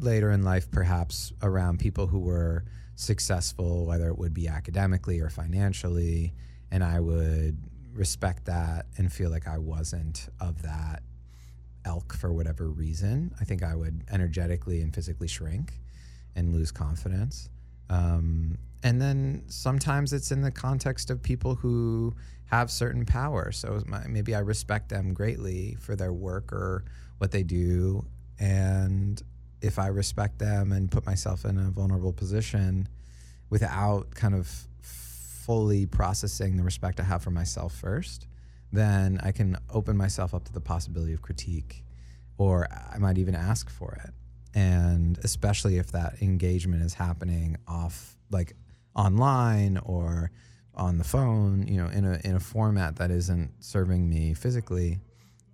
later 0.00 0.30
in 0.30 0.42
life, 0.42 0.70
perhaps 0.70 1.32
around 1.42 1.80
people 1.80 2.06
who 2.06 2.20
were 2.20 2.64
successful, 2.94 3.86
whether 3.86 4.08
it 4.08 4.18
would 4.18 4.34
be 4.34 4.48
academically 4.48 5.20
or 5.20 5.28
financially 5.28 6.32
and 6.70 6.84
I 6.84 7.00
would 7.00 7.58
respect 7.92 8.46
that 8.46 8.86
and 8.96 9.12
feel 9.12 9.30
like 9.30 9.48
I 9.48 9.58
wasn't 9.58 10.28
of 10.40 10.62
that 10.62 11.02
elk 11.84 12.14
for 12.14 12.32
whatever 12.32 12.68
reason. 12.68 13.34
I 13.40 13.44
think 13.44 13.62
I 13.62 13.74
would 13.74 14.04
energetically 14.10 14.82
and 14.82 14.94
physically 14.94 15.28
shrink 15.28 15.72
and 16.36 16.52
lose 16.52 16.70
confidence. 16.70 17.48
Um, 17.90 18.58
and 18.82 19.00
then 19.00 19.44
sometimes 19.48 20.12
it's 20.12 20.30
in 20.30 20.42
the 20.42 20.50
context 20.50 21.10
of 21.10 21.22
people 21.22 21.56
who 21.56 22.14
have 22.46 22.70
certain 22.70 23.04
power. 23.04 23.50
So 23.50 23.82
maybe 24.06 24.34
I 24.34 24.40
respect 24.40 24.88
them 24.88 25.12
greatly 25.12 25.76
for 25.80 25.96
their 25.96 26.12
work 26.12 26.52
or 26.52 26.84
what 27.18 27.30
they 27.30 27.42
do. 27.42 28.06
And 28.38 29.20
if 29.60 29.78
I 29.78 29.88
respect 29.88 30.38
them 30.38 30.72
and 30.72 30.90
put 30.90 31.04
myself 31.04 31.44
in 31.44 31.58
a 31.58 31.70
vulnerable 31.70 32.12
position 32.12 32.88
without 33.50 34.14
kind 34.14 34.34
of 34.34 34.67
fully 35.48 35.86
processing 35.86 36.58
the 36.58 36.62
respect 36.62 37.00
I 37.00 37.04
have 37.04 37.22
for 37.22 37.30
myself 37.30 37.72
first, 37.72 38.26
then 38.70 39.18
I 39.22 39.32
can 39.32 39.56
open 39.72 39.96
myself 39.96 40.34
up 40.34 40.44
to 40.44 40.52
the 40.52 40.60
possibility 40.60 41.14
of 41.14 41.22
critique, 41.22 41.86
or 42.36 42.68
I 42.70 42.98
might 42.98 43.16
even 43.16 43.34
ask 43.34 43.70
for 43.70 43.98
it. 44.04 44.12
And 44.54 45.18
especially 45.24 45.78
if 45.78 45.90
that 45.92 46.20
engagement 46.20 46.82
is 46.82 46.92
happening 46.92 47.56
off, 47.66 48.14
like 48.30 48.56
online 48.94 49.78
or 49.78 50.30
on 50.74 50.98
the 50.98 51.04
phone, 51.04 51.66
you 51.66 51.82
know, 51.82 51.88
in 51.88 52.04
a 52.04 52.20
in 52.24 52.36
a 52.36 52.40
format 52.40 52.96
that 52.96 53.10
isn't 53.10 53.52
serving 53.60 54.06
me 54.06 54.34
physically, 54.34 55.00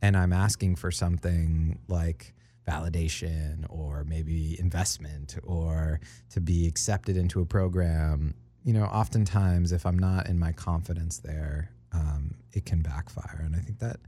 and 0.03 0.17
I'm 0.17 0.33
asking 0.33 0.75
for 0.75 0.91
something 0.91 1.79
like 1.87 2.35
validation 2.67 3.65
or 3.69 4.03
maybe 4.03 4.59
investment 4.59 5.37
or 5.45 6.01
to 6.31 6.41
be 6.41 6.67
accepted 6.67 7.17
into 7.17 7.41
a 7.41 7.47
program 7.47 8.35
you 8.65 8.73
know, 8.73 8.85
oftentimes 8.85 9.73
if 9.73 9.85
I'm 9.85 9.99
not 9.99 10.27
in 10.27 10.39
my 10.39 10.53
confidence 10.53 11.19
there, 11.19 11.71
um, 11.93 12.35
it 12.53 12.65
can 12.65 12.81
backfire. 12.81 13.43
And 13.45 13.55
I 13.55 13.59
think 13.59 13.79
that, 13.81 14.01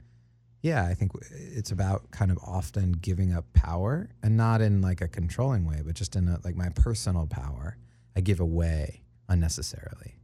yeah, 0.62 0.86
I 0.86 0.94
think 0.94 1.12
it's 1.30 1.70
about 1.70 2.10
kind 2.10 2.30
of 2.30 2.38
often 2.38 2.92
giving 2.92 3.32
up 3.32 3.44
power 3.52 4.08
and 4.22 4.36
not 4.36 4.62
in 4.62 4.80
like 4.80 5.02
a 5.02 5.08
controlling 5.08 5.66
way, 5.66 5.82
but 5.84 5.94
just 5.94 6.16
in 6.16 6.26
a, 6.26 6.40
like 6.42 6.56
my 6.56 6.70
personal 6.70 7.26
power. 7.26 7.76
I 8.16 8.20
give 8.22 8.40
away 8.40 9.02
unnecessarily. 9.28 10.16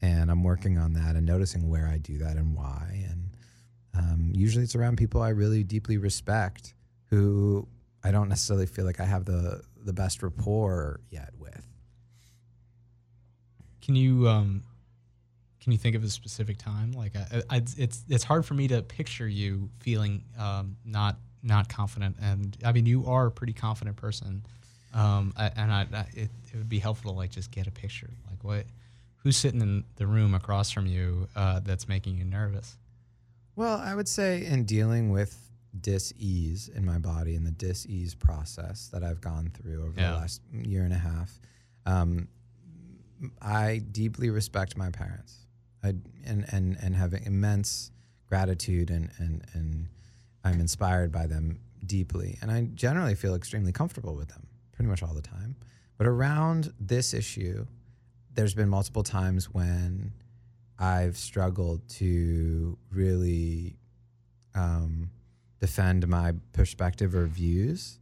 And 0.00 0.30
I'm 0.30 0.42
working 0.42 0.78
on 0.78 0.94
that 0.94 1.14
and 1.14 1.26
noticing 1.26 1.68
where 1.68 1.86
I 1.86 1.98
do 1.98 2.16
that 2.18 2.36
and 2.36 2.56
why. 2.56 3.04
And 3.10 3.36
um, 3.94 4.32
usually 4.34 4.64
it's 4.64 4.74
around 4.74 4.96
people 4.96 5.20
I 5.20 5.28
really 5.28 5.62
deeply 5.62 5.98
respect 5.98 6.72
who 7.10 7.68
I 8.02 8.10
don't 8.10 8.30
necessarily 8.30 8.64
feel 8.64 8.86
like 8.86 9.00
I 9.00 9.04
have 9.04 9.26
the, 9.26 9.60
the 9.84 9.92
best 9.92 10.22
rapport 10.22 11.00
yet 11.10 11.34
with. 11.38 11.69
Can 13.82 13.96
you 13.96 14.28
um, 14.28 14.62
can 15.60 15.72
you 15.72 15.78
think 15.78 15.94
of 15.96 16.02
a 16.02 16.08
specific 16.08 16.58
time? 16.58 16.92
Like, 16.92 17.12
I, 17.16 17.42
I, 17.50 17.56
it's 17.76 18.04
it's 18.08 18.24
hard 18.24 18.44
for 18.46 18.54
me 18.54 18.68
to 18.68 18.82
picture 18.82 19.28
you 19.28 19.68
feeling 19.80 20.24
um, 20.38 20.76
not 20.84 21.16
not 21.42 21.68
confident, 21.68 22.16
and 22.20 22.56
I 22.64 22.72
mean, 22.72 22.86
you 22.86 23.06
are 23.06 23.26
a 23.26 23.30
pretty 23.30 23.52
confident 23.52 23.96
person, 23.96 24.42
um, 24.94 25.32
and 25.36 25.72
I, 25.72 25.86
I 25.92 26.00
it, 26.14 26.30
it 26.52 26.56
would 26.56 26.68
be 26.68 26.78
helpful 26.78 27.12
to 27.12 27.16
like 27.16 27.30
just 27.30 27.50
get 27.50 27.66
a 27.66 27.70
picture, 27.70 28.10
like 28.28 28.42
what 28.42 28.66
who's 29.22 29.36
sitting 29.36 29.60
in 29.60 29.84
the 29.96 30.06
room 30.06 30.34
across 30.34 30.70
from 30.70 30.86
you 30.86 31.28
uh, 31.36 31.60
that's 31.60 31.88
making 31.88 32.16
you 32.16 32.24
nervous. 32.24 32.76
Well, 33.56 33.78
I 33.78 33.94
would 33.94 34.08
say 34.08 34.46
in 34.46 34.64
dealing 34.64 35.10
with 35.10 35.38
dis-ease 35.78 36.68
in 36.74 36.84
my 36.84 36.98
body 36.98 37.36
and 37.36 37.46
the 37.46 37.50
dis-ease 37.50 38.14
process 38.14 38.88
that 38.92 39.04
I've 39.04 39.20
gone 39.20 39.52
through 39.54 39.82
over 39.84 40.00
yeah. 40.00 40.12
the 40.12 40.16
last 40.16 40.40
year 40.52 40.84
and 40.84 40.92
a 40.92 40.98
half, 40.98 41.38
um, 41.86 42.28
I 43.40 43.82
deeply 43.90 44.30
respect 44.30 44.76
my 44.76 44.90
parents. 44.90 45.46
I, 45.82 45.94
and 46.24 46.44
and 46.52 46.76
and 46.82 46.94
have 46.94 47.14
immense 47.14 47.90
gratitude 48.26 48.90
and 48.90 49.10
and 49.18 49.44
and 49.54 49.88
I'm 50.44 50.60
inspired 50.60 51.12
by 51.12 51.26
them 51.26 51.60
deeply, 51.84 52.38
and 52.42 52.50
I 52.50 52.68
generally 52.74 53.14
feel 53.14 53.34
extremely 53.34 53.72
comfortable 53.72 54.14
with 54.14 54.28
them 54.28 54.46
pretty 54.72 54.88
much 54.88 55.02
all 55.02 55.14
the 55.14 55.22
time. 55.22 55.56
But 55.98 56.06
around 56.06 56.72
this 56.80 57.12
issue, 57.12 57.66
there's 58.34 58.54
been 58.54 58.68
multiple 58.68 59.02
times 59.02 59.46
when 59.50 60.12
I've 60.78 61.18
struggled 61.18 61.86
to 61.90 62.78
really 62.90 63.76
um, 64.54 65.10
defend 65.60 66.08
my 66.08 66.32
perspective 66.52 67.14
or 67.14 67.26
views 67.26 67.98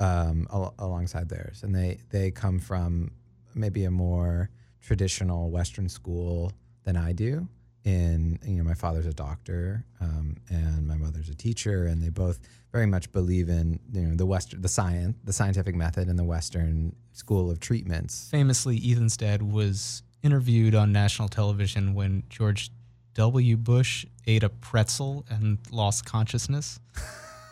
um, 0.00 0.48
al- 0.52 0.74
alongside 0.78 1.28
theirs, 1.28 1.62
and 1.62 1.74
they 1.74 1.98
they 2.10 2.30
come 2.30 2.58
from 2.58 3.12
maybe 3.58 3.84
a 3.84 3.90
more 3.90 4.50
traditional 4.80 5.50
Western 5.50 5.88
school 5.88 6.52
than 6.84 6.96
I 6.96 7.12
do. 7.12 7.48
In 7.84 8.38
you 8.44 8.56
know, 8.56 8.64
my 8.64 8.74
father's 8.74 9.06
a 9.06 9.14
doctor 9.14 9.84
um, 10.00 10.36
and 10.48 10.86
my 10.86 10.96
mother's 10.96 11.28
a 11.28 11.34
teacher, 11.34 11.86
and 11.86 12.02
they 12.02 12.10
both 12.10 12.38
very 12.72 12.86
much 12.86 13.10
believe 13.12 13.48
in 13.48 13.80
you 13.92 14.02
know 14.02 14.16
the 14.16 14.26
Western 14.26 14.60
the 14.60 14.68
science 14.68 15.16
the 15.24 15.32
scientific 15.32 15.74
method 15.74 16.08
and 16.08 16.18
the 16.18 16.24
Western 16.24 16.94
school 17.12 17.50
of 17.50 17.60
treatments. 17.60 18.28
Famously, 18.30 18.76
Ethan 18.76 19.08
Stead 19.08 19.42
was 19.42 20.02
interviewed 20.22 20.74
on 20.74 20.92
national 20.92 21.28
television 21.28 21.94
when 21.94 22.24
George 22.28 22.70
W. 23.14 23.56
Bush 23.56 24.06
ate 24.26 24.42
a 24.42 24.48
pretzel 24.48 25.24
and 25.30 25.58
lost 25.70 26.04
consciousness. 26.04 26.78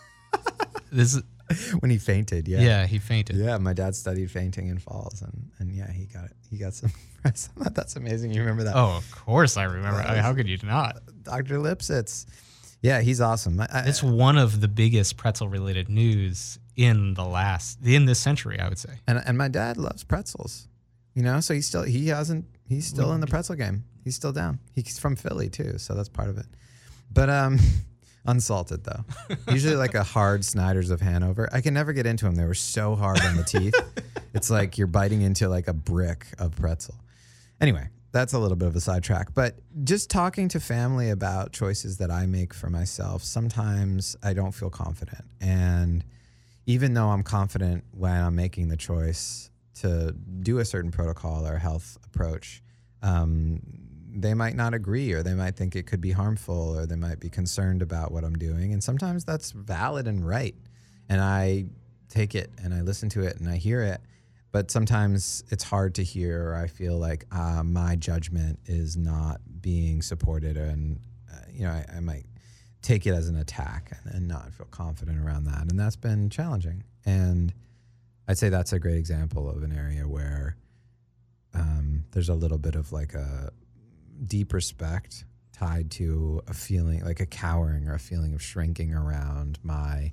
this 0.92 1.20
when 1.80 1.90
he 1.90 1.98
fainted, 1.98 2.48
yeah. 2.48 2.60
yeah, 2.60 2.86
he 2.86 2.98
fainted. 2.98 3.36
Yeah, 3.36 3.58
my 3.58 3.72
dad 3.72 3.94
studied 3.94 4.30
fainting 4.30 4.68
in 4.68 4.78
falls, 4.78 5.22
and 5.22 5.50
and 5.58 5.72
yeah, 5.72 5.90
he 5.90 6.06
got 6.06 6.24
it. 6.24 6.36
He 6.50 6.58
got 6.58 6.74
some. 6.74 6.90
That's 7.72 7.96
amazing. 7.96 8.32
You 8.32 8.40
remember 8.40 8.64
that? 8.64 8.76
Oh, 8.76 8.96
of 8.96 9.10
course 9.10 9.56
I 9.56 9.64
remember. 9.64 10.00
I 10.00 10.14
mean, 10.14 10.22
how 10.22 10.32
could 10.32 10.48
you 10.48 10.58
not? 10.62 11.00
Dr. 11.22 11.58
Lipsitz. 11.58 12.26
Yeah, 12.82 13.00
he's 13.00 13.20
awesome. 13.20 13.60
I, 13.60 13.66
I, 13.72 13.80
It's 13.80 14.02
one 14.02 14.38
of 14.38 14.60
the 14.60 14.68
biggest 14.68 15.16
pretzel 15.16 15.48
related 15.48 15.88
news 15.88 16.58
in 16.76 17.14
the 17.14 17.24
last 17.24 17.78
in 17.84 18.04
this 18.04 18.20
century, 18.20 18.60
I 18.60 18.68
would 18.68 18.78
say. 18.78 18.90
and 19.08 19.20
and 19.26 19.36
my 19.36 19.48
dad 19.48 19.76
loves 19.76 20.04
pretzels. 20.04 20.68
You 21.14 21.22
know, 21.22 21.40
so 21.40 21.54
he's 21.54 21.66
still 21.66 21.82
he 21.82 22.08
hasn't 22.08 22.44
he's 22.68 22.86
still 22.86 23.12
in 23.12 23.20
the 23.20 23.26
pretzel 23.26 23.56
game. 23.56 23.84
He's 24.04 24.14
still 24.14 24.32
down. 24.32 24.60
He's 24.74 24.98
from 24.98 25.16
Philly 25.16 25.48
too, 25.48 25.78
so 25.78 25.94
that's 25.94 26.08
part 26.08 26.28
of 26.28 26.38
it. 26.38 26.46
But 27.10 27.30
um, 27.30 27.58
unsalted 28.26 28.84
though. 28.84 29.04
Usually 29.52 29.76
like 29.76 29.94
a 29.94 30.02
hard 30.02 30.44
Snyder's 30.44 30.90
of 30.90 31.00
Hanover. 31.00 31.48
I 31.52 31.60
can 31.60 31.74
never 31.74 31.92
get 31.92 32.06
into 32.06 32.24
them. 32.24 32.34
They 32.34 32.44
were 32.44 32.54
so 32.54 32.94
hard 32.94 33.20
on 33.22 33.36
the 33.36 33.44
teeth. 33.44 33.74
it's 34.34 34.50
like 34.50 34.78
you're 34.78 34.86
biting 34.86 35.22
into 35.22 35.48
like 35.48 35.68
a 35.68 35.72
brick 35.72 36.26
of 36.38 36.56
pretzel. 36.56 36.96
Anyway, 37.60 37.88
that's 38.12 38.32
a 38.32 38.38
little 38.38 38.56
bit 38.56 38.68
of 38.68 38.76
a 38.76 38.80
sidetrack. 38.80 39.34
But 39.34 39.58
just 39.84 40.10
talking 40.10 40.48
to 40.48 40.60
family 40.60 41.10
about 41.10 41.52
choices 41.52 41.98
that 41.98 42.10
I 42.10 42.26
make 42.26 42.54
for 42.54 42.70
myself, 42.70 43.22
sometimes 43.22 44.16
I 44.22 44.32
don't 44.32 44.52
feel 44.52 44.70
confident. 44.70 45.24
And 45.40 46.04
even 46.66 46.94
though 46.94 47.08
I'm 47.08 47.22
confident 47.22 47.84
when 47.92 48.12
I'm 48.12 48.34
making 48.34 48.68
the 48.68 48.76
choice 48.76 49.50
to 49.80 50.12
do 50.12 50.58
a 50.58 50.64
certain 50.64 50.90
protocol 50.90 51.46
or 51.46 51.58
health 51.58 51.98
approach, 52.04 52.62
um, 53.02 53.60
they 54.16 54.34
might 54.34 54.56
not 54.56 54.74
agree 54.74 55.12
or 55.12 55.22
they 55.22 55.34
might 55.34 55.56
think 55.56 55.76
it 55.76 55.86
could 55.86 56.00
be 56.00 56.12
harmful 56.12 56.76
or 56.76 56.86
they 56.86 56.96
might 56.96 57.20
be 57.20 57.28
concerned 57.28 57.82
about 57.82 58.12
what 58.12 58.24
I'm 58.24 58.36
doing. 58.36 58.72
And 58.72 58.82
sometimes 58.82 59.24
that's 59.24 59.52
valid 59.52 60.08
and 60.08 60.26
right. 60.26 60.54
And 61.08 61.20
I 61.20 61.66
take 62.08 62.34
it 62.34 62.50
and 62.62 62.72
I 62.72 62.80
listen 62.80 63.08
to 63.10 63.22
it 63.22 63.38
and 63.38 63.48
I 63.48 63.56
hear 63.56 63.82
it. 63.82 64.00
But 64.52 64.70
sometimes 64.70 65.44
it's 65.50 65.64
hard 65.64 65.96
to 65.96 66.02
hear, 66.02 66.48
or 66.48 66.54
I 66.54 66.66
feel 66.66 66.96
like 66.96 67.26
uh, 67.30 67.62
my 67.62 67.94
judgment 67.94 68.58
is 68.64 68.96
not 68.96 69.42
being 69.60 70.00
supported, 70.00 70.56
and 70.56 70.98
uh, 71.30 71.40
you 71.52 71.64
know 71.64 71.72
I, 71.72 71.84
I 71.96 72.00
might 72.00 72.24
take 72.80 73.06
it 73.06 73.10
as 73.12 73.28
an 73.28 73.36
attack 73.36 73.92
and, 74.04 74.14
and 74.14 74.28
not 74.28 74.50
feel 74.54 74.68
confident 74.70 75.18
around 75.18 75.44
that, 75.44 75.70
and 75.70 75.78
that's 75.78 75.96
been 75.96 76.30
challenging. 76.30 76.84
And 77.04 77.52
I'd 78.28 78.38
say 78.38 78.48
that's 78.48 78.72
a 78.72 78.78
great 78.78 78.96
example 78.96 79.50
of 79.50 79.62
an 79.62 79.76
area 79.76 80.08
where 80.08 80.56
um, 81.52 82.04
there's 82.12 82.30
a 82.30 82.34
little 82.34 82.56
bit 82.56 82.76
of 82.76 82.92
like 82.92 83.12
a 83.12 83.52
deep 84.26 84.52
respect 84.52 85.24
tied 85.52 85.90
to 85.90 86.42
a 86.46 86.54
feeling 86.54 87.04
like 87.04 87.20
a 87.20 87.26
cowering 87.26 87.88
or 87.88 87.94
a 87.94 87.98
feeling 87.98 88.34
of 88.34 88.42
shrinking 88.42 88.94
around 88.94 89.58
my 89.62 90.12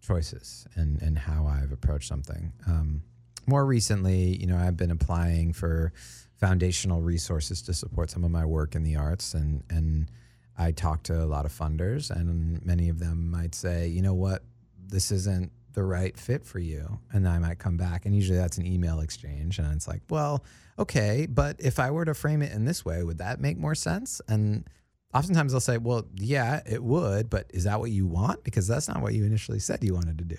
choices 0.00 0.66
and 0.74 1.00
and 1.02 1.18
how 1.18 1.46
I've 1.46 1.72
approached 1.72 2.08
something. 2.08 2.52
Um, 2.66 3.02
more 3.46 3.64
recently, 3.64 4.36
you 4.36 4.46
know, 4.46 4.56
I've 4.56 4.76
been 4.76 4.90
applying 4.90 5.52
for 5.52 5.92
foundational 6.38 7.02
resources 7.02 7.62
to 7.62 7.74
support 7.74 8.10
some 8.10 8.24
of 8.24 8.30
my 8.30 8.44
work 8.44 8.74
in 8.74 8.82
the 8.82 8.96
arts, 8.96 9.34
and 9.34 9.62
and 9.70 10.10
I 10.56 10.72
talk 10.72 11.02
to 11.04 11.22
a 11.22 11.26
lot 11.26 11.46
of 11.46 11.52
funders, 11.52 12.10
and 12.10 12.64
many 12.64 12.88
of 12.88 12.98
them 12.98 13.30
might 13.30 13.54
say, 13.54 13.88
you 13.88 14.02
know 14.02 14.14
what, 14.14 14.42
this 14.88 15.10
isn't 15.10 15.52
the 15.72 15.82
right 15.82 16.16
fit 16.18 16.44
for 16.44 16.58
you, 16.58 16.98
and 17.12 17.28
I 17.28 17.38
might 17.38 17.58
come 17.58 17.76
back, 17.76 18.06
and 18.06 18.14
usually 18.14 18.38
that's 18.38 18.58
an 18.58 18.66
email 18.66 19.00
exchange, 19.00 19.58
and 19.58 19.72
it's 19.72 19.88
like, 19.88 20.02
well, 20.10 20.44
okay, 20.78 21.26
but 21.28 21.56
if 21.58 21.78
I 21.78 21.90
were 21.90 22.04
to 22.04 22.14
frame 22.14 22.42
it 22.42 22.52
in 22.52 22.64
this 22.64 22.84
way, 22.84 23.02
would 23.02 23.18
that 23.18 23.40
make 23.40 23.58
more 23.58 23.74
sense? 23.74 24.20
And 24.28 24.68
oftentimes 25.14 25.52
they'll 25.52 25.60
say, 25.60 25.78
well, 25.78 26.06
yeah, 26.16 26.60
it 26.66 26.82
would, 26.82 27.28
but 27.28 27.50
is 27.50 27.64
that 27.64 27.80
what 27.80 27.90
you 27.90 28.06
want? 28.06 28.44
Because 28.44 28.66
that's 28.66 28.88
not 28.88 29.02
what 29.02 29.12
you 29.12 29.24
initially 29.24 29.58
said 29.58 29.82
you 29.82 29.94
wanted 29.94 30.18
to 30.18 30.24
do. 30.24 30.36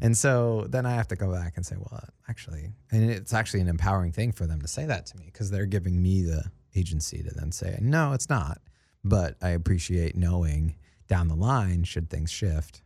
And 0.00 0.16
so 0.16 0.66
then 0.68 0.86
I 0.86 0.94
have 0.94 1.08
to 1.08 1.16
go 1.16 1.32
back 1.32 1.54
and 1.56 1.64
say, 1.64 1.76
well, 1.78 2.04
actually, 2.28 2.70
and 2.90 3.10
it's 3.10 3.34
actually 3.34 3.60
an 3.60 3.68
empowering 3.68 4.12
thing 4.12 4.32
for 4.32 4.46
them 4.46 4.60
to 4.60 4.68
say 4.68 4.86
that 4.86 5.06
to 5.06 5.16
me 5.16 5.26
because 5.26 5.50
they're 5.50 5.66
giving 5.66 6.02
me 6.02 6.22
the 6.22 6.44
agency 6.76 7.22
to 7.22 7.30
then 7.34 7.50
say, 7.52 7.78
no, 7.80 8.12
it's 8.12 8.28
not. 8.28 8.60
But 9.02 9.36
I 9.42 9.50
appreciate 9.50 10.14
knowing 10.16 10.76
down 11.08 11.28
the 11.28 11.34
line, 11.34 11.84
should 11.84 12.10
things 12.10 12.30
shift, 12.30 12.82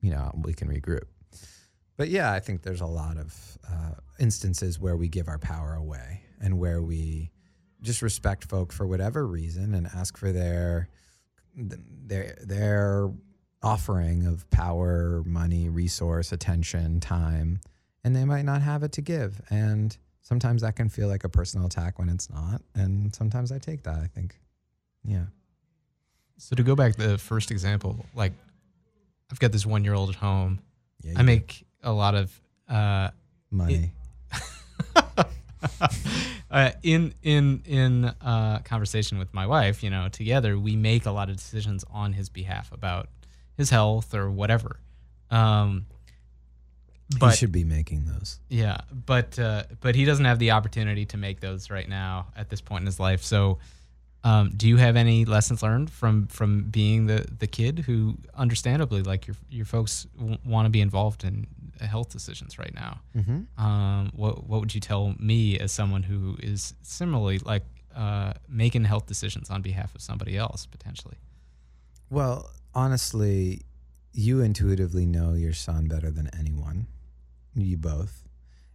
you 0.00 0.10
know, 0.10 0.32
we 0.44 0.52
can 0.52 0.68
regroup. 0.68 1.04
But 1.96 2.08
yeah, 2.08 2.32
I 2.32 2.40
think 2.40 2.62
there's 2.62 2.80
a 2.80 2.86
lot 2.86 3.16
of 3.16 3.58
uh, 3.68 3.94
instances 4.18 4.78
where 4.78 4.96
we 4.96 5.08
give 5.08 5.28
our 5.28 5.38
power 5.38 5.74
away 5.74 6.22
and 6.40 6.58
where 6.58 6.82
we 6.82 7.30
just 7.82 8.02
respect 8.02 8.44
folk 8.44 8.72
for 8.72 8.86
whatever 8.86 9.26
reason 9.26 9.74
and 9.74 9.86
ask 9.94 10.16
for 10.16 10.32
their 10.32 10.88
their 11.54 12.36
their 12.42 13.10
offering 13.62 14.26
of 14.26 14.48
power, 14.50 15.22
money, 15.26 15.68
resource, 15.68 16.32
attention, 16.32 17.00
time, 17.00 17.60
and 18.04 18.14
they 18.14 18.24
might 18.24 18.44
not 18.44 18.62
have 18.62 18.82
it 18.82 18.92
to 18.92 19.00
give. 19.00 19.40
And 19.50 19.96
sometimes 20.20 20.62
that 20.62 20.76
can 20.76 20.88
feel 20.88 21.08
like 21.08 21.24
a 21.24 21.28
personal 21.28 21.66
attack 21.66 21.98
when 21.98 22.08
it's 22.08 22.30
not. 22.30 22.60
And 22.74 23.14
sometimes 23.14 23.50
I 23.50 23.58
take 23.58 23.82
that, 23.84 23.96
I 23.96 24.06
think. 24.06 24.38
Yeah. 25.04 25.24
So 26.38 26.54
to 26.54 26.62
go 26.62 26.76
back 26.76 26.96
to 26.96 27.06
the 27.08 27.18
first 27.18 27.50
example, 27.50 28.04
like 28.14 28.32
I've 29.30 29.40
got 29.40 29.52
this 29.52 29.64
one 29.64 29.84
year 29.84 29.94
old 29.94 30.10
at 30.10 30.16
home. 30.16 30.60
yeah 31.02 31.14
I 31.16 31.22
make 31.22 31.66
a 31.86 31.92
lot 31.92 32.14
of 32.14 32.42
uh, 32.68 33.08
money. 33.50 33.92
uh, 36.50 36.70
in 36.82 37.14
in 37.22 37.62
in 37.64 38.04
uh, 38.04 38.58
conversation 38.64 39.18
with 39.18 39.32
my 39.32 39.46
wife, 39.46 39.82
you 39.82 39.88
know, 39.88 40.08
together 40.08 40.58
we 40.58 40.76
make 40.76 41.06
a 41.06 41.10
lot 41.10 41.30
of 41.30 41.36
decisions 41.36 41.84
on 41.90 42.12
his 42.12 42.28
behalf 42.28 42.70
about 42.72 43.08
his 43.56 43.70
health 43.70 44.14
or 44.14 44.30
whatever. 44.30 44.80
Um, 45.30 45.86
he 47.20 47.30
should 47.32 47.52
be 47.52 47.64
making 47.64 48.06
those. 48.06 48.40
yeah, 48.48 48.78
but 48.90 49.38
uh, 49.38 49.62
but 49.80 49.94
he 49.94 50.04
doesn't 50.04 50.24
have 50.24 50.40
the 50.40 50.50
opportunity 50.50 51.06
to 51.06 51.16
make 51.16 51.40
those 51.40 51.70
right 51.70 51.88
now 51.88 52.26
at 52.36 52.50
this 52.50 52.60
point 52.60 52.82
in 52.82 52.86
his 52.86 52.98
life. 52.98 53.22
So, 53.22 53.58
um, 54.26 54.50
do 54.56 54.66
you 54.66 54.76
have 54.76 54.96
any 54.96 55.24
lessons 55.24 55.62
learned 55.62 55.88
from 55.88 56.26
from 56.26 56.62
being 56.64 57.06
the 57.06 57.24
the 57.38 57.46
kid 57.46 57.78
who, 57.78 58.18
understandably, 58.34 59.02
like 59.02 59.28
your 59.28 59.36
your 59.48 59.64
folks 59.64 60.08
w- 60.18 60.36
want 60.44 60.66
to 60.66 60.70
be 60.70 60.80
involved 60.80 61.22
in 61.22 61.46
health 61.80 62.10
decisions 62.10 62.58
right 62.58 62.74
now? 62.74 62.98
Mm-hmm. 63.16 63.64
Um, 63.64 64.10
what 64.16 64.48
what 64.48 64.58
would 64.58 64.74
you 64.74 64.80
tell 64.80 65.14
me 65.20 65.60
as 65.60 65.70
someone 65.70 66.02
who 66.02 66.36
is 66.42 66.74
similarly 66.82 67.38
like 67.38 67.62
uh, 67.94 68.32
making 68.48 68.84
health 68.84 69.06
decisions 69.06 69.48
on 69.48 69.62
behalf 69.62 69.94
of 69.94 70.02
somebody 70.02 70.36
else 70.36 70.66
potentially? 70.66 71.18
Well, 72.10 72.50
honestly, 72.74 73.62
you 74.12 74.40
intuitively 74.40 75.06
know 75.06 75.34
your 75.34 75.52
son 75.52 75.86
better 75.86 76.10
than 76.10 76.28
anyone. 76.36 76.88
You 77.54 77.76
both. 77.76 78.25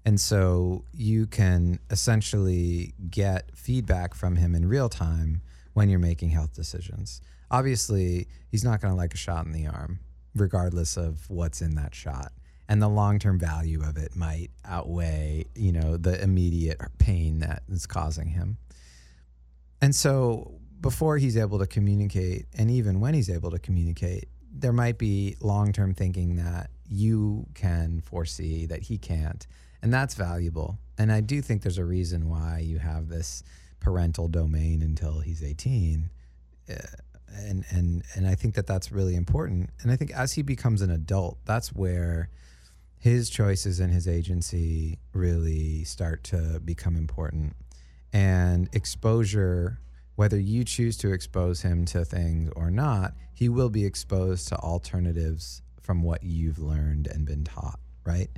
And 0.06 0.20
so 0.20 0.86
you 0.94 1.28
can 1.28 1.80
essentially 1.90 2.94
get 3.10 3.56
feedback 3.56 4.16
from 4.16 4.36
him 4.36 4.56
in 4.56 4.68
real 4.68 4.90
time 4.90 5.42
when 5.74 5.90
you're 5.90 6.00
making 6.00 6.30
health 6.30 6.54
decisions. 6.54 7.22
Obviously, 7.52 8.28
he's 8.50 8.64
not 8.64 8.82
going 8.82 8.92
to 8.94 8.98
like 8.98 9.14
a 9.14 9.18
shot 9.18 9.46
in 9.46 9.52
the 9.52 9.68
arm, 9.68 10.00
regardless 10.36 10.98
of 10.98 11.30
what's 11.30 11.62
in 11.62 11.76
that 11.76 11.94
shot. 11.94 12.32
And 12.68 12.82
the 12.82 12.88
long 12.88 13.20
term 13.20 13.38
value 13.38 13.84
of 13.84 13.98
it 13.98 14.16
might 14.16 14.50
outweigh, 14.66 15.46
you 15.56 15.72
know, 15.72 15.98
the 15.98 16.22
immediate 16.22 16.80
pain 16.98 17.40
that 17.40 17.64
is 17.70 17.86
causing 17.86 18.30
him. 18.30 18.58
And 19.82 19.94
so 19.94 20.60
before 20.80 21.18
he's 21.18 21.38
able 21.38 21.60
to 21.60 21.68
communicate, 21.68 22.46
and 22.58 22.72
even 22.72 23.00
when 23.00 23.14
he's 23.14 23.30
able 23.30 23.52
to 23.52 23.60
communicate, 23.60 24.30
there 24.54 24.74
might 24.74 24.98
be 24.98 25.36
long 25.42 25.74
term 25.74 25.94
thinking 25.94 26.38
that 26.38 26.70
you 26.88 27.46
can 27.54 28.02
foresee 28.02 28.66
that 28.68 28.84
he 28.84 28.98
can't. 28.98 29.46
And 29.82 29.94
that's 29.94 30.14
valuable. 30.14 30.78
And 30.98 31.12
I 31.12 31.22
do 31.22 31.42
think 31.42 31.64
there's 31.64 31.78
a 31.78 31.86
reason 31.86 32.30
why 32.30 32.60
you 32.60 32.78
have 32.80 33.10
this 33.10 33.44
parental 33.80 34.28
domain 34.28 34.82
until 34.82 35.20
he's 35.20 35.44
18. 35.44 36.10
Uh, 36.70 36.76
and 37.34 37.66
and 37.70 38.04
and 38.16 38.28
I 38.28 38.36
think 38.36 38.56
that 38.56 38.68
that's 38.68 38.92
really 38.92 39.16
important. 39.16 39.70
And 39.82 39.92
I 39.92 39.96
think 39.96 40.12
as 40.12 40.34
he 40.34 40.42
becomes 40.42 40.82
an 40.82 40.92
adult, 40.92 41.38
that's 41.46 41.70
where 41.70 42.30
his 42.98 43.30
choices 43.30 43.80
and 43.80 43.92
his 43.92 44.08
agency 44.08 45.00
really 45.14 45.84
start 45.86 46.24
to 46.26 46.60
become 46.64 46.96
important. 46.96 47.56
And 48.14 48.70
exposure, 48.74 49.80
whether 50.16 50.40
you 50.40 50.64
choose 50.64 50.98
to 50.98 51.12
expose 51.12 51.62
him 51.62 51.86
to 51.86 52.06
things 52.06 52.52
or 52.56 52.70
not, 52.70 53.14
he 53.34 53.50
will 53.50 53.70
be 53.70 53.86
exposed 53.86 54.50
to 54.50 54.56
alternatives 54.58 55.64
from 55.82 56.04
what 56.04 56.24
you've 56.24 56.60
learned 56.60 57.08
and 57.08 57.26
been 57.26 57.44
taught, 57.44 57.80
right? 58.06 58.30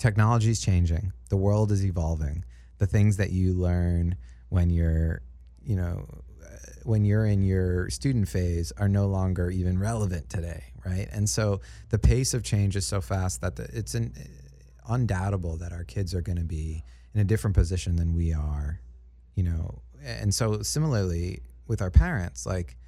Technology 0.00 0.50
is 0.50 0.60
changing. 0.60 1.12
The 1.28 1.36
world 1.36 1.70
is 1.70 1.84
evolving. 1.84 2.42
The 2.78 2.86
things 2.86 3.18
that 3.18 3.32
you 3.32 3.52
learn 3.52 4.16
when 4.48 4.70
you're, 4.70 5.20
you 5.62 5.76
know, 5.76 6.08
uh, 6.42 6.56
when 6.84 7.04
you're 7.04 7.26
in 7.26 7.42
your 7.42 7.90
student 7.90 8.26
phase 8.26 8.72
are 8.78 8.88
no 8.88 9.06
longer 9.06 9.50
even 9.50 9.78
relevant 9.78 10.30
today, 10.30 10.64
right? 10.86 11.06
And 11.12 11.28
so 11.28 11.60
the 11.90 11.98
pace 11.98 12.32
of 12.32 12.42
change 12.42 12.76
is 12.76 12.86
so 12.86 13.02
fast 13.02 13.42
that 13.42 13.56
the, 13.56 13.64
it's 13.74 13.94
an, 13.94 14.14
uh, 14.18 14.94
undoubtable 14.94 15.58
that 15.58 15.70
our 15.70 15.84
kids 15.84 16.14
are 16.14 16.22
going 16.22 16.38
to 16.38 16.44
be 16.44 16.82
in 17.12 17.20
a 17.20 17.24
different 17.24 17.54
position 17.54 17.96
than 17.96 18.14
we 18.14 18.32
are, 18.32 18.80
you 19.34 19.42
know. 19.42 19.82
And 20.02 20.34
so 20.34 20.62
similarly 20.62 21.40
with 21.68 21.82
our 21.82 21.90
parents, 21.90 22.46
like 22.46 22.78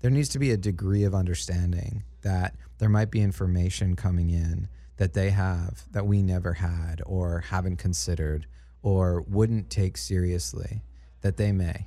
there 0.00 0.10
needs 0.10 0.30
to 0.30 0.38
be 0.38 0.52
a 0.52 0.56
degree 0.56 1.04
of 1.04 1.14
understanding 1.14 2.04
that 2.22 2.56
there 2.78 2.88
might 2.88 3.10
be 3.10 3.20
information 3.20 3.94
coming 3.94 4.30
in 4.30 4.68
that 4.96 5.14
they 5.14 5.30
have 5.30 5.84
that 5.92 6.06
we 6.06 6.22
never 6.22 6.54
had 6.54 7.02
or 7.06 7.40
haven't 7.40 7.76
considered 7.76 8.46
or 8.82 9.22
wouldn't 9.22 9.70
take 9.70 9.96
seriously 9.96 10.82
that 11.22 11.36
they 11.36 11.52
may 11.52 11.86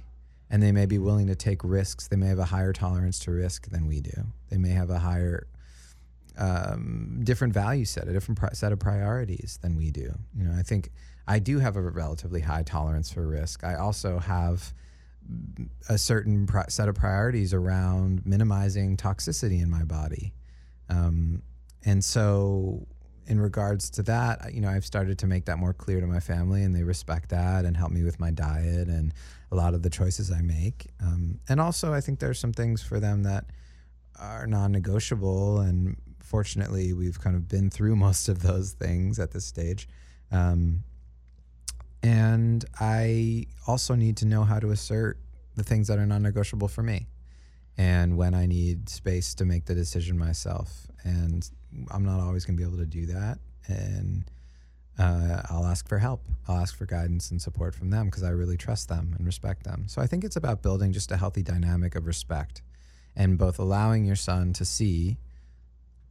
and 0.50 0.62
they 0.62 0.72
may 0.72 0.86
be 0.86 0.98
willing 0.98 1.28
to 1.28 1.36
take 1.36 1.64
risks. 1.64 2.08
They 2.08 2.16
may 2.16 2.28
have 2.28 2.40
a 2.40 2.46
higher 2.46 2.74
tolerance 2.74 3.20
to 3.20 3.32
risk 3.32 3.70
than 3.70 3.88
we 3.88 4.02
do. 4.02 4.28
They 4.50 4.58
may 4.58 4.70
have 4.70 4.90
a 4.90 5.00
higher, 5.00 5.48
um, 6.38 7.22
different 7.24 7.54
value 7.54 7.86
set, 7.86 8.08
a 8.08 8.14
different 8.14 8.40
pri- 8.40 8.54
set 8.54 8.72
of 8.72 8.80
priorities 8.80 9.60
than 9.62 9.76
we 9.76 9.92
do. 9.92 10.14
You 10.38 10.46
know, 10.46 10.54
I 10.58 10.62
think 10.62 10.92
I 11.28 11.40
do 11.40 11.60
have 11.60 11.76
a 11.76 11.82
relatively 11.82 12.42
high 12.42 12.64
tolerance 12.64 13.12
for 13.12 13.26
risk. 13.26 13.64
I 13.64 13.76
also 13.76 14.20
have 14.20 14.74
a 15.90 15.98
certain 15.98 16.48
set 16.70 16.88
of 16.88 16.96
priorities 16.96 17.52
around 17.54 18.26
minimizing 18.26 18.96
toxicity 18.96 19.62
in 19.62 19.70
my 19.70 19.84
body, 19.84 20.34
um, 20.90 21.42
and 21.84 22.04
so 22.04 22.86
in 23.28 23.40
regards 23.40 23.90
to 23.92 24.04
that, 24.04 24.54
you 24.54 24.62
know, 24.62 24.70
I've 24.70 24.86
started 24.86 25.18
to 25.20 25.28
make 25.28 25.46
that 25.46 25.58
more 25.58 25.74
clear 25.74 26.00
to 26.00 26.08
my 26.08 26.20
family, 26.20 26.64
and 26.64 26.76
they 26.76 26.84
respect 26.84 27.30
that 27.30 27.66
and 27.66 27.76
help 27.76 27.92
me 27.92 28.04
with 28.04 28.20
my 28.20 28.32
diet 28.32 28.88
and 28.88 29.14
a 29.52 29.56
lot 29.56 29.74
of 29.74 29.82
the 29.82 29.90
choices 29.90 30.32
I 30.32 30.42
make. 30.42 30.88
Um, 31.02 31.40
and 31.50 31.60
also, 31.60 31.94
I 31.94 32.02
think 32.02 32.20
there's 32.20 32.40
some 32.40 32.54
things 32.54 32.84
for 32.84 33.00
them 33.00 33.24
that 33.24 33.46
are 34.20 34.48
non-negotiable, 34.48 35.60
and 35.60 35.98
fortunately, 36.20 36.94
we've 36.94 37.20
kind 37.20 37.36
of 37.36 37.48
been 37.48 37.70
through 37.70 37.96
most 38.08 38.30
of 38.30 38.42
those 38.42 38.72
things 38.74 39.20
at 39.20 39.32
this 39.32 39.46
stage. 39.46 39.88
Um, 40.32 40.84
and 42.04 42.64
I 42.80 43.48
also 43.68 43.96
need 43.96 44.18
to 44.18 44.26
know 44.26 44.44
how 44.44 44.60
to 44.60 44.70
assert 44.70 45.20
the 45.56 45.64
things 45.64 45.88
that 45.88 45.98
are 45.98 46.06
non-negotiable 46.06 46.68
for 46.68 46.84
me, 46.84 47.08
and 47.78 48.18
when 48.18 48.34
I 48.34 48.46
need 48.46 48.90
space 48.90 49.34
to 49.36 49.46
make 49.46 49.66
the 49.66 49.76
decision 49.76 50.18
myself. 50.18 50.88
And 51.04 51.48
I'm 51.92 52.06
not 52.06 52.20
always 52.20 52.46
going 52.46 52.58
to 52.58 52.62
be 52.62 52.68
able 52.68 52.84
to 52.84 52.86
do 52.86 53.06
that, 53.08 53.40
and 53.68 54.30
uh, 54.98 55.42
I'll 55.50 55.66
ask 55.66 55.88
for 55.88 56.00
help. 56.00 56.26
I'll 56.48 56.58
ask 56.58 56.78
for 56.78 56.86
guidance 56.86 57.32
and 57.32 57.42
support 57.42 57.76
from 57.76 57.90
them 57.90 58.06
because 58.06 58.24
I 58.24 58.30
really 58.30 58.58
trust 58.58 58.88
them 58.88 59.14
and 59.18 59.26
respect 59.26 59.64
them. 59.64 59.86
So 59.88 60.02
I 60.02 60.08
think 60.08 60.24
it's 60.24 60.38
about 60.38 60.62
building 60.62 60.94
just 60.94 61.12
a 61.12 61.18
healthy 61.18 61.44
dynamic 61.44 61.96
of 61.96 62.08
respect 62.08 62.62
and 63.16 63.38
both 63.38 63.60
allowing 63.60 64.06
your 64.06 64.16
son 64.16 64.54
to 64.54 64.66
see 64.66 65.18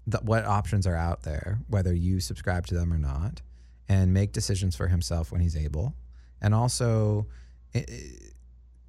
that 0.06 0.24
what 0.24 0.44
options 0.44 0.86
are 0.86 0.96
out 0.96 1.22
there, 1.22 1.60
whether 1.68 1.94
you 1.94 2.20
subscribe 2.20 2.66
to 2.66 2.74
them 2.74 2.92
or 2.92 2.98
not, 2.98 3.40
and 3.88 4.12
make 4.12 4.32
decisions 4.32 4.76
for 4.76 4.88
himself 4.88 5.32
when 5.32 5.40
he's 5.40 5.56
able, 5.56 5.94
and 6.40 6.54
also 6.54 7.26
eh, 7.74 7.84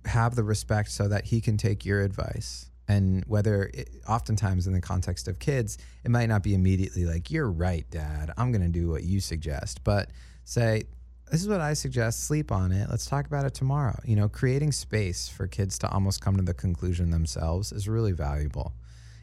have 0.05 0.35
the 0.35 0.43
respect 0.43 0.91
so 0.91 1.07
that 1.07 1.25
he 1.25 1.41
can 1.41 1.57
take 1.57 1.85
your 1.85 2.01
advice. 2.01 2.69
And 2.87 3.23
whether 3.25 3.71
it, 3.73 3.89
oftentimes 4.07 4.67
in 4.67 4.73
the 4.73 4.81
context 4.81 5.27
of 5.27 5.39
kids 5.39 5.77
it 6.03 6.11
might 6.11 6.27
not 6.27 6.43
be 6.43 6.53
immediately 6.53 7.05
like 7.05 7.31
you're 7.31 7.49
right 7.49 7.89
dad. 7.89 8.31
I'm 8.37 8.51
going 8.51 8.61
to 8.61 8.67
do 8.67 8.89
what 8.89 9.03
you 9.03 9.19
suggest. 9.19 9.83
But 9.83 10.09
say 10.43 10.83
this 11.31 11.41
is 11.41 11.49
what 11.49 11.59
i 11.59 11.73
suggest. 11.73 12.25
Sleep 12.25 12.51
on 12.51 12.71
it. 12.71 12.87
Let's 12.89 13.07
talk 13.07 13.25
about 13.25 13.45
it 13.45 13.55
tomorrow. 13.55 13.99
You 14.05 14.15
know 14.15 14.29
creating 14.29 14.71
space 14.71 15.27
for 15.27 15.47
kids 15.47 15.79
to 15.79 15.89
almost 15.89 16.21
come 16.21 16.37
to 16.37 16.43
the 16.43 16.53
conclusion 16.53 17.09
themselves 17.09 17.71
is 17.71 17.87
really 17.87 18.11
valuable. 18.11 18.73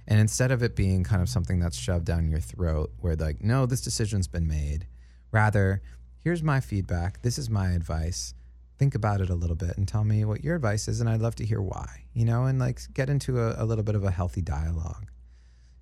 And 0.09 0.19
instead 0.19 0.51
of 0.51 0.65
it 0.65 0.75
being 0.75 1.05
kind 1.05 1.23
of 1.23 1.29
something 1.29 1.61
that's 1.61 1.77
shoved 1.77 2.05
down 2.05 2.29
your 2.29 2.41
throat 2.41 2.91
where 2.99 3.15
like 3.15 3.43
no 3.43 3.67
this 3.67 3.81
decision's 3.81 4.27
been 4.27 4.49
made. 4.49 4.87
Rather 5.31 5.83
here's 6.19 6.43
my 6.43 6.59
feedback. 6.59 7.23
This 7.23 7.39
is 7.39 7.49
my 7.49 7.71
advice 7.71 8.35
think 8.83 8.97
about 8.97 9.21
it 9.21 9.31
a 9.31 9.35
little 9.37 9.55
bit 9.55 9.77
and 9.77 9.87
tell 9.87 10.03
me 10.03 10.25
what 10.25 10.43
your 10.43 10.57
advice 10.57 10.89
is 10.89 11.01
and 11.01 11.09
i'd 11.09 11.21
love 11.21 11.37
to 11.37 11.47
hear 11.47 11.63
why 11.63 12.03
you 12.15 12.25
know 12.25 12.47
and 12.47 12.59
like 12.59 12.81
get 12.95 13.09
into 13.09 13.39
a, 13.39 13.55
a 13.57 13.65
little 13.65 13.85
bit 13.85 13.95
of 13.95 14.03
a 14.03 14.11
healthy 14.11 14.43
dialogue. 14.43 15.07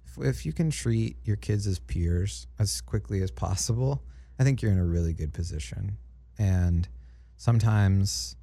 If, 0.05 0.19
if, 0.23 0.45
you 0.45 0.53
can 0.53 0.71
treat 0.71 1.17
your 1.25 1.37
kids 1.37 1.67
as 1.67 1.79
peers 1.79 2.47
as 2.59 2.83
quickly 2.83 3.23
as 3.23 3.31
possible 3.31 4.03
i 4.39 4.45
think 4.45 4.61
you're 4.61 4.71
in 4.71 4.79
a 4.79 4.85
really 4.85 5.15
good 5.15 5.33
position. 5.33 5.97
And 6.39 6.87
sometimes 7.39 8.37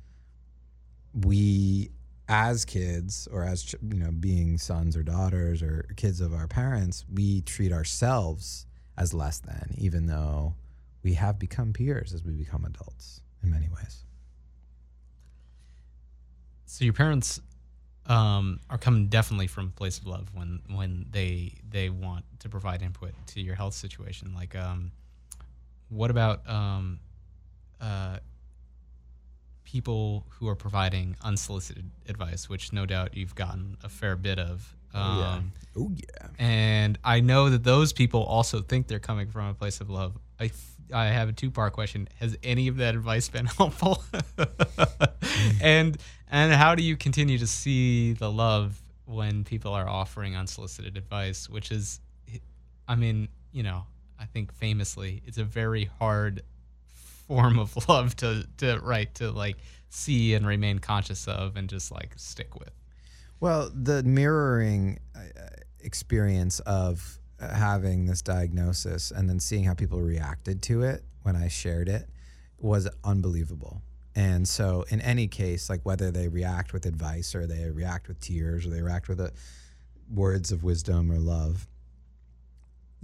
we 1.14 1.92
as 2.28 2.66
kids 2.66 3.28
or 3.32 3.44
as 3.44 3.74
you 3.74 4.00
know 4.00 4.10
being 4.10 4.58
sons 4.58 4.98
or 4.98 5.04
daughters 5.04 5.62
or 5.62 5.88
kids 5.98 6.20
of 6.20 6.34
our 6.34 6.48
parents 6.48 7.06
we 7.14 7.42
treat 7.42 7.72
ourselves 7.72 8.66
as 8.98 9.14
less 9.14 9.38
than 9.38 9.76
even 9.78 10.08
though 10.08 10.56
we 11.04 11.14
have 11.14 11.38
become 11.38 11.74
peers 11.74 12.12
as 12.12 12.24
we 12.24 12.34
become 12.34 12.66
adults 12.66 13.22
in 13.44 13.52
many 13.52 13.70
ways 13.70 14.04
so 16.68 16.86
your 16.86 16.94
parents 16.94 17.42
um, 18.06 18.60
are 18.70 18.78
coming 18.78 19.08
definitely 19.08 19.48
from 19.48 19.68
a 19.68 19.72
place 19.72 19.98
of 19.98 20.06
love 20.06 20.30
when 20.34 20.62
when 20.74 21.08
they 21.12 21.54
they 21.70 21.90
want 21.90 22.26
to 22.40 22.50
provide 22.50 22.82
input 22.82 23.14
to 23.28 23.42
your 23.42 23.56
health 23.56 23.74
situation. 23.74 24.34
Like, 24.36 24.56
um, 24.56 24.92
what 25.90 26.12
about 26.12 26.48
um, 26.50 27.00
uh, 27.82 28.18
people 29.64 30.26
who 30.30 30.48
are 30.48 30.56
providing 30.56 31.16
unsolicited 31.22 31.90
advice, 32.08 32.48
which 32.48 32.72
no 32.72 32.86
doubt 32.86 33.16
you've 33.16 33.36
gotten 33.36 33.78
a 33.84 33.90
fair 33.90 34.16
bit 34.16 34.40
of. 34.40 34.76
oh 34.94 35.20
yeah. 35.20 35.34
Um, 35.34 35.52
oh 35.78 35.92
yeah. 35.94 36.28
And 36.40 36.98
I 37.04 37.20
know 37.20 37.50
that 37.50 37.64
those 37.64 37.92
people 37.92 38.24
also 38.24 38.62
think 38.62 38.88
they're 38.88 39.00
coming 39.00 39.30
from 39.30 39.48
a 39.48 39.54
place 39.54 39.82
of 39.82 39.90
love. 39.90 40.18
I 40.40 40.52
I 40.94 41.08
have 41.08 41.28
a 41.28 41.34
two 41.34 41.52
part 41.52 41.74
question. 41.74 42.08
Has 42.20 42.38
any 42.44 42.70
of 42.70 42.78
that 42.78 42.96
advice 42.96 43.28
been 43.28 43.46
helpful? 43.58 44.04
and 45.62 45.98
and 46.30 46.54
how 46.54 46.76
do 46.76 46.84
you 46.84 46.98
continue 46.98 47.38
to 47.38 47.48
see 47.48 48.14
the 48.14 48.32
love 48.32 48.82
when 49.06 49.44
people 49.44 49.74
are 49.74 49.88
offering 49.88 50.36
unsolicited 50.36 50.98
advice, 50.98 51.50
which 51.50 51.72
is, 51.72 52.02
I 52.88 52.96
mean, 52.96 53.30
you 53.52 53.64
know, 53.64 53.86
I 54.20 54.26
think 54.26 54.54
famously, 54.54 55.22
it's 55.26 55.38
a 55.38 55.44
very 55.44 55.86
hard 56.00 56.44
form 57.28 57.60
of 57.60 57.76
love 57.90 58.16
to 58.18 58.48
to 58.58 58.80
right 58.82 59.14
to 59.16 59.32
like 59.32 59.58
see 59.90 60.34
and 60.34 60.46
remain 60.46 60.80
conscious 60.80 61.28
of 61.28 61.56
and 61.56 61.70
just 61.70 61.92
like 61.92 62.14
stick 62.18 62.56
with. 62.60 62.72
Well, 63.40 63.72
the 63.74 64.04
mirroring 64.04 65.00
uh, 65.16 65.20
experience 65.80 66.60
of 66.62 67.20
having 67.40 68.06
this 68.06 68.22
diagnosis 68.22 69.12
and 69.12 69.30
then 69.30 69.40
seeing 69.40 69.64
how 69.64 69.76
people 69.76 70.02
reacted 70.02 70.62
to 70.64 70.82
it 70.82 71.04
when 71.22 71.36
I 71.36 71.48
shared 71.48 71.88
it 71.88 72.10
was 72.58 72.90
unbelievable. 73.04 73.82
And 74.18 74.48
so, 74.48 74.84
in 74.90 75.00
any 75.02 75.28
case, 75.28 75.70
like 75.70 75.82
whether 75.84 76.10
they 76.10 76.28
react 76.28 76.74
with 76.74 76.88
advice 76.88 77.36
or 77.36 77.46
they 77.46 77.70
react 77.70 78.08
with 78.08 78.20
tears 78.20 78.66
or 78.66 78.72
they 78.72 78.82
react 78.82 79.08
with 79.08 79.20
a, 79.20 79.32
words 80.12 80.52
of 80.52 80.64
wisdom 80.64 81.12
or 81.12 81.20
love, 81.20 81.68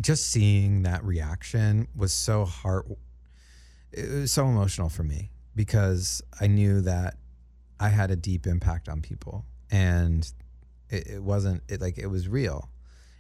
just 0.02 0.32
seeing 0.32 0.82
that 0.84 1.04
reaction 1.04 1.88
was 1.96 2.12
so 2.12 2.46
heart, 2.46 2.88
it 3.92 4.10
was 4.10 4.32
so 4.32 4.48
emotional 4.48 4.90
for 4.90 5.04
me 5.04 5.30
because 5.56 6.24
I 6.42 6.48
knew 6.48 6.82
that 6.82 7.18
I 7.80 7.90
had 7.90 8.10
a 8.10 8.16
deep 8.16 8.48
impact 8.48 8.90
on 8.90 9.02
people 9.02 9.46
and 9.70 10.28
it, 10.90 11.06
it 11.06 11.24
wasn't 11.24 11.62
it 11.70 11.80
like 11.80 12.00
it 12.00 12.08
was 12.08 12.28
real 12.28 12.72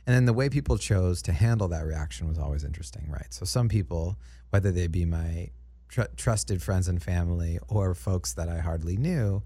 and 0.06 0.16
then 0.16 0.26
the 0.26 0.34
way 0.34 0.50
people 0.50 0.78
chose 0.78 1.22
to 1.24 1.32
handle 1.32 1.68
that 1.70 1.86
reaction 1.86 2.28
was 2.28 2.38
always 2.38 2.64
interesting, 2.64 3.06
right? 3.10 3.32
So 3.34 3.46
some 3.46 3.70
people, 3.70 4.18
whether 4.50 4.72
they 4.72 4.88
be 4.88 5.06
my 5.06 5.50
tr- 5.94 6.02
trusted 6.18 6.62
friends 6.62 6.88
and 6.88 7.02
family 7.02 7.60
or 7.68 7.94
folks 7.94 8.34
that 8.34 8.50
I 8.50 8.58
hardly 8.58 8.98
knew, 8.98 9.44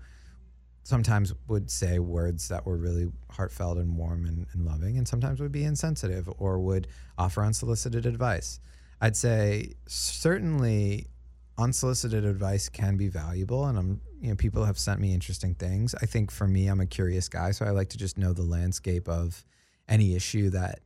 sometimes 0.83 1.33
would 1.49 1.69
say 1.69 1.99
words 1.99 2.47
that 2.47 2.65
were 2.65 2.77
really 2.77 3.11
heartfelt 3.29 3.77
and 3.77 3.97
warm 3.97 4.25
and, 4.25 4.47
and 4.53 4.65
loving, 4.65 4.97
and 4.97 5.05
sometimes 5.05 5.41
would 5.41 5.51
be 5.51 5.65
insensitive 5.65 6.29
or 6.37 6.59
would 6.59 6.87
offer 7.17 7.43
unsolicited 7.43 8.05
advice. 8.05 8.61
I'd 9.01 9.17
say 9.17 9.73
certainly 9.87 11.07
unsolicited 11.57 12.23
advice 12.23 12.69
can 12.69 12.95
be 12.95 13.09
valuable, 13.09 13.65
and 13.65 13.77
I'm 13.77 14.01
you 14.21 14.29
know 14.29 14.35
people 14.35 14.63
have 14.63 14.79
sent 14.79 15.01
me 15.01 15.13
interesting 15.13 15.53
things. 15.53 15.93
I 16.01 16.05
think 16.05 16.31
for 16.31 16.47
me, 16.47 16.67
I'm 16.67 16.79
a 16.79 16.85
curious 16.85 17.27
guy, 17.27 17.51
so 17.51 17.65
I 17.65 17.71
like 17.71 17.89
to 17.89 17.97
just 17.97 18.17
know 18.17 18.31
the 18.31 18.43
landscape 18.43 19.09
of 19.09 19.43
any 19.89 20.15
issue 20.15 20.49
that 20.51 20.79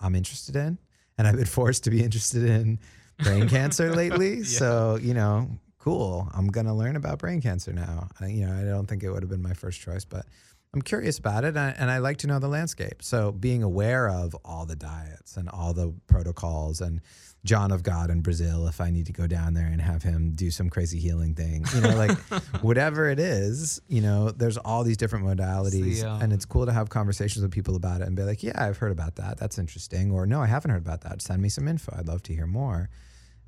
I'm 0.00 0.14
interested 0.14 0.56
in, 0.56 0.78
and 1.18 1.28
I've 1.28 1.36
been 1.36 1.44
forced 1.60 1.84
to 1.84 1.90
be 1.90 2.02
interested 2.02 2.44
in 2.44 2.78
brain 3.22 3.48
cancer 3.48 3.94
lately. 3.94 4.38
yeah. 4.38 4.44
So 4.44 4.98
you 5.00 5.14
know, 5.14 5.48
cool. 5.78 6.28
I'm 6.34 6.48
gonna 6.48 6.74
learn 6.74 6.96
about 6.96 7.18
brain 7.18 7.40
cancer 7.40 7.72
now. 7.72 8.08
I, 8.20 8.26
you 8.26 8.46
know, 8.46 8.54
I 8.54 8.64
don't 8.64 8.86
think 8.86 9.02
it 9.02 9.10
would 9.10 9.22
have 9.22 9.30
been 9.30 9.42
my 9.42 9.54
first 9.54 9.80
choice, 9.80 10.04
but 10.04 10.26
I'm 10.74 10.82
curious 10.82 11.18
about 11.18 11.44
it, 11.44 11.48
and 11.48 11.58
I, 11.58 11.74
and 11.78 11.90
I 11.90 11.98
like 11.98 12.16
to 12.18 12.26
know 12.26 12.38
the 12.38 12.48
landscape. 12.48 13.02
So 13.02 13.30
being 13.30 13.62
aware 13.62 14.08
of 14.08 14.34
all 14.42 14.64
the 14.64 14.76
diets 14.76 15.36
and 15.36 15.48
all 15.50 15.74
the 15.74 15.92
protocols 16.06 16.80
and 16.80 17.02
John 17.44 17.72
of 17.72 17.82
God 17.82 18.08
in 18.08 18.20
Brazil 18.22 18.68
if 18.68 18.80
I 18.80 18.90
need 18.90 19.06
to 19.06 19.12
go 19.12 19.26
down 19.26 19.52
there 19.54 19.66
and 19.66 19.82
have 19.82 20.02
him 20.02 20.30
do 20.34 20.50
some 20.50 20.70
crazy 20.70 20.98
healing 20.98 21.34
thing. 21.34 21.66
You 21.74 21.80
know, 21.80 21.96
like 21.96 22.16
whatever 22.62 23.08
it 23.08 23.18
is, 23.18 23.82
you 23.88 24.00
know, 24.00 24.30
there's 24.30 24.56
all 24.56 24.84
these 24.84 24.96
different 24.96 25.24
modalities. 25.26 26.04
Um, 26.04 26.22
and 26.22 26.32
it's 26.32 26.44
cool 26.44 26.66
to 26.66 26.72
have 26.72 26.88
conversations 26.88 27.42
with 27.42 27.50
people 27.50 27.74
about 27.74 28.00
it 28.00 28.06
and 28.06 28.14
be 28.16 28.22
like, 28.22 28.42
yeah, 28.42 28.52
I've 28.64 28.76
heard 28.78 28.92
about 28.92 29.16
that. 29.16 29.38
That's 29.38 29.58
interesting. 29.58 30.12
Or 30.12 30.24
no, 30.24 30.40
I 30.40 30.46
haven't 30.46 30.70
heard 30.70 30.82
about 30.82 31.00
that. 31.02 31.20
Send 31.20 31.42
me 31.42 31.48
some 31.48 31.66
info. 31.66 31.94
I'd 31.98 32.06
love 32.06 32.22
to 32.24 32.32
hear 32.34 32.46
more. 32.46 32.88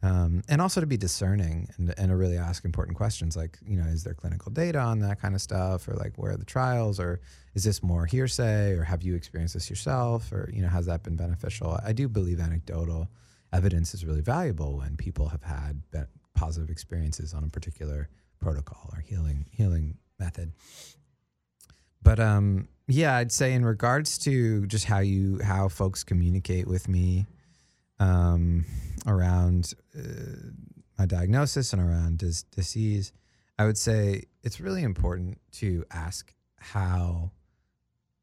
Um, 0.05 0.43
and 0.51 0.61
also 0.61 0.83
to 0.83 0.87
be 0.87 0.99
discerning 0.99 1.67
and, 1.79 1.95
and 1.97 2.09
to 2.11 2.17
really 2.17 2.37
ask 2.37 2.67
important 2.67 2.95
questions 2.95 3.39
like, 3.39 3.59
you 3.67 3.79
know, 3.79 3.85
is 3.85 4.05
there 4.05 4.13
clinical 4.13 4.53
data 4.53 4.79
on 4.79 4.99
that 4.99 5.19
kind 5.19 5.35
of 5.35 5.41
stuff? 5.41 5.89
Or 5.89 5.95
like, 5.95 6.13
where 6.17 6.33
are 6.33 6.37
the 6.37 6.45
trials? 6.45 7.01
Or 7.01 7.23
is 7.55 7.65
this 7.65 7.83
more 7.83 8.05
hearsay? 8.05 8.73
Or 8.73 8.85
have 8.85 9.03
you 9.03 9.15
experienced 9.15 9.55
this 9.55 9.71
yourself? 9.71 10.31
Or, 10.31 10.51
you 10.53 10.61
know, 10.61 10.69
has 10.69 10.85
that 10.87 11.05
been 11.05 11.17
beneficial? 11.17 11.81
I 11.83 11.95
do 11.95 12.07
believe 12.07 12.39
anecdotal 12.39 13.09
evidence 13.51 13.95
is 13.95 14.05
really 14.05 14.21
valuable 14.21 14.77
when 14.77 14.95
people 14.99 15.29
have 15.29 15.43
had 15.43 15.81
positive 16.35 16.69
experiences 16.69 17.33
on 17.33 17.43
a 17.43 17.49
particular 17.49 18.11
protocol 18.41 18.91
or 18.93 19.01
healing 19.01 19.47
healing 19.53 19.97
method. 20.19 20.53
But 22.03 22.21
um, 22.21 22.69
yeah, 22.89 23.17
I'd 23.17 23.33
say 23.33 23.55
in 23.55 23.65
regards 23.65 24.19
to 24.19 24.67
just 24.67 24.85
how 24.85 24.99
you 24.99 25.41
how 25.43 25.69
folks 25.69 26.05
communicate 26.05 26.67
with 26.67 26.89
me 26.89 27.25
um, 27.99 28.65
around 29.07 29.75
uh, 29.97 30.03
my 30.99 31.07
diagnosis 31.07 31.73
and 31.73 31.83
around 31.83 32.19
dis- 32.19 32.43
disease, 32.45 33.13
I 33.59 33.65
would 33.65 33.79
say 33.79 34.25
it's 34.43 34.61
really 34.61 34.83
important 34.83 35.39
to 35.53 35.85
ask 35.91 36.35
how 36.59 37.31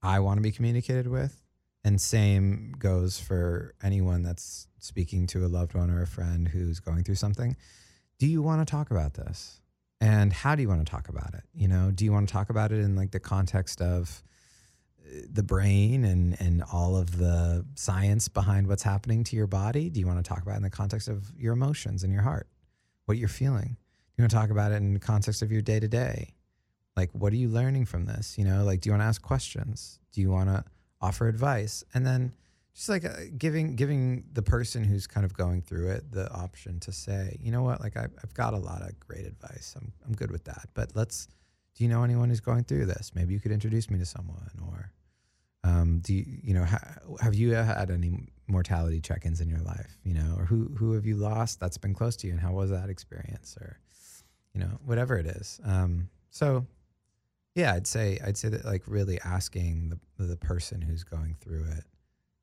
I 0.02 0.20
want 0.20 0.38
to 0.38 0.42
be 0.42 0.52
communicated 0.52 1.08
with, 1.08 1.44
and 1.84 2.02
same 2.02 2.74
goes 2.78 3.20
for 3.20 3.74
anyone 3.84 4.24
that's 4.24 4.68
speaking 4.80 5.28
to 5.28 5.46
a 5.46 5.48
loved 5.48 5.74
one 5.74 5.90
or 5.90 6.02
a 6.02 6.08
friend 6.08 6.48
who's 6.48 6.80
going 6.80 7.04
through 7.04 7.16
something, 7.16 7.56
do 8.20 8.28
you 8.28 8.42
want 8.42 8.66
to 8.66 8.70
talk 8.70 8.92
about 8.92 9.14
this? 9.14 9.62
And 10.00 10.34
how 10.34 10.56
do 10.56 10.64
you 10.64 10.68
want 10.68 10.86
to 10.86 10.92
talk 10.92 11.10
about 11.10 11.34
it? 11.36 11.44
You 11.54 11.68
know, 11.68 11.92
do 11.92 12.04
you 12.06 12.12
want 12.12 12.28
to 12.28 12.34
talk 12.34 12.50
about 12.50 12.72
it 12.72 12.80
in 12.80 12.96
like 12.96 13.12
the 13.12 13.20
context 13.20 13.82
of 13.82 14.24
the 15.30 15.44
brain 15.44 16.06
and 16.06 16.40
and 16.40 16.64
all 16.72 16.96
of 16.96 17.18
the 17.18 17.66
science 17.76 18.28
behind 18.28 18.68
what's 18.68 18.84
happening 18.84 19.24
to 19.26 19.36
your 19.36 19.48
body? 19.48 19.90
Do 19.90 20.00
you 20.00 20.08
want 20.08 20.24
to 20.24 20.28
talk 20.28 20.42
about 20.42 20.54
it 20.54 20.58
in 20.58 20.64
the 20.64 20.70
context 20.70 21.08
of 21.08 21.32
your 21.38 21.54
emotions 21.54 22.04
and 22.04 22.14
your 22.14 22.22
heart, 22.22 22.48
what 23.06 23.18
you're 23.18 23.30
feeling? 23.30 23.78
Do 23.78 24.16
you 24.18 24.24
want 24.24 24.32
to 24.32 24.38
talk 24.38 24.50
about 24.50 24.72
it 24.72 24.76
in 24.76 24.94
the 24.94 25.00
context 25.00 25.42
of 25.42 25.52
your 25.52 25.62
day 25.62 25.80
to 25.80 25.88
day? 25.88 26.36
Like, 26.96 27.10
what 27.14 27.32
are 27.34 27.38
you 27.38 27.50
learning 27.50 27.86
from 27.86 28.06
this? 28.06 28.38
You 28.38 28.46
know, 28.46 28.64
like, 28.64 28.82
do 28.82 28.90
you 28.90 28.94
want 28.94 29.02
to 29.02 29.06
ask 29.06 29.22
questions? 29.22 30.00
Do 30.12 30.22
you 30.22 30.30
want 30.30 30.50
to 30.50 30.64
offer 31.00 31.28
advice? 31.28 31.84
And 31.94 32.06
then 32.06 32.34
just 32.74 32.90
like 32.90 33.06
uh, 33.06 33.12
giving 33.38 33.76
giving 33.76 34.24
the 34.34 34.42
person 34.42 34.84
who's 34.84 35.08
kind 35.08 35.26
of 35.26 35.34
going 35.34 35.62
through 35.62 35.92
it 35.92 36.12
the 36.12 36.32
option 36.32 36.80
to 36.82 36.92
say, 36.92 37.38
you 37.42 37.52
know 37.52 37.64
what, 37.64 37.82
like 37.82 37.98
I, 37.98 38.08
I've 38.24 38.34
got 38.34 38.54
a 38.54 38.58
lot 38.58 38.82
of 38.82 39.00
great 39.00 39.26
advice. 39.26 39.74
I'm 39.78 39.92
I'm 40.06 40.14
good 40.14 40.32
with 40.32 40.46
that. 40.46 40.70
But 40.74 40.92
let's. 40.96 41.28
Do 41.74 41.86
you 41.86 41.90
know 41.90 42.04
anyone 42.04 42.28
who's 42.28 42.42
going 42.42 42.66
through 42.66 42.86
this? 42.88 43.14
Maybe 43.16 43.34
you 43.34 43.40
could 43.40 43.54
introduce 43.54 43.90
me 43.90 43.98
to 43.98 44.06
someone, 44.06 44.52
or 44.70 44.92
um, 45.64 46.00
do 46.00 46.14
you 46.14 46.26
you 46.44 46.54
know 46.54 46.66
ha, 46.66 46.80
have 47.20 47.36
you 47.36 47.54
had 47.54 47.92
any 47.92 48.30
mortality 48.48 49.00
check-ins 49.00 49.42
in 49.42 49.50
your 49.50 49.60
life? 49.60 49.98
You 50.04 50.16
know, 50.16 50.36
or 50.38 50.46
who 50.46 50.72
who 50.78 50.94
have 50.94 51.06
you 51.06 51.16
lost 51.16 51.60
that's 51.60 51.78
been 51.78 51.94
close 51.94 52.16
to 52.18 52.28
you, 52.28 52.34
and 52.34 52.42
how 52.42 52.52
was 52.52 52.72
that 52.72 52.90
experience, 52.90 53.58
or 53.60 53.80
you 54.54 54.60
know, 54.60 54.80
whatever 54.86 55.18
it 55.18 55.26
is. 55.26 55.60
Um, 55.64 56.10
so 56.30 56.66
yeah, 57.56 57.74
I'd 57.74 57.88
say 57.88 58.20
I'd 58.26 58.38
say 58.38 58.50
that 58.50 58.66
like 58.66 58.84
really 58.88 59.20
asking 59.22 59.90
the 59.90 60.26
the 60.26 60.38
person 60.38 60.82
who's 60.82 61.04
going 61.04 61.36
through 61.42 61.66
it 61.66 61.84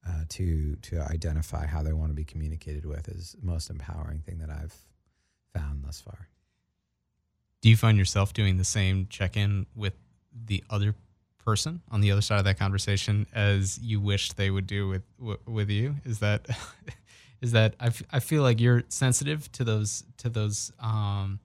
uh, 0.06 0.24
to 0.30 0.76
to 0.76 1.00
identify 1.00 1.66
how 1.66 1.82
they 1.82 1.92
want 1.92 2.10
to 2.10 2.14
be 2.14 2.24
communicated 2.24 2.86
with 2.86 3.08
is 3.08 3.36
most 3.42 3.70
empowering 3.70 4.20
thing 4.20 4.38
that 4.38 4.50
I've 4.50 4.74
found 5.54 5.84
thus 5.84 6.00
far. 6.00 6.28
Do 7.60 7.68
you 7.68 7.76
find 7.76 7.98
yourself 7.98 8.32
doing 8.32 8.56
the 8.56 8.64
same 8.64 9.06
check 9.08 9.36
in 9.36 9.66
with 9.74 9.94
the 10.46 10.62
other 10.70 10.94
person 11.48 11.80
on 11.90 12.02
the 12.02 12.12
other 12.12 12.20
side 12.20 12.38
of 12.38 12.44
that 12.44 12.58
conversation 12.58 13.26
as 13.32 13.78
you 13.78 13.98
wish 14.00 14.32
they 14.32 14.50
would 14.50 14.66
do 14.66 14.86
with 14.86 15.02
with 15.46 15.70
you? 15.70 15.94
Is 16.04 16.18
that 16.18 16.46
is 17.40 17.52
that 17.52 17.74
I, 17.80 17.86
f- 17.86 18.02
I 18.10 18.20
feel 18.20 18.42
like 18.42 18.60
you're 18.60 18.82
sensitive 18.88 19.50
to 19.52 19.64
those 19.64 20.04
to 20.18 20.28
those 20.28 20.70
um, 20.78 21.40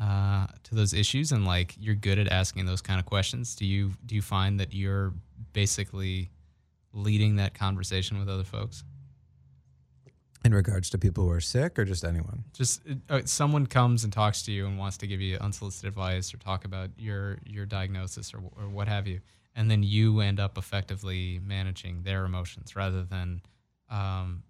uh, 0.00 0.46
to 0.62 0.74
those 0.76 0.94
issues 0.94 1.32
and 1.32 1.44
like 1.44 1.74
you're 1.80 1.96
good 1.96 2.20
at 2.20 2.28
asking 2.28 2.66
those 2.66 2.80
kind 2.80 3.00
of 3.00 3.06
questions. 3.06 3.56
Do 3.56 3.66
you 3.66 3.90
do 4.06 4.14
you 4.14 4.22
find 4.22 4.60
that 4.60 4.72
you're 4.72 5.12
basically 5.52 6.30
leading 6.92 7.36
that 7.36 7.54
conversation 7.54 8.20
with 8.20 8.28
other 8.28 8.44
folks? 8.44 8.84
In 10.44 10.54
regards 10.54 10.88
to 10.90 10.98
people 10.98 11.24
who 11.24 11.30
are 11.30 11.40
sick 11.40 11.78
or 11.78 11.84
just 11.84 12.04
anyone? 12.04 12.44
Just 12.52 12.82
uh, 13.10 13.22
someone 13.24 13.66
comes 13.66 14.04
and 14.04 14.12
talks 14.12 14.42
to 14.42 14.52
you 14.52 14.66
and 14.66 14.78
wants 14.78 14.96
to 14.98 15.06
give 15.06 15.20
you 15.20 15.36
unsolicited 15.38 15.88
advice 15.88 16.32
or 16.32 16.36
talk 16.38 16.64
about 16.64 16.90
your 16.96 17.38
your 17.44 17.66
diagnosis 17.66 18.32
or 18.32 18.40
or 18.56 18.68
what 18.68 18.88
have 18.88 19.06
you, 19.06 19.20
and 19.56 19.70
then 19.70 19.82
you 19.82 20.20
end 20.20 20.38
up 20.38 20.56
effectively 20.56 21.40
managing 21.44 22.02
their 22.02 22.24
emotions 22.24 22.76
rather 22.76 23.02
than 23.02 23.42
um, 23.90 24.42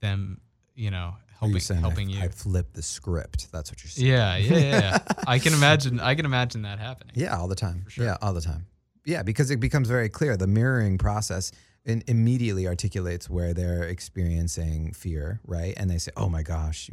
them, 0.00 0.40
you 0.74 0.90
know, 0.90 1.14
helping 1.38 1.60
helping 1.76 2.08
I, 2.08 2.12
you. 2.12 2.20
I 2.22 2.28
flipped 2.28 2.74
the 2.74 2.82
script. 2.82 3.52
That's 3.52 3.70
what 3.70 3.82
you're 3.82 3.90
saying. 3.90 4.08
Yeah, 4.08 4.36
yeah, 4.36 4.58
yeah. 4.58 4.80
yeah. 4.80 4.98
I 5.26 5.38
can 5.38 5.52
imagine. 5.52 6.00
I 6.00 6.14
can 6.14 6.24
imagine 6.24 6.62
that 6.62 6.78
happening. 6.78 7.12
Yeah, 7.14 7.36
all 7.36 7.48
the 7.48 7.54
time. 7.54 7.84
Sure. 7.88 8.04
Yeah, 8.04 8.16
all 8.22 8.32
the 8.32 8.40
time. 8.40 8.66
Yeah, 9.08 9.22
because 9.22 9.50
it 9.50 9.58
becomes 9.58 9.88
very 9.88 10.10
clear 10.10 10.36
the 10.36 10.46
mirroring 10.46 10.98
process 10.98 11.50
in, 11.86 12.04
immediately 12.06 12.66
articulates 12.66 13.30
where 13.30 13.54
they're 13.54 13.84
experiencing 13.84 14.92
fear, 14.92 15.40
right? 15.46 15.72
And 15.78 15.88
they 15.90 15.96
say, 15.96 16.10
"Oh 16.14 16.28
my 16.28 16.42
gosh, 16.42 16.90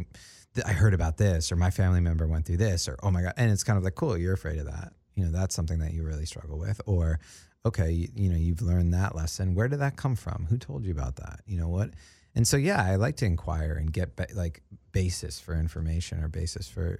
I 0.66 0.72
heard 0.72 0.93
about 0.93 1.18
this," 1.18 1.51
or 1.51 1.57
"My 1.57 1.72
family 1.72 1.99
member 1.99 2.26
went 2.26 2.45
through 2.45 2.55
this," 2.57 2.88
or 2.88 2.95
"Oh 3.03 3.11
my 3.11 3.22
god," 3.22 3.34
and 3.36 3.51
it's 3.51 3.66
kind 3.66 3.78
of 3.78 3.84
like, 3.84 3.95
"Cool, 3.95 4.18
you're 4.18 4.32
afraid 4.34 4.59
of 4.59 4.66
that." 4.66 4.93
You 5.16 5.26
know, 5.26 5.32
that's 5.32 5.53
something 5.53 5.80
that 5.80 5.91
you 5.91 6.03
really 6.03 6.26
struggle 6.26 6.57
with, 6.57 6.80
or 6.86 7.20
okay, 7.66 7.91
you, 7.91 8.07
you 8.16 8.30
know, 8.30 8.38
you've 8.38 8.61
learned 8.61 8.93
that 8.93 9.13
lesson. 9.13 9.53
Where 9.53 9.68
did 9.68 9.80
that 9.82 9.97
come 9.97 10.16
from? 10.16 10.47
Who 10.49 10.57
told 10.57 10.86
you 10.86 10.93
about 10.93 11.18
that? 11.18 11.41
You 11.45 11.59
know 11.59 11.68
what? 11.68 11.89
And 12.34 12.47
so, 12.47 12.55
yeah, 12.55 12.82
I 12.82 12.95
like 12.95 13.18
to 13.18 13.26
inquire 13.26 13.74
and 13.74 13.91
get 13.91 14.16
ba- 14.16 14.28
like 14.34 14.61
basis 14.93 15.41
for 15.41 15.53
information 15.53 16.24
or 16.24 16.30
basis 16.30 16.70
for 16.70 16.97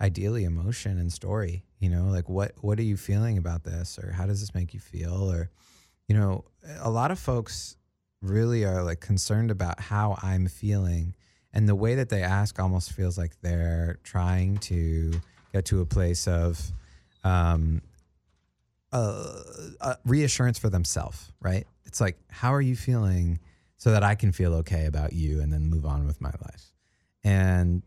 ideally 0.00 0.44
emotion 0.44 0.98
and 0.98 1.12
story. 1.12 1.64
You 1.78 1.90
know, 1.90 2.06
like 2.06 2.28
what 2.28 2.52
what 2.60 2.78
are 2.78 2.84
you 2.84 2.96
feeling 2.96 3.38
about 3.38 3.64
this, 3.64 3.98
or 3.98 4.12
how 4.12 4.26
does 4.26 4.40
this 4.40 4.54
make 4.54 4.74
you 4.74 4.80
feel, 4.80 5.30
or 5.30 5.50
you 6.08 6.16
know, 6.16 6.44
a 6.80 6.90
lot 6.90 7.10
of 7.10 7.18
folks 7.18 7.76
really 8.22 8.64
are 8.64 8.82
like 8.82 9.00
concerned 9.00 9.50
about 9.50 9.80
how 9.80 10.18
I'm 10.22 10.46
feeling. 10.46 11.14
And 11.52 11.68
the 11.68 11.74
way 11.74 11.94
that 11.94 12.08
they 12.08 12.22
ask 12.22 12.58
almost 12.58 12.92
feels 12.92 13.16
like 13.16 13.40
they're 13.40 13.98
trying 14.02 14.58
to 14.58 15.12
get 15.52 15.64
to 15.66 15.80
a 15.80 15.86
place 15.86 16.28
of 16.28 16.60
um, 17.24 17.80
uh, 18.92 19.94
reassurance 20.04 20.58
for 20.58 20.68
themselves, 20.68 21.32
right? 21.40 21.66
It's 21.84 22.00
like, 22.00 22.18
how 22.30 22.52
are 22.52 22.60
you 22.60 22.76
feeling 22.76 23.40
so 23.78 23.90
that 23.90 24.02
I 24.02 24.14
can 24.14 24.32
feel 24.32 24.54
okay 24.56 24.86
about 24.86 25.12
you 25.12 25.40
and 25.40 25.52
then 25.52 25.62
move 25.62 25.86
on 25.86 26.06
with 26.06 26.20
my 26.20 26.32
life? 26.42 26.72
And 27.24 27.82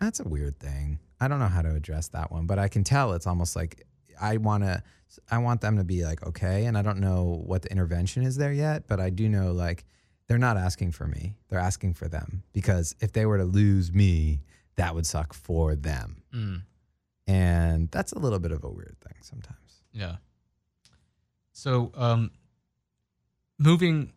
that's 0.00 0.20
a 0.20 0.24
weird 0.28 0.58
thing. 0.58 0.98
I 1.20 1.28
don't 1.28 1.38
know 1.38 1.46
how 1.46 1.62
to 1.62 1.74
address 1.74 2.08
that 2.08 2.30
one, 2.30 2.46
but 2.46 2.58
I 2.58 2.68
can 2.68 2.84
tell 2.84 3.12
it's 3.12 3.26
almost 3.26 3.56
like 3.56 3.86
I 4.20 4.36
want 4.38 4.64
to 4.64 4.82
I 5.30 5.38
want 5.38 5.60
them 5.60 5.76
to 5.76 5.84
be 5.84 6.04
like 6.04 6.26
okay, 6.26 6.66
and 6.66 6.76
I 6.76 6.82
don't 6.82 6.98
know 6.98 7.42
what 7.46 7.62
the 7.62 7.70
intervention 7.70 8.22
is 8.22 8.36
there 8.36 8.52
yet, 8.52 8.86
but 8.86 9.00
I 9.00 9.10
do 9.10 9.28
know 9.28 9.52
like 9.52 9.84
they're 10.26 10.38
not 10.38 10.56
asking 10.56 10.92
for 10.92 11.06
me. 11.06 11.36
They're 11.48 11.58
asking 11.58 11.94
for 11.94 12.08
them 12.08 12.42
because 12.52 12.94
if 13.00 13.12
they 13.12 13.26
were 13.26 13.38
to 13.38 13.44
lose 13.44 13.92
me, 13.92 14.40
that 14.76 14.94
would 14.94 15.06
suck 15.06 15.34
for 15.34 15.76
them. 15.76 16.22
Mm. 16.34 16.62
And 17.26 17.90
that's 17.90 18.12
a 18.12 18.18
little 18.18 18.38
bit 18.38 18.52
of 18.52 18.64
a 18.64 18.68
weird 18.68 18.96
thing 19.00 19.16
sometimes. 19.22 19.82
Yeah. 19.92 20.16
So, 21.52 21.92
um, 21.94 22.30
moving, 23.58 24.12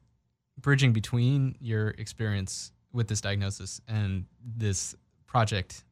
bridging 0.59 0.91
between 0.91 1.55
your 1.59 1.89
experience 1.89 2.71
with 2.91 3.07
this 3.07 3.21
diagnosis 3.21 3.79
and 3.87 4.25
this 4.43 4.95
project 5.27 5.83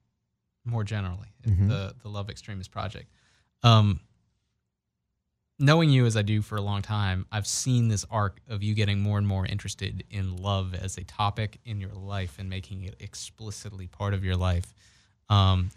more 0.65 0.83
generally, 0.83 1.33
mm-hmm. 1.47 1.67
the 1.67 1.95
the 2.01 2.09
Love 2.09 2.29
Extremist 2.29 2.71
project. 2.71 3.11
Um, 3.63 3.99
knowing 5.59 5.89
you 5.89 6.05
as 6.05 6.17
I 6.17 6.21
do 6.21 6.41
for 6.41 6.57
a 6.57 6.61
long 6.61 6.81
time, 6.81 7.25
I've 7.31 7.47
seen 7.47 7.87
this 7.87 8.05
arc 8.11 8.41
of 8.49 8.61
you 8.63 8.73
getting 8.73 8.99
more 8.99 9.17
and 9.17 9.27
more 9.27 9.45
interested 9.45 10.03
in 10.09 10.37
love 10.37 10.73
as 10.73 10.97
a 10.97 11.03
topic 11.03 11.59
in 11.65 11.79
your 11.79 11.93
life 11.93 12.35
and 12.39 12.49
making 12.49 12.83
it 12.83 12.95
explicitly 12.99 13.87
part 13.87 14.13
of 14.13 14.23
your 14.23 14.35
life. 14.35 14.73
Um, 15.29 15.71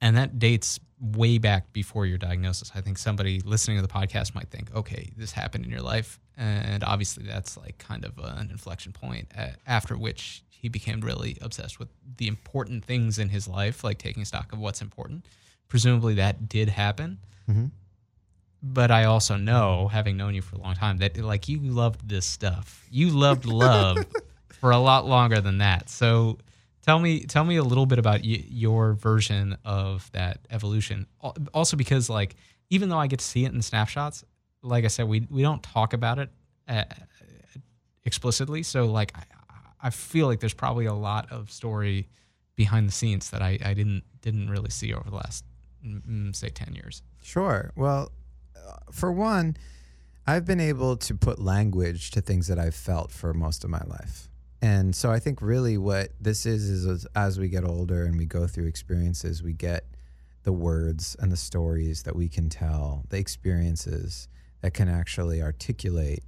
and 0.00 0.16
that 0.16 0.38
dates 0.38 0.80
way 0.98 1.38
back 1.38 1.72
before 1.72 2.06
your 2.06 2.18
diagnosis. 2.18 2.72
I 2.74 2.80
think 2.80 2.96
somebody 2.96 3.40
listening 3.40 3.76
to 3.76 3.82
the 3.82 3.92
podcast 3.92 4.34
might 4.34 4.48
think, 4.48 4.74
okay, 4.74 5.10
this 5.16 5.32
happened 5.32 5.64
in 5.64 5.70
your 5.70 5.82
life. 5.82 6.18
And 6.36 6.82
obviously, 6.82 7.24
that's 7.24 7.58
like 7.58 7.76
kind 7.76 8.04
of 8.06 8.18
an 8.18 8.50
inflection 8.50 8.92
point 8.92 9.30
after 9.66 9.96
which 9.96 10.42
he 10.60 10.68
became 10.68 11.00
really 11.00 11.38
obsessed 11.40 11.78
with 11.78 11.88
the 12.18 12.28
important 12.28 12.84
things 12.84 13.18
in 13.18 13.30
his 13.30 13.48
life, 13.48 13.82
like 13.82 13.96
taking 13.96 14.26
stock 14.26 14.52
of 14.52 14.58
what's 14.58 14.82
important. 14.82 15.24
Presumably, 15.68 16.14
that 16.14 16.50
did 16.50 16.68
happen. 16.68 17.18
Mm-hmm. 17.48 17.66
But 18.62 18.90
I 18.90 19.04
also 19.04 19.36
know, 19.36 19.88
having 19.88 20.18
known 20.18 20.34
you 20.34 20.42
for 20.42 20.56
a 20.56 20.58
long 20.60 20.74
time, 20.74 20.98
that 20.98 21.16
like 21.16 21.48
you 21.48 21.60
loved 21.60 22.06
this 22.06 22.26
stuff. 22.26 22.86
You 22.90 23.08
loved 23.08 23.46
love 23.46 24.04
for 24.60 24.70
a 24.70 24.78
lot 24.78 25.06
longer 25.06 25.40
than 25.40 25.58
that. 25.58 25.88
So 25.88 26.36
tell 26.82 26.98
me, 26.98 27.20
tell 27.20 27.44
me 27.44 27.56
a 27.56 27.64
little 27.64 27.86
bit 27.86 27.98
about 27.98 28.20
y- 28.20 28.44
your 28.46 28.92
version 28.92 29.56
of 29.64 30.10
that 30.12 30.40
evolution. 30.50 31.06
Also, 31.54 31.78
because 31.78 32.10
like 32.10 32.36
even 32.68 32.90
though 32.90 32.98
I 32.98 33.06
get 33.06 33.20
to 33.20 33.24
see 33.24 33.46
it 33.46 33.54
in 33.54 33.62
snapshots, 33.62 34.24
like 34.62 34.84
I 34.84 34.88
said, 34.88 35.08
we 35.08 35.26
we 35.30 35.40
don't 35.40 35.62
talk 35.62 35.94
about 35.94 36.18
it 36.18 36.28
uh, 36.68 36.84
explicitly. 38.04 38.62
So 38.62 38.84
like 38.84 39.12
I, 39.16 39.22
I 39.82 39.90
feel 39.90 40.26
like 40.26 40.40
there's 40.40 40.54
probably 40.54 40.86
a 40.86 40.94
lot 40.94 41.30
of 41.30 41.50
story 41.50 42.08
behind 42.56 42.88
the 42.88 42.92
scenes 42.92 43.30
that 43.30 43.42
I, 43.42 43.58
I 43.64 43.74
didn't 43.74 44.04
didn't 44.20 44.50
really 44.50 44.70
see 44.70 44.92
over 44.92 45.08
the 45.08 45.16
last 45.16 45.44
mm, 45.84 46.02
mm 46.06 46.36
say 46.36 46.50
10 46.50 46.74
years. 46.74 47.02
Sure. 47.22 47.72
Well 47.76 48.12
uh, 48.54 48.76
for 48.92 49.10
one 49.12 49.56
i've 50.26 50.44
been 50.44 50.60
able 50.60 50.96
to 50.96 51.14
put 51.14 51.38
language 51.38 52.10
to 52.10 52.20
things 52.20 52.46
that 52.46 52.58
i've 52.58 52.74
felt 52.74 53.10
for 53.10 53.32
most 53.32 53.64
of 53.64 53.70
my 53.70 53.82
life. 53.86 54.28
And 54.62 54.94
so 54.94 55.10
i 55.10 55.18
think 55.18 55.40
really 55.40 55.78
what 55.78 56.10
this 56.20 56.44
is 56.44 56.68
is 56.68 57.06
as 57.16 57.38
we 57.38 57.48
get 57.48 57.64
older 57.64 58.04
and 58.04 58.18
we 58.18 58.26
go 58.26 58.46
through 58.46 58.66
experiences 58.66 59.42
we 59.42 59.54
get 59.54 59.86
the 60.42 60.52
words 60.52 61.16
and 61.18 61.32
the 61.32 61.36
stories 61.36 62.02
that 62.02 62.14
we 62.14 62.28
can 62.28 62.50
tell 62.50 63.04
the 63.08 63.16
experiences 63.16 64.28
that 64.60 64.74
can 64.74 64.88
actually 64.88 65.40
articulate 65.42 66.22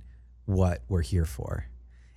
what 0.46 0.82
we're 0.88 1.02
here 1.02 1.26
for 1.26 1.66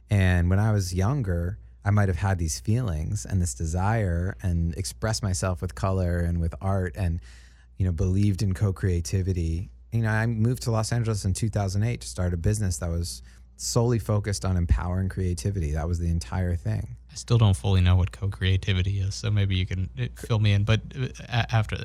and 0.10 0.50
when 0.50 0.60
I 0.60 0.72
was 0.72 0.94
younger, 0.94 1.58
I 1.84 1.92
might 1.92 2.08
have 2.08 2.18
had 2.18 2.40
these 2.40 2.60
feelings 2.60 3.26
and 3.26 3.42
this 3.42 3.54
desire 3.54 4.36
and 4.42 4.74
expressed 4.76 5.22
myself 5.22 5.62
with 5.62 5.76
color 5.76 6.20
and 6.20 6.42
with 6.42 6.56
art 6.62 6.96
and, 6.98 7.20
you 7.78 7.86
know, 7.86 7.92
believed 7.92 8.42
in 8.42 8.54
co 8.54 8.74
creativity. 8.74 9.70
You 9.92 10.02
know, 10.02 10.10
I 10.10 10.26
moved 10.26 10.64
to 10.64 10.72
Los 10.72 10.92
Angeles 10.92 11.26
in 11.26 11.34
2008 11.34 12.02
to 12.02 12.08
start 12.08 12.34
a 12.34 12.38
business 12.38 12.80
that 12.80 12.90
was 12.90 13.22
solely 13.58 14.00
focused 14.00 14.44
on 14.44 14.58
empowering 14.58 15.10
creativity. 15.10 15.72
That 15.72 15.88
was 15.88 16.00
the 16.00 16.10
entire 16.10 16.56
thing. 16.56 16.96
I 17.12 17.16
still 17.16 17.38
don't 17.38 17.56
fully 17.56 17.80
know 17.80 17.96
what 17.96 18.12
co-creativity 18.12 19.00
is, 19.00 19.16
so 19.16 19.32
maybe 19.32 19.56
you 19.56 19.66
can 19.66 19.90
uh, 19.98 20.08
fill 20.18 20.40
me 20.40 20.52
in. 20.52 20.66
But 20.66 20.82
uh, 21.00 21.44
after, 21.52 21.78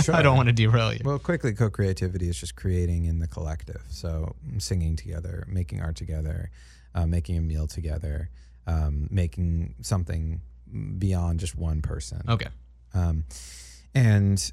sure. 0.00 0.14
I 0.14 0.22
don't 0.22 0.36
want 0.36 0.48
to 0.48 0.52
derail 0.52 0.92
you. 0.92 1.00
Well, 1.04 1.18
quickly, 1.18 1.54
co-creativity 1.54 2.28
is 2.28 2.38
just 2.38 2.54
creating 2.54 3.06
in 3.06 3.18
the 3.18 3.26
collective. 3.26 3.82
So 3.88 4.36
singing 4.58 4.94
together, 4.94 5.44
making 5.48 5.80
art 5.80 5.96
together, 5.96 6.50
uh, 6.94 7.06
making 7.06 7.36
a 7.36 7.40
meal 7.42 7.66
together, 7.66 8.30
um, 8.66 9.08
making 9.10 9.74
something 9.82 10.40
beyond 10.98 11.40
just 11.40 11.56
one 11.56 11.82
person. 11.82 12.22
Okay. 12.28 12.48
Um, 12.92 13.24
and 13.94 14.52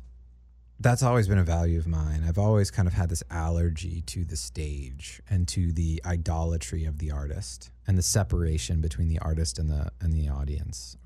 that's 0.79 1.03
always 1.03 1.27
been 1.27 1.37
a 1.37 1.43
value 1.43 1.77
of 1.77 1.87
mine. 1.87 2.23
I've 2.27 2.39
always 2.39 2.71
kind 2.71 2.87
of 2.87 2.93
had 2.93 3.09
this 3.09 3.23
allergy 3.29 4.01
to 4.07 4.25
the 4.25 4.35
stage 4.35 5.21
and 5.29 5.47
to 5.49 5.71
the 5.71 6.01
idolatry 6.05 6.85
of 6.85 6.97
the 6.97 7.11
artist 7.11 7.71
and 7.87 7.97
the 7.97 8.01
separation 8.01 8.81
between 8.81 9.07
the 9.07 9.19
artist 9.19 9.59
and 9.59 9.69
the 9.69 9.91
and 10.01 10.11
the 10.13 10.29
audience. 10.29 10.97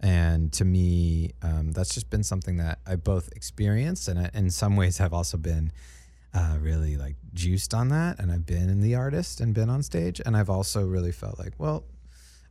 And 0.00 0.52
to 0.54 0.64
me, 0.64 1.32
um, 1.42 1.70
that's 1.72 1.94
just 1.94 2.10
been 2.10 2.24
something 2.24 2.56
that 2.56 2.80
I 2.86 2.96
both 2.96 3.28
experienced 3.36 4.08
and 4.08 4.18
I, 4.18 4.30
in 4.34 4.50
some 4.50 4.76
ways 4.76 4.98
have 4.98 5.12
also 5.12 5.36
been 5.36 5.72
uh, 6.34 6.56
really 6.60 6.96
like 6.96 7.16
juiced 7.34 7.74
on 7.74 7.88
that 7.88 8.18
and 8.18 8.32
I've 8.32 8.46
been 8.46 8.68
in 8.68 8.80
the 8.80 8.94
artist 8.94 9.40
and 9.40 9.54
been 9.54 9.68
on 9.70 9.82
stage 9.82 10.20
and 10.24 10.36
I've 10.36 10.50
also 10.50 10.86
really 10.86 11.12
felt 11.12 11.38
like 11.38 11.52
well 11.58 11.84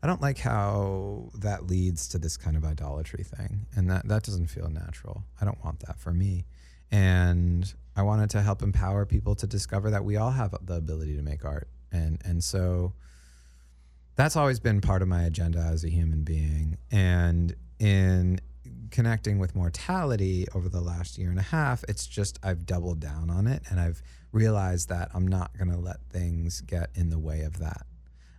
I 0.04 0.08
don't 0.08 0.22
like 0.22 0.40
how 0.40 1.30
that 1.36 1.68
leads 1.68 2.08
to 2.10 2.18
this 2.18 2.36
kind 2.36 2.58
of 2.58 2.66
idolatry 2.66 3.24
thing 3.24 3.68
and 3.76 3.90
that 3.90 4.08
that 4.08 4.24
doesn't 4.24 4.48
feel 4.48 4.68
natural. 4.68 5.24
I 5.40 5.46
don't 5.46 5.64
want 5.64 5.82
that 5.82 6.00
for 6.00 6.12
me. 6.12 6.46
And 6.90 7.72
I 7.96 8.02
wanted 8.02 8.32
to 8.32 8.42
help 8.42 8.64
empower 8.64 9.06
people 9.06 9.36
to 9.36 9.46
discover 9.48 9.92
that 9.92 10.04
we 10.04 10.18
all 10.18 10.32
have 10.32 10.56
the 10.66 10.76
ability 10.76 11.16
to 11.18 11.22
make 11.22 11.46
art 11.46 11.68
and 11.92 12.20
and 12.26 12.44
so 12.44 12.94
that's 14.16 14.36
always 14.36 14.60
been 14.60 14.82
part 14.82 15.02
of 15.02 15.08
my 15.08 15.24
agenda 15.24 15.60
as 15.60 15.84
a 15.84 15.90
human 15.90 16.24
being. 16.24 16.78
And 16.92 17.56
in 17.80 18.40
connecting 18.92 19.40
with 19.40 19.56
mortality 19.56 20.48
over 20.54 20.70
the 20.70 20.82
last 20.82 21.18
year 21.18 21.30
and 21.30 21.40
a 21.40 21.44
half, 21.44 21.84
it's 21.88 22.06
just 22.06 22.40
I've 22.44 22.66
doubled 22.66 23.00
down 23.00 23.30
on 23.30 23.48
it 23.48 23.64
and 23.70 23.80
I've 23.80 24.02
realized 24.32 24.90
that 24.90 25.10
I'm 25.14 25.28
not 25.28 25.58
going 25.58 25.72
to 25.72 25.78
let 25.78 25.98
things 26.10 26.62
get 26.62 26.90
in 26.96 27.10
the 27.10 27.20
way 27.20 27.42
of 27.42 27.60
that. 27.60 27.86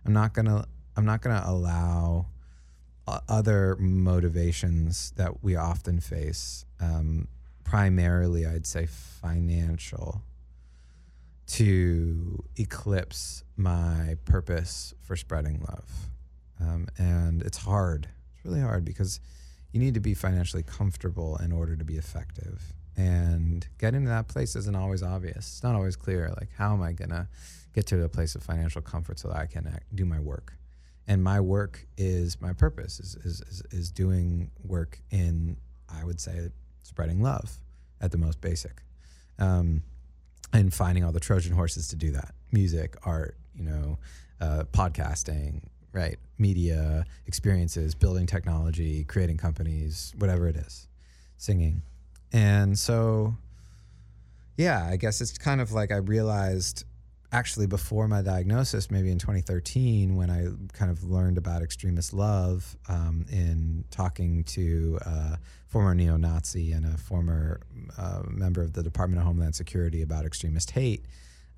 I'm 0.05 0.13
not 0.13 0.33
going 0.33 0.45
to 0.45 0.65
I'm 0.95 1.05
not 1.05 1.21
going 1.21 1.39
to 1.41 1.49
allow 1.49 2.27
other 3.07 3.75
motivations 3.79 5.11
that 5.17 5.43
we 5.43 5.55
often 5.55 5.99
face, 5.99 6.65
um, 6.79 7.27
primarily 7.63 8.45
I'd 8.45 8.65
say 8.65 8.85
financial, 8.85 10.21
to 11.47 12.43
eclipse 12.55 13.43
my 13.57 14.17
purpose 14.25 14.93
for 15.01 15.15
spreading 15.15 15.59
love. 15.67 15.89
Um, 16.61 16.87
and 16.97 17.41
it's 17.41 17.57
hard. 17.57 18.07
It's 18.35 18.45
really 18.45 18.61
hard 18.61 18.85
because 18.85 19.19
you 19.73 19.79
need 19.79 19.95
to 19.95 19.99
be 19.99 20.13
financially 20.13 20.63
comfortable 20.63 21.35
in 21.37 21.51
order 21.51 21.75
to 21.75 21.83
be 21.83 21.97
effective. 21.97 22.73
And 22.95 23.67
getting 23.79 24.03
to 24.03 24.09
that 24.09 24.27
place 24.27 24.55
isn't 24.55 24.75
always 24.75 25.01
obvious. 25.01 25.37
It's 25.37 25.63
not 25.63 25.75
always 25.75 25.95
clear. 25.95 26.29
Like, 26.39 26.49
how 26.55 26.73
am 26.73 26.81
I 26.81 26.93
going 26.93 27.09
to 27.09 27.27
get 27.73 27.87
to 27.87 28.03
a 28.03 28.09
place 28.09 28.35
of 28.35 28.43
financial 28.43 28.83
comfort 28.83 29.19
so 29.19 29.29
that 29.29 29.37
I 29.37 29.47
can 29.47 29.67
act, 29.67 29.93
do 29.95 30.05
my 30.05 30.19
work? 30.19 30.53
And 31.07 31.23
my 31.23 31.41
work 31.41 31.87
is 31.97 32.39
my 32.39 32.53
purpose, 32.53 32.99
is, 32.99 33.15
is, 33.15 33.41
is, 33.41 33.63
is 33.71 33.91
doing 33.91 34.51
work 34.63 34.99
in, 35.09 35.57
I 35.89 36.05
would 36.05 36.21
say, 36.21 36.49
spreading 36.83 37.21
love 37.21 37.57
at 37.99 38.11
the 38.11 38.17
most 38.17 38.39
basic. 38.39 38.83
Um, 39.39 39.81
and 40.53 40.71
finding 40.71 41.03
all 41.03 41.11
the 41.11 41.19
Trojan 41.19 41.53
horses 41.53 41.87
to 41.87 41.95
do 41.95 42.11
that 42.11 42.35
music, 42.51 42.95
art, 43.03 43.35
you 43.55 43.63
know, 43.63 43.97
uh, 44.39 44.63
podcasting, 44.71 45.63
right? 45.93 46.17
Media 46.37 47.05
experiences, 47.27 47.95
building 47.95 48.25
technology, 48.25 49.03
creating 49.05 49.37
companies, 49.37 50.13
whatever 50.17 50.47
it 50.47 50.57
is, 50.57 50.87
singing. 51.37 51.83
And 52.33 52.77
so, 52.77 53.35
yeah, 54.57 54.87
I 54.91 54.97
guess 54.97 55.21
it's 55.21 55.37
kind 55.37 55.61
of 55.61 55.71
like 55.71 55.91
I 55.91 55.97
realized 55.97 56.83
actually 57.31 57.65
before 57.65 58.07
my 58.07 58.21
diagnosis, 58.21 58.91
maybe 58.91 59.11
in 59.11 59.17
2013, 59.17 60.15
when 60.15 60.29
I 60.29 60.47
kind 60.77 60.91
of 60.91 61.03
learned 61.03 61.37
about 61.37 61.61
extremist 61.61 62.13
love 62.13 62.77
um, 62.87 63.25
in 63.31 63.85
talking 63.89 64.43
to 64.45 64.99
a 65.01 65.39
former 65.67 65.95
neo 65.95 66.15
Nazi 66.15 66.71
and 66.71 66.85
a 66.85 66.97
former 66.97 67.61
uh, 67.97 68.21
member 68.27 68.61
of 68.61 68.73
the 68.73 68.83
Department 68.83 69.19
of 69.19 69.25
Homeland 69.25 69.55
Security 69.55 70.03
about 70.03 70.25
extremist 70.25 70.71
hate, 70.71 71.05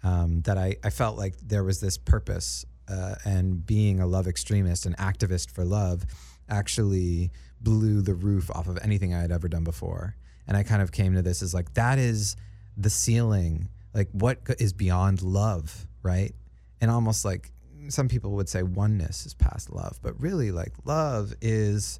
um, 0.03 0.41
that 0.41 0.57
I, 0.57 0.77
I 0.83 0.89
felt 0.89 1.17
like 1.17 1.35
there 1.41 1.63
was 1.63 1.81
this 1.81 1.97
purpose 1.97 2.65
uh, 2.87 3.15
and 3.25 3.65
being 3.65 3.99
a 3.99 4.07
love 4.07 4.27
extremist, 4.27 4.85
an 4.85 4.95
activist 4.99 5.51
for 5.51 5.63
love, 5.65 6.05
actually 6.49 7.31
blew 7.61 8.01
the 8.01 8.13
roof 8.13 8.51
off 8.51 8.67
of 8.67 8.77
anything 8.81 9.13
I 9.13 9.21
had 9.21 9.31
ever 9.31 9.47
done 9.47 9.63
before. 9.63 10.15
And 10.47 10.55
I 10.55 10.63
kind 10.63 10.81
of 10.81 10.91
came 10.91 11.15
to 11.15 11.21
this 11.21 11.41
as 11.41 11.53
like, 11.53 11.73
that 11.73 11.97
is 11.97 12.35
the 12.77 12.89
ceiling. 12.89 13.69
Like, 13.93 14.09
what 14.11 14.39
is 14.59 14.73
beyond 14.73 15.21
love, 15.21 15.87
right? 16.03 16.33
And 16.81 16.91
almost 16.91 17.25
like 17.25 17.51
some 17.87 18.07
people 18.07 18.31
would 18.31 18.49
say 18.49 18.61
oneness 18.61 19.25
is 19.25 19.33
past 19.33 19.71
love, 19.71 19.99
but 20.01 20.19
really, 20.19 20.51
like, 20.51 20.73
love 20.85 21.33
is 21.41 21.99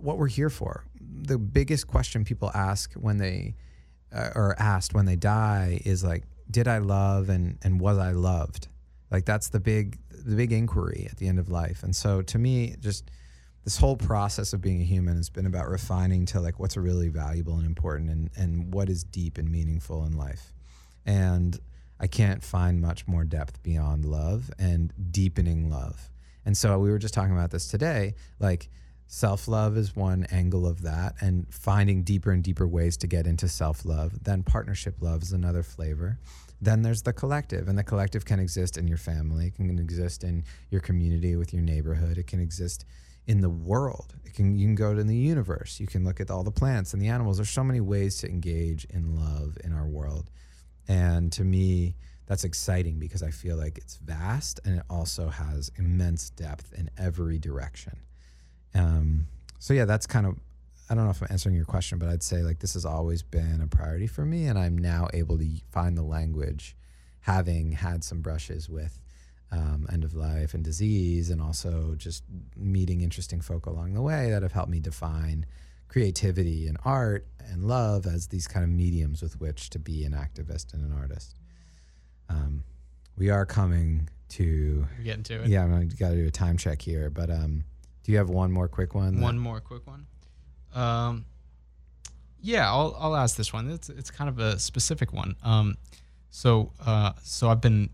what 0.00 0.18
we're 0.18 0.28
here 0.28 0.50
for. 0.50 0.84
The 1.00 1.38
biggest 1.38 1.86
question 1.86 2.24
people 2.24 2.50
ask 2.54 2.94
when 2.94 3.18
they, 3.18 3.54
uh, 4.12 4.30
or 4.34 4.56
asked 4.58 4.94
when 4.94 5.04
they 5.04 5.16
die 5.16 5.80
is 5.84 6.02
like, 6.02 6.24
did 6.50 6.66
I 6.66 6.78
love 6.78 7.28
and, 7.28 7.58
and 7.62 7.80
was 7.80 7.98
I 7.98 8.12
loved? 8.12 8.68
Like 9.12 9.26
that's 9.26 9.50
the 9.50 9.60
big 9.60 9.98
the 10.10 10.36
big 10.36 10.52
inquiry 10.52 11.06
at 11.10 11.18
the 11.18 11.28
end 11.28 11.38
of 11.38 11.48
life. 11.48 11.82
And 11.82 11.94
so 11.94 12.22
to 12.22 12.38
me, 12.38 12.74
just 12.80 13.10
this 13.64 13.76
whole 13.76 13.96
process 13.96 14.52
of 14.52 14.60
being 14.60 14.80
a 14.80 14.84
human 14.84 15.16
has 15.16 15.30
been 15.30 15.46
about 15.46 15.68
refining 15.68 16.26
to 16.26 16.40
like 16.40 16.58
what's 16.58 16.76
really 16.76 17.08
valuable 17.08 17.56
and 17.56 17.66
important 17.66 18.10
and, 18.10 18.30
and 18.36 18.74
what 18.74 18.88
is 18.88 19.04
deep 19.04 19.38
and 19.38 19.50
meaningful 19.50 20.04
in 20.04 20.16
life. 20.16 20.52
And 21.06 21.58
I 22.00 22.08
can't 22.08 22.42
find 22.42 22.80
much 22.80 23.06
more 23.06 23.24
depth 23.24 23.62
beyond 23.62 24.04
love 24.04 24.50
and 24.58 24.92
deepening 25.12 25.70
love. 25.70 26.10
And 26.44 26.56
so 26.56 26.78
we 26.78 26.90
were 26.90 26.98
just 26.98 27.14
talking 27.14 27.32
about 27.32 27.50
this 27.50 27.68
today. 27.68 28.14
Like 28.40 28.68
self 29.06 29.46
love 29.46 29.76
is 29.76 29.94
one 29.94 30.26
angle 30.32 30.66
of 30.66 30.82
that, 30.82 31.14
and 31.20 31.46
finding 31.52 32.02
deeper 32.02 32.32
and 32.32 32.42
deeper 32.42 32.66
ways 32.66 32.96
to 32.98 33.06
get 33.06 33.26
into 33.26 33.46
self 33.46 33.84
love. 33.84 34.24
Then 34.24 34.42
partnership 34.42 34.96
love 35.00 35.22
is 35.22 35.32
another 35.32 35.62
flavor. 35.62 36.18
Then 36.62 36.82
there's 36.82 37.02
the 37.02 37.12
collective, 37.12 37.66
and 37.66 37.76
the 37.76 37.82
collective 37.82 38.24
can 38.24 38.38
exist 38.38 38.78
in 38.78 38.86
your 38.86 38.96
family, 38.96 39.48
it 39.48 39.56
can 39.56 39.80
exist 39.80 40.22
in 40.22 40.44
your 40.70 40.80
community 40.80 41.34
with 41.34 41.52
your 41.52 41.60
neighborhood, 41.60 42.18
it 42.18 42.28
can 42.28 42.40
exist 42.40 42.84
in 43.26 43.40
the 43.40 43.50
world. 43.50 44.14
It 44.24 44.34
can 44.34 44.56
you 44.56 44.66
can 44.66 44.76
go 44.76 44.94
to 44.94 45.02
the 45.02 45.16
universe. 45.16 45.80
You 45.80 45.88
can 45.88 46.04
look 46.04 46.20
at 46.20 46.30
all 46.30 46.44
the 46.44 46.52
plants 46.52 46.92
and 46.92 47.02
the 47.02 47.08
animals. 47.08 47.38
There's 47.38 47.50
so 47.50 47.64
many 47.64 47.80
ways 47.80 48.18
to 48.18 48.28
engage 48.28 48.84
in 48.86 49.16
love 49.16 49.58
in 49.64 49.72
our 49.72 49.86
world, 49.86 50.30
and 50.86 51.32
to 51.32 51.42
me, 51.42 51.96
that's 52.26 52.44
exciting 52.44 53.00
because 53.00 53.24
I 53.24 53.30
feel 53.30 53.56
like 53.56 53.76
it's 53.76 53.96
vast 53.96 54.60
and 54.64 54.78
it 54.78 54.84
also 54.88 55.28
has 55.28 55.72
immense 55.76 56.30
depth 56.30 56.72
in 56.74 56.88
every 56.96 57.38
direction. 57.38 57.98
Um, 58.72 59.26
so 59.58 59.74
yeah, 59.74 59.84
that's 59.84 60.06
kind 60.06 60.26
of 60.26 60.36
I 60.92 60.94
don't 60.94 61.04
know 61.04 61.10
if 61.10 61.22
I'm 61.22 61.28
answering 61.30 61.54
your 61.54 61.64
question, 61.64 61.98
but 61.98 62.10
I'd 62.10 62.22
say 62.22 62.42
like 62.42 62.58
this 62.58 62.74
has 62.74 62.84
always 62.84 63.22
been 63.22 63.62
a 63.62 63.66
priority 63.66 64.06
for 64.06 64.26
me, 64.26 64.44
and 64.46 64.58
I'm 64.58 64.76
now 64.76 65.08
able 65.14 65.38
to 65.38 65.48
find 65.70 65.96
the 65.96 66.02
language, 66.02 66.76
having 67.20 67.72
had 67.72 68.04
some 68.04 68.20
brushes 68.20 68.68
with 68.68 69.00
um, 69.50 69.86
end 69.90 70.04
of 70.04 70.12
life 70.12 70.52
and 70.52 70.62
disease, 70.62 71.30
and 71.30 71.40
also 71.40 71.94
just 71.96 72.24
meeting 72.58 73.00
interesting 73.00 73.40
folk 73.40 73.64
along 73.64 73.94
the 73.94 74.02
way 74.02 74.28
that 74.28 74.42
have 74.42 74.52
helped 74.52 74.68
me 74.70 74.80
define 74.80 75.46
creativity 75.88 76.66
and 76.68 76.76
art 76.84 77.26
and 77.38 77.64
love 77.64 78.04
as 78.06 78.26
these 78.28 78.46
kind 78.46 78.62
of 78.62 78.68
mediums 78.70 79.22
with 79.22 79.40
which 79.40 79.70
to 79.70 79.78
be 79.78 80.04
an 80.04 80.12
activist 80.12 80.74
and 80.74 80.82
an 80.84 80.92
artist. 80.92 81.36
Um, 82.28 82.64
we 83.16 83.30
are 83.30 83.46
coming 83.46 84.10
to 84.30 84.86
We're 84.98 85.04
getting 85.04 85.22
to 85.24 85.42
it. 85.42 85.48
yeah. 85.48 85.62
I'm 85.64 85.70
gonna 85.70 85.84
got 85.86 86.10
to 86.10 86.16
do 86.16 86.26
a 86.26 86.30
time 86.30 86.58
check 86.58 86.82
here, 86.82 87.08
but 87.08 87.30
um, 87.30 87.64
do 88.04 88.12
you 88.12 88.18
have 88.18 88.28
one 88.28 88.52
more 88.52 88.68
quick 88.68 88.94
one? 88.94 89.16
that- 89.16 89.22
One 89.22 89.38
more 89.38 89.60
quick 89.60 89.86
one. 89.86 90.06
Um, 90.74 91.24
yeah, 92.40 92.68
I'll 92.68 92.96
I'll 92.98 93.16
ask 93.16 93.36
this 93.36 93.52
one. 93.52 93.70
It's 93.70 93.88
it's 93.88 94.10
kind 94.10 94.28
of 94.28 94.38
a 94.38 94.58
specific 94.58 95.12
one. 95.12 95.36
Um, 95.42 95.76
so 96.30 96.72
uh, 96.84 97.12
so 97.22 97.48
I've 97.48 97.60
been 97.60 97.90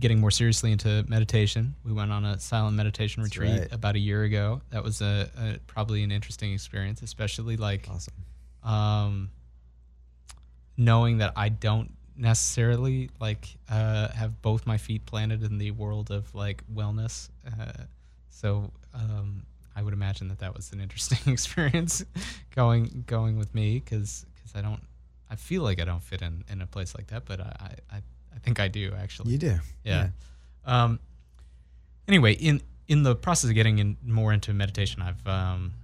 getting 0.00 0.20
more 0.20 0.30
seriously 0.30 0.72
into 0.72 1.04
meditation. 1.08 1.74
We 1.84 1.92
went 1.92 2.10
on 2.10 2.24
a 2.24 2.38
silent 2.40 2.76
meditation 2.76 3.22
That's 3.22 3.36
retreat 3.36 3.60
right. 3.60 3.72
about 3.72 3.94
a 3.94 4.00
year 4.00 4.24
ago. 4.24 4.60
That 4.70 4.82
was 4.82 5.00
a, 5.00 5.30
a 5.38 5.58
probably 5.66 6.02
an 6.02 6.10
interesting 6.10 6.52
experience, 6.52 7.02
especially 7.02 7.56
like 7.56 7.88
awesome. 7.88 8.14
um, 8.64 9.30
knowing 10.76 11.18
that 11.18 11.32
I 11.36 11.48
don't 11.48 11.92
necessarily 12.16 13.10
like 13.20 13.56
uh, 13.68 14.08
have 14.08 14.40
both 14.42 14.66
my 14.66 14.78
feet 14.78 15.06
planted 15.06 15.42
in 15.42 15.58
the 15.58 15.70
world 15.70 16.10
of 16.10 16.34
like 16.34 16.64
wellness. 16.72 17.28
Uh, 17.46 17.84
so 18.30 18.72
um, 18.92 19.44
I 19.76 19.82
would 19.82 19.92
imagine 19.94 20.28
that 20.28 20.38
that 20.38 20.54
was 20.54 20.72
an 20.72 20.80
interesting 20.80 21.18
experience 21.32 22.04
going 22.54 23.04
going 23.06 23.38
with 23.38 23.54
me 23.54 23.80
because 23.80 24.26
I 24.54 24.60
don't 24.60 24.80
I 25.30 25.36
feel 25.36 25.62
like 25.62 25.80
I 25.80 25.84
don't 25.84 26.02
fit 26.02 26.22
in 26.22 26.44
in 26.48 26.62
a 26.62 26.66
place 26.66 26.94
like 26.94 27.08
that, 27.08 27.24
but 27.24 27.40
I 27.40 27.76
I, 27.90 27.96
I 27.96 28.38
think 28.42 28.60
I 28.60 28.68
do 28.68 28.92
actually. 28.96 29.32
You 29.32 29.38
do. 29.38 29.58
Yeah. 29.84 30.08
Um, 30.64 31.00
anyway, 32.08 32.34
in 32.34 32.60
in 32.88 33.02
the 33.02 33.14
process 33.14 33.50
of 33.50 33.54
getting 33.54 33.78
in 33.78 33.96
more 34.04 34.32
into 34.32 34.52
meditation, 34.52 35.02
I've 35.02 35.26
um, 35.26 35.74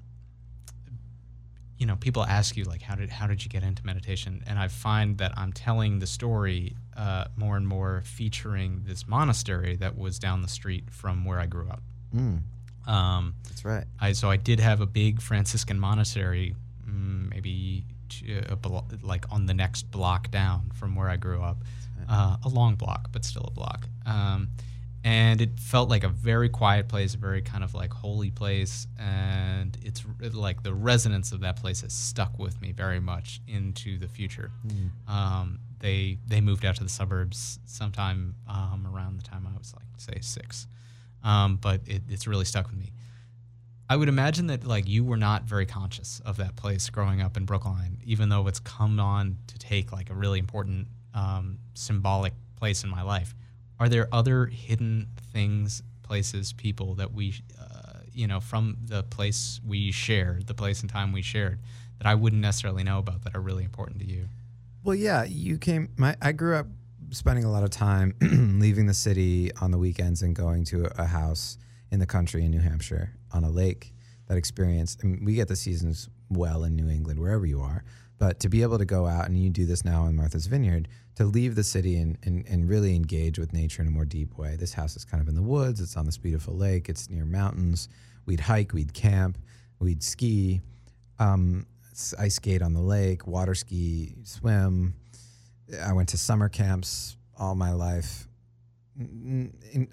you 1.78 1.86
know 1.86 1.96
people 1.96 2.24
ask 2.24 2.56
you 2.56 2.64
like 2.64 2.82
how 2.82 2.94
did 2.94 3.10
how 3.10 3.26
did 3.26 3.42
you 3.42 3.50
get 3.50 3.62
into 3.62 3.84
meditation, 3.84 4.42
and 4.46 4.58
I 4.58 4.68
find 4.68 5.18
that 5.18 5.32
I'm 5.36 5.52
telling 5.52 5.98
the 5.98 6.06
story 6.06 6.76
uh, 6.96 7.24
more 7.36 7.56
and 7.56 7.66
more 7.66 8.02
featuring 8.04 8.82
this 8.86 9.08
monastery 9.08 9.76
that 9.76 9.96
was 9.96 10.18
down 10.18 10.42
the 10.42 10.48
street 10.48 10.84
from 10.90 11.24
where 11.24 11.40
I 11.40 11.46
grew 11.46 11.68
up. 11.68 11.82
Mm, 12.14 12.40
Um, 12.86 13.34
that's 13.44 13.64
right. 13.64 13.84
I 14.00 14.12
so 14.12 14.30
I 14.30 14.36
did 14.36 14.60
have 14.60 14.80
a 14.80 14.86
big 14.86 15.20
Franciscan 15.20 15.78
monastery, 15.78 16.54
mm, 16.88 17.30
maybe 17.30 17.84
a 18.48 18.56
blo- 18.56 18.86
like 19.02 19.24
on 19.30 19.46
the 19.46 19.54
next 19.54 19.90
block 19.90 20.30
down 20.30 20.70
from 20.74 20.94
where 20.96 21.08
I 21.08 21.16
grew 21.16 21.40
up, 21.42 21.58
uh, 22.08 22.36
a 22.44 22.48
long 22.48 22.74
block, 22.74 23.10
but 23.12 23.24
still 23.24 23.44
a 23.46 23.50
block. 23.50 23.86
Um, 24.06 24.48
and 25.02 25.40
it 25.40 25.58
felt 25.58 25.88
like 25.88 26.04
a 26.04 26.08
very 26.10 26.50
quiet 26.50 26.86
place, 26.88 27.14
a 27.14 27.18
very 27.18 27.40
kind 27.40 27.64
of 27.64 27.72
like 27.72 27.90
holy 27.92 28.30
place, 28.30 28.86
and 28.98 29.76
it's 29.82 30.04
like 30.32 30.62
the 30.62 30.74
resonance 30.74 31.32
of 31.32 31.40
that 31.40 31.56
place 31.56 31.80
has 31.80 31.92
stuck 31.94 32.38
with 32.38 32.60
me 32.60 32.72
very 32.72 33.00
much 33.00 33.40
into 33.48 33.96
the 33.98 34.08
future. 34.08 34.50
Um, 35.08 35.60
they 35.78 36.18
they 36.26 36.42
moved 36.42 36.66
out 36.66 36.76
to 36.76 36.82
the 36.82 36.90
suburbs 36.90 37.60
sometime 37.64 38.34
um, 38.46 38.86
around 38.92 39.16
the 39.18 39.22
time 39.22 39.46
I 39.50 39.56
was 39.56 39.72
like 39.74 39.86
say 39.96 40.18
six, 40.20 40.66
um, 41.22 41.56
but 41.56 41.80
it, 41.86 42.02
it's 42.08 42.26
really 42.26 42.44
stuck 42.44 42.68
with 42.68 42.78
me. 42.78 42.92
I 43.88 43.96
would 43.96 44.08
imagine 44.08 44.46
that 44.46 44.64
like 44.64 44.88
you 44.88 45.04
were 45.04 45.16
not 45.16 45.44
very 45.44 45.66
conscious 45.66 46.20
of 46.24 46.36
that 46.36 46.54
place 46.54 46.88
growing 46.90 47.20
up 47.20 47.36
in 47.36 47.44
Brookline, 47.44 47.98
even 48.04 48.28
though 48.28 48.46
it's 48.46 48.60
come 48.60 49.00
on 49.00 49.36
to 49.48 49.58
take 49.58 49.90
like 49.92 50.10
a 50.10 50.14
really 50.14 50.38
important 50.38 50.86
um, 51.12 51.58
symbolic 51.74 52.32
place 52.56 52.84
in 52.84 52.90
my 52.90 53.02
life. 53.02 53.34
Are 53.80 53.88
there 53.88 54.08
other 54.12 54.46
hidden 54.46 55.08
things, 55.32 55.82
places, 56.02 56.52
people 56.52 56.94
that 56.96 57.12
we, 57.12 57.34
uh, 57.60 58.00
you 58.12 58.28
know, 58.28 58.38
from 58.38 58.76
the 58.84 59.02
place 59.02 59.60
we 59.66 59.90
shared, 59.90 60.46
the 60.46 60.54
place 60.54 60.82
and 60.82 60.90
time 60.90 61.12
we 61.12 61.22
shared, 61.22 61.58
that 61.98 62.06
I 62.06 62.14
wouldn't 62.14 62.42
necessarily 62.42 62.84
know 62.84 62.98
about 62.98 63.24
that 63.24 63.34
are 63.34 63.40
really 63.40 63.64
important 63.64 63.98
to 64.00 64.06
you? 64.06 64.28
Well, 64.84 64.94
yeah, 64.94 65.24
you 65.24 65.58
came. 65.58 65.88
My 65.96 66.16
I 66.22 66.32
grew 66.32 66.56
up 66.56 66.66
spending 67.10 67.44
a 67.44 67.50
lot 67.50 67.62
of 67.62 67.70
time 67.70 68.14
leaving 68.60 68.86
the 68.86 68.94
city 68.94 69.50
on 69.60 69.70
the 69.70 69.78
weekends 69.78 70.22
and 70.22 70.34
going 70.34 70.64
to 70.64 70.90
a 71.00 71.06
house 71.06 71.58
in 71.90 71.98
the 71.98 72.06
country 72.06 72.44
in 72.44 72.50
New 72.50 72.60
Hampshire 72.60 73.12
on 73.32 73.44
a 73.44 73.50
lake. 73.50 73.92
That 74.28 74.36
experience, 74.36 74.96
I 75.02 75.06
mean, 75.06 75.24
we 75.24 75.34
get 75.34 75.48
the 75.48 75.56
seasons 75.56 76.08
well 76.28 76.62
in 76.62 76.76
New 76.76 76.88
England, 76.88 77.18
wherever 77.18 77.44
you 77.44 77.60
are. 77.60 77.82
But 78.18 78.38
to 78.40 78.48
be 78.48 78.62
able 78.62 78.78
to 78.78 78.84
go 78.84 79.06
out 79.06 79.26
and 79.26 79.36
you 79.36 79.50
do 79.50 79.66
this 79.66 79.84
now 79.84 80.06
in 80.06 80.14
Martha's 80.14 80.46
Vineyard, 80.46 80.88
to 81.16 81.24
leave 81.24 81.54
the 81.54 81.64
city 81.64 81.96
and, 81.96 82.16
and, 82.22 82.46
and 82.46 82.68
really 82.68 82.94
engage 82.94 83.38
with 83.38 83.52
nature 83.52 83.82
in 83.82 83.88
a 83.88 83.90
more 83.90 84.04
deep 84.04 84.38
way. 84.38 84.56
This 84.56 84.72
house 84.72 84.94
is 84.94 85.04
kind 85.04 85.20
of 85.20 85.28
in 85.28 85.34
the 85.34 85.42
woods. 85.42 85.80
It's 85.80 85.96
on 85.96 86.06
this 86.06 86.18
beautiful 86.18 86.54
lake. 86.54 86.88
It's 86.88 87.10
near 87.10 87.24
mountains. 87.24 87.88
We'd 88.26 88.40
hike. 88.40 88.72
We'd 88.72 88.94
camp. 88.94 89.36
We'd 89.80 90.02
ski. 90.02 90.60
Um, 91.18 91.66
ice 92.18 92.36
skate 92.36 92.62
on 92.62 92.72
the 92.72 92.80
lake, 92.80 93.26
water 93.26 93.54
ski, 93.54 94.14
swim. 94.22 94.94
I 95.82 95.92
went 95.92 96.08
to 96.10 96.18
summer 96.18 96.48
camps 96.48 97.16
all 97.38 97.54
my 97.54 97.72
life. 97.72 98.28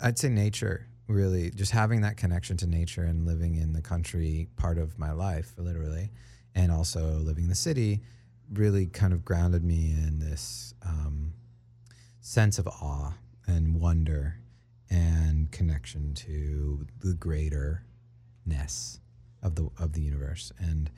I'd 0.02 0.18
say 0.18 0.30
nature, 0.30 0.88
really, 1.08 1.52
just 1.52 1.72
having 1.72 2.02
that 2.02 2.18
connection 2.18 2.58
to 2.58 2.68
nature 2.68 3.04
and 3.04 3.26
living 3.26 3.56
in 3.56 3.74
the 3.74 3.82
country 3.82 4.48
part 4.58 4.78
of 4.78 4.98
my 5.00 5.12
life, 5.12 5.54
literally, 5.58 6.12
and 6.56 6.72
also 6.72 7.02
living 7.20 7.46
in 7.46 7.50
the 7.50 7.56
city 7.56 8.02
really 8.54 8.88
kind 8.88 9.14
of 9.14 9.26
grounded 9.26 9.64
me 9.64 9.92
in 9.92 10.20
this 10.20 10.74
um, 10.86 11.34
sense 12.22 12.60
of 12.60 12.68
awe 12.68 13.14
and 13.46 13.80
wonder 13.80 14.40
and 14.90 15.52
connection 15.52 16.14
to 16.14 16.86
the 17.04 17.14
greaterness 17.14 19.00
of 19.44 19.56
the 19.56 19.70
of 19.78 19.94
the 19.94 20.02
universe 20.02 20.52
and 20.60 20.90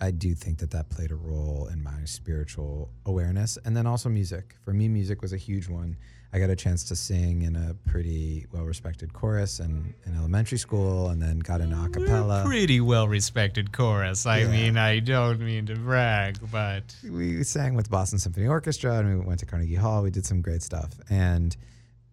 I 0.00 0.10
do 0.10 0.34
think 0.34 0.58
that 0.58 0.70
that 0.70 0.88
played 0.88 1.10
a 1.10 1.14
role 1.16 1.68
in 1.72 1.82
my 1.82 2.04
spiritual 2.04 2.90
awareness. 3.04 3.58
And 3.64 3.76
then 3.76 3.86
also 3.86 4.08
music. 4.08 4.56
For 4.64 4.72
me, 4.72 4.88
music 4.88 5.20
was 5.20 5.32
a 5.32 5.36
huge 5.36 5.68
one. 5.68 5.96
I 6.32 6.38
got 6.38 6.48
a 6.48 6.56
chance 6.56 6.84
to 6.84 6.96
sing 6.96 7.42
in 7.42 7.56
a 7.56 7.74
pretty 7.90 8.46
well 8.52 8.64
respected 8.64 9.12
chorus 9.12 9.58
in, 9.60 9.92
in 10.06 10.16
elementary 10.16 10.58
school 10.58 11.08
and 11.08 11.20
then 11.20 11.40
got 11.40 11.60
an 11.60 11.72
a 11.72 11.76
mm, 11.76 11.92
cappella. 11.92 12.44
Pretty 12.46 12.80
well 12.80 13.08
respected 13.08 13.72
chorus. 13.72 14.26
I 14.26 14.42
Yeah. 14.42 14.48
mean, 14.48 14.76
I 14.78 15.00
don't 15.00 15.40
mean 15.40 15.66
to 15.66 15.74
brag, 15.74 16.38
but 16.52 16.94
we 17.04 17.42
sang 17.42 17.74
with 17.74 17.90
Boston 17.90 18.18
Symphony 18.20 18.46
Orchestra 18.46 18.98
and 18.98 19.18
we 19.20 19.26
went 19.26 19.40
to 19.40 19.46
Carnegie 19.46 19.74
Hall. 19.74 20.02
We 20.02 20.10
did 20.10 20.24
some 20.24 20.40
great 20.40 20.62
stuff. 20.62 20.92
And 21.10 21.56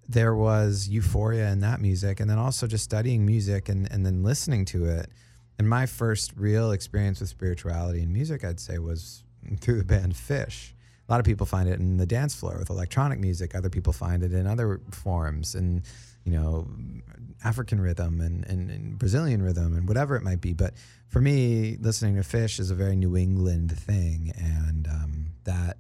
there 0.09 0.33
was 0.35 0.88
euphoria 0.89 1.49
in 1.51 1.59
that 1.59 1.79
music. 1.79 2.19
And 2.19 2.27
then 2.29 2.39
also 2.39 2.65
just 2.65 2.83
studying 2.83 3.23
music 3.25 3.69
and, 3.69 3.89
and 3.91 4.05
then 4.05 4.23
listening 4.23 4.65
to 4.65 4.85
it. 4.85 5.11
And 5.57 5.67
my 5.67 5.85
first 5.85 6.33
real 6.35 6.71
experience 6.71 7.19
with 7.19 7.29
spirituality 7.29 8.01
and 8.01 8.13
music, 8.13 8.43
I'd 8.43 8.59
say, 8.59 8.77
was 8.77 9.23
through 9.59 9.77
the 9.79 9.85
band 9.85 10.13
Phish. 10.13 10.71
A 11.07 11.11
lot 11.11 11.19
of 11.19 11.25
people 11.25 11.45
find 11.45 11.69
it 11.69 11.79
in 11.79 11.97
the 11.97 12.05
dance 12.05 12.35
floor 12.35 12.57
with 12.59 12.69
electronic 12.69 13.19
music. 13.19 13.55
Other 13.55 13.69
people 13.69 13.93
find 13.93 14.23
it 14.23 14.33
in 14.33 14.45
other 14.45 14.81
forms 14.91 15.55
and, 15.55 15.83
you 16.25 16.33
know, 16.33 16.67
African 17.43 17.79
rhythm 17.79 18.19
and, 18.19 18.45
and, 18.45 18.69
and 18.69 18.99
Brazilian 18.99 19.41
rhythm 19.41 19.75
and 19.75 19.87
whatever 19.87 20.15
it 20.15 20.23
might 20.23 20.41
be. 20.41 20.53
But 20.53 20.73
for 21.07 21.21
me, 21.21 21.77
listening 21.79 22.15
to 22.15 22.21
Phish 22.21 22.59
is 22.59 22.71
a 22.71 22.75
very 22.75 22.95
New 22.95 23.15
England 23.15 23.77
thing. 23.79 24.33
And 24.37 24.87
um, 24.87 25.27
that 25.45 25.77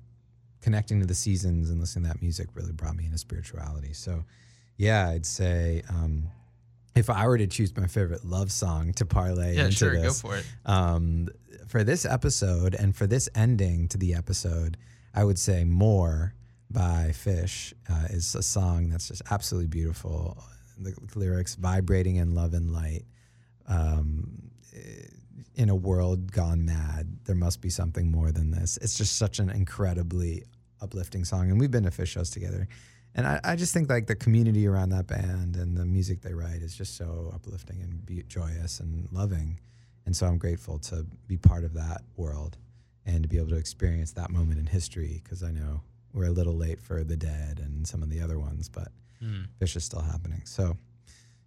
connecting 0.61 1.01
to 1.01 1.05
the 1.05 1.13
seasons 1.15 1.69
and 1.69 1.79
listening 1.79 2.05
to 2.05 2.09
that 2.09 2.21
music 2.21 2.47
really 2.53 2.71
brought 2.71 2.95
me 2.95 3.05
into 3.05 3.17
spirituality. 3.17 3.93
So, 3.93 4.23
yeah, 4.77 5.09
I'd 5.09 5.25
say 5.25 5.83
um, 5.89 6.29
if 6.97 7.09
I 7.09 7.27
were 7.27 7.37
to 7.37 7.47
choose 7.47 7.75
my 7.75 7.87
favorite 7.87 8.25
love 8.25 8.51
song 8.51 8.93
to 8.93 9.05
parlay 9.05 9.55
yeah, 9.55 9.65
into 9.65 9.75
sure, 9.75 9.93
go 9.93 10.01
this, 10.01 10.21
for 10.21 10.37
it. 10.37 10.45
um, 10.65 11.29
for 11.67 11.83
this 11.83 12.05
episode 12.05 12.75
and 12.75 12.95
for 12.95 13.07
this 13.07 13.29
ending 13.35 13.87
to 13.89 13.97
the 13.97 14.15
episode, 14.15 14.77
I 15.13 15.23
would 15.23 15.39
say 15.39 15.63
"More" 15.63 16.33
by 16.69 17.11
Phish 17.13 17.73
uh, 17.89 18.07
is 18.09 18.35
a 18.35 18.43
song 18.43 18.89
that's 18.89 19.07
just 19.07 19.21
absolutely 19.31 19.67
beautiful. 19.67 20.43
The 20.79 20.93
lyrics 21.15 21.55
vibrating 21.55 22.17
in 22.17 22.35
love 22.35 22.53
and 22.53 22.71
light. 22.71 23.05
Um, 23.67 24.51
in 25.55 25.69
a 25.69 25.75
world 25.75 26.31
gone 26.31 26.65
mad, 26.65 27.17
there 27.25 27.35
must 27.35 27.61
be 27.61 27.69
something 27.69 28.11
more 28.11 28.31
than 28.31 28.51
this. 28.51 28.77
It's 28.81 28.95
just 28.95 29.17
such 29.17 29.39
an 29.39 29.49
incredibly 29.49 30.43
uplifting 30.81 31.25
song, 31.25 31.49
and 31.49 31.59
we've 31.59 31.71
been 31.71 31.83
to 31.85 31.89
Phish 31.89 32.07
shows 32.07 32.29
together, 32.29 32.67
and 33.17 33.27
I, 33.27 33.39
I 33.43 33.55
just 33.57 33.73
think 33.73 33.89
like 33.89 34.07
the 34.07 34.15
community 34.15 34.65
around 34.67 34.89
that 34.89 35.07
band 35.07 35.57
and 35.57 35.75
the 35.75 35.85
music 35.85 36.21
they 36.21 36.33
write 36.33 36.61
is 36.61 36.75
just 36.75 36.95
so 36.95 37.31
uplifting 37.35 37.81
and 37.81 38.05
be 38.05 38.23
joyous 38.27 38.79
and 38.79 39.09
loving. 39.11 39.59
And 40.05 40.15
so 40.15 40.25
I'm 40.25 40.37
grateful 40.37 40.79
to 40.79 41.05
be 41.27 41.35
part 41.35 41.65
of 41.65 41.73
that 41.73 42.01
world 42.15 42.57
and 43.05 43.23
to 43.23 43.27
be 43.27 43.37
able 43.37 43.49
to 43.49 43.57
experience 43.57 44.13
that 44.13 44.29
moment 44.29 44.59
in 44.59 44.67
history 44.67 45.19
because 45.21 45.43
I 45.43 45.51
know 45.51 45.81
we're 46.13 46.27
a 46.27 46.31
little 46.31 46.55
late 46.55 46.79
for 46.79 47.03
the 47.03 47.17
dead 47.17 47.59
and 47.59 47.85
some 47.85 48.01
of 48.01 48.09
the 48.09 48.21
other 48.21 48.39
ones, 48.39 48.69
but 48.69 48.87
Mm. 49.23 49.47
Phish 49.59 49.75
is 49.75 49.83
still 49.83 50.01
happening. 50.01 50.41
So, 50.45 50.77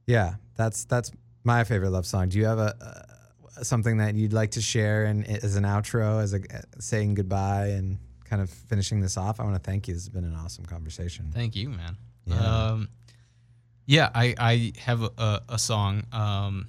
yeah, 0.07 0.35
that's 0.57 0.85
that's 0.85 1.13
my 1.45 1.65
favorite 1.65 1.91
love 1.91 2.07
song. 2.07 2.29
Do 2.29 2.39
you 2.39 2.47
have 2.47 2.59
a 2.59 2.75
uh, 2.81 3.63
something 3.63 3.99
that 3.99 4.15
you'd 4.15 4.33
like 4.33 4.53
to 4.53 4.61
share 4.61 5.05
and 5.05 5.25
as 5.27 5.57
an 5.57 5.65
outro, 5.65 6.23
as 6.23 6.35
a 6.35 6.41
saying 6.79 7.15
goodbye 7.15 7.69
and 7.69 7.99
kind 8.31 8.41
of 8.41 8.49
finishing 8.49 9.01
this 9.01 9.17
off? 9.17 9.41
I 9.41 9.45
want 9.45 9.57
to 9.57 9.61
thank 9.61 9.89
you. 9.89 9.95
This 9.95 10.05
has 10.05 10.09
been 10.09 10.25
an 10.25 10.37
awesome 10.37 10.65
conversation. 10.65 11.31
Thank 11.35 11.57
you, 11.57 11.69
man. 11.69 11.97
Yeah. 12.27 12.39
Um, 12.39 12.89
yeah, 13.87 14.09
I, 14.15 14.35
I 14.39 14.73
have 14.79 15.03
a, 15.03 15.43
a 15.49 15.59
song. 15.59 16.05
Um, 16.13 16.69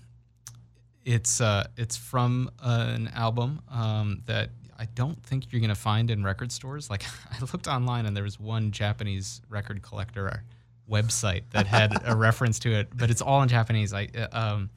it's 1.05 1.39
uh, 1.39 1.68
it's 1.78 1.95
from 1.95 2.49
an 2.62 3.09
album 3.14 3.62
um, 3.70 4.24
that 4.26 4.49
I 4.78 4.86
don't 4.95 5.22
think 5.24 5.51
you're 5.51 5.62
gonna 5.62 5.76
find 5.76 6.09
in 6.09 6.24
record 6.24 6.51
stores. 6.51 6.89
Like 6.89 7.03
I 7.32 7.39
looked 7.53 7.68
online 7.68 8.07
and 8.07 8.18
there 8.18 8.24
was 8.24 8.39
one 8.39 8.72
Japanese 8.72 9.41
record 9.49 9.84
collector 9.84 10.43
website 10.89 11.43
that 11.51 11.68
had 11.68 11.93
a 12.05 12.16
reference 12.28 12.57
to 12.59 12.72
it, 12.72 12.89
but 12.95 13.12
it's 13.12 13.22
all 13.22 13.43
in 13.43 13.49
Japanese. 13.49 13.93
I 13.93 14.07
uh, 14.18 14.28
um, 14.32 14.70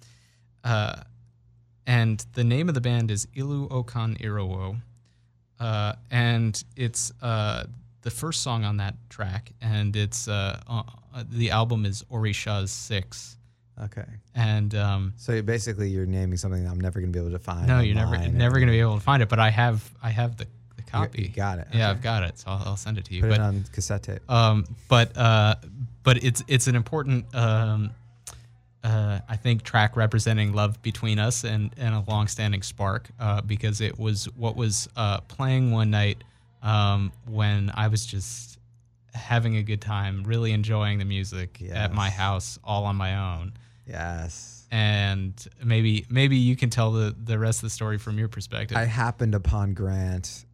uh, 0.62 0.96
and 1.86 2.24
the 2.34 2.44
name 2.44 2.68
of 2.68 2.74
the 2.74 2.80
band 2.80 3.10
is 3.10 3.26
Ilu 3.34 3.68
Okan 3.68 4.18
Irowo, 4.20 4.80
uh, 5.60 5.94
and 6.10 6.62
it's 6.76 7.12
uh, 7.22 7.64
the 8.02 8.10
first 8.10 8.42
song 8.42 8.64
on 8.64 8.76
that 8.78 8.94
track, 9.08 9.52
and 9.60 9.94
it's 9.96 10.28
uh, 10.28 10.60
uh, 10.68 10.82
the 11.30 11.50
album 11.50 11.84
is 11.86 12.02
Orisha's 12.10 12.70
Six, 12.70 13.36
Okay. 13.82 14.04
and 14.34 14.74
um, 14.74 15.12
So 15.16 15.40
basically, 15.42 15.88
you're 15.88 16.06
naming 16.06 16.36
something 16.36 16.62
that 16.64 16.70
I'm 16.70 16.80
never 16.80 17.00
going 17.00 17.12
to 17.12 17.16
be 17.18 17.24
able 17.24 17.36
to 17.36 17.42
find. 17.42 17.66
no, 17.66 17.80
you're 17.80 17.94
never 17.96 18.16
never 18.28 18.58
gonna 18.60 18.72
be 18.72 18.80
able 18.80 18.96
to 18.96 19.00
find 19.04 19.22
it, 19.22 19.28
but 19.28 19.38
I 19.38 19.50
have 19.50 19.88
I 20.02 20.10
have 20.10 20.36
the, 20.36 20.46
the 20.76 20.82
copy. 20.82 21.22
You 21.22 21.28
got 21.28 21.58
it. 21.58 21.68
Yeah, 21.72 21.90
I've 21.90 22.02
got 22.02 22.22
it, 22.24 22.38
so 22.38 22.50
I'll, 22.50 22.62
I'll 22.66 22.76
send 22.76 22.98
it 22.98 23.04
to 23.06 23.14
you. 23.14 23.22
Put 23.22 23.30
but 23.30 23.40
it 23.40 23.42
on 23.42 23.64
cassette 23.72 24.02
tape. 24.02 24.30
um, 24.30 24.64
but 24.88 25.16
uh, 25.16 25.54
but 26.02 26.22
it's 26.22 26.42
it's 26.46 26.66
an 26.66 26.76
important 26.76 27.32
um, 27.34 27.90
uh, 28.84 29.18
I 29.28 29.36
think 29.36 29.62
track 29.62 29.96
representing 29.96 30.52
love 30.52 30.80
between 30.82 31.18
us 31.18 31.42
and 31.42 31.74
and 31.76 31.94
a 31.94 32.04
long-standing 32.06 32.62
spark 32.62 33.08
uh, 33.18 33.40
because 33.40 33.80
it 33.80 33.98
was 33.98 34.26
what 34.36 34.56
was 34.56 34.88
uh, 34.96 35.20
playing 35.22 35.72
one 35.72 35.90
night 35.90 36.22
um, 36.62 37.12
when 37.26 37.72
I 37.74 37.88
was 37.88 38.04
just 38.04 38.58
having 39.14 39.56
a 39.56 39.62
good 39.62 39.80
time, 39.80 40.24
really 40.24 40.52
enjoying 40.52 40.98
the 40.98 41.04
music 41.04 41.62
at 41.72 41.94
my 41.94 42.10
house 42.10 42.58
all 42.64 42.84
on 42.84 42.96
my 42.96 43.36
own. 43.36 43.54
Yes. 43.86 44.66
And 44.70 45.34
maybe 45.62 46.04
maybe 46.08 46.36
you 46.36 46.56
can 46.56 46.70
tell 46.70 46.92
the 46.92 47.14
the 47.16 47.38
rest 47.38 47.58
of 47.58 47.62
the 47.62 47.70
story 47.70 47.98
from 47.98 48.18
your 48.18 48.28
perspective. 48.28 48.76
I 48.76 48.84
happened 48.84 49.34
upon 49.34 49.74
Grant 49.74 50.44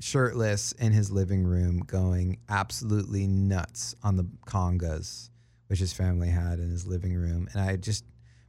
shirtless 0.00 0.72
in 0.72 0.92
his 0.92 1.10
living 1.10 1.44
room 1.44 1.80
going 1.80 2.38
absolutely 2.48 3.26
nuts 3.26 3.94
on 4.02 4.16
the 4.16 4.24
congas, 4.46 5.29
which 5.70 5.78
his 5.78 5.92
family 5.92 6.28
had 6.28 6.58
in 6.58 6.68
his 6.68 6.84
living 6.84 7.14
room. 7.14 7.48
And 7.52 7.62
I 7.62 7.76
just 7.76 8.04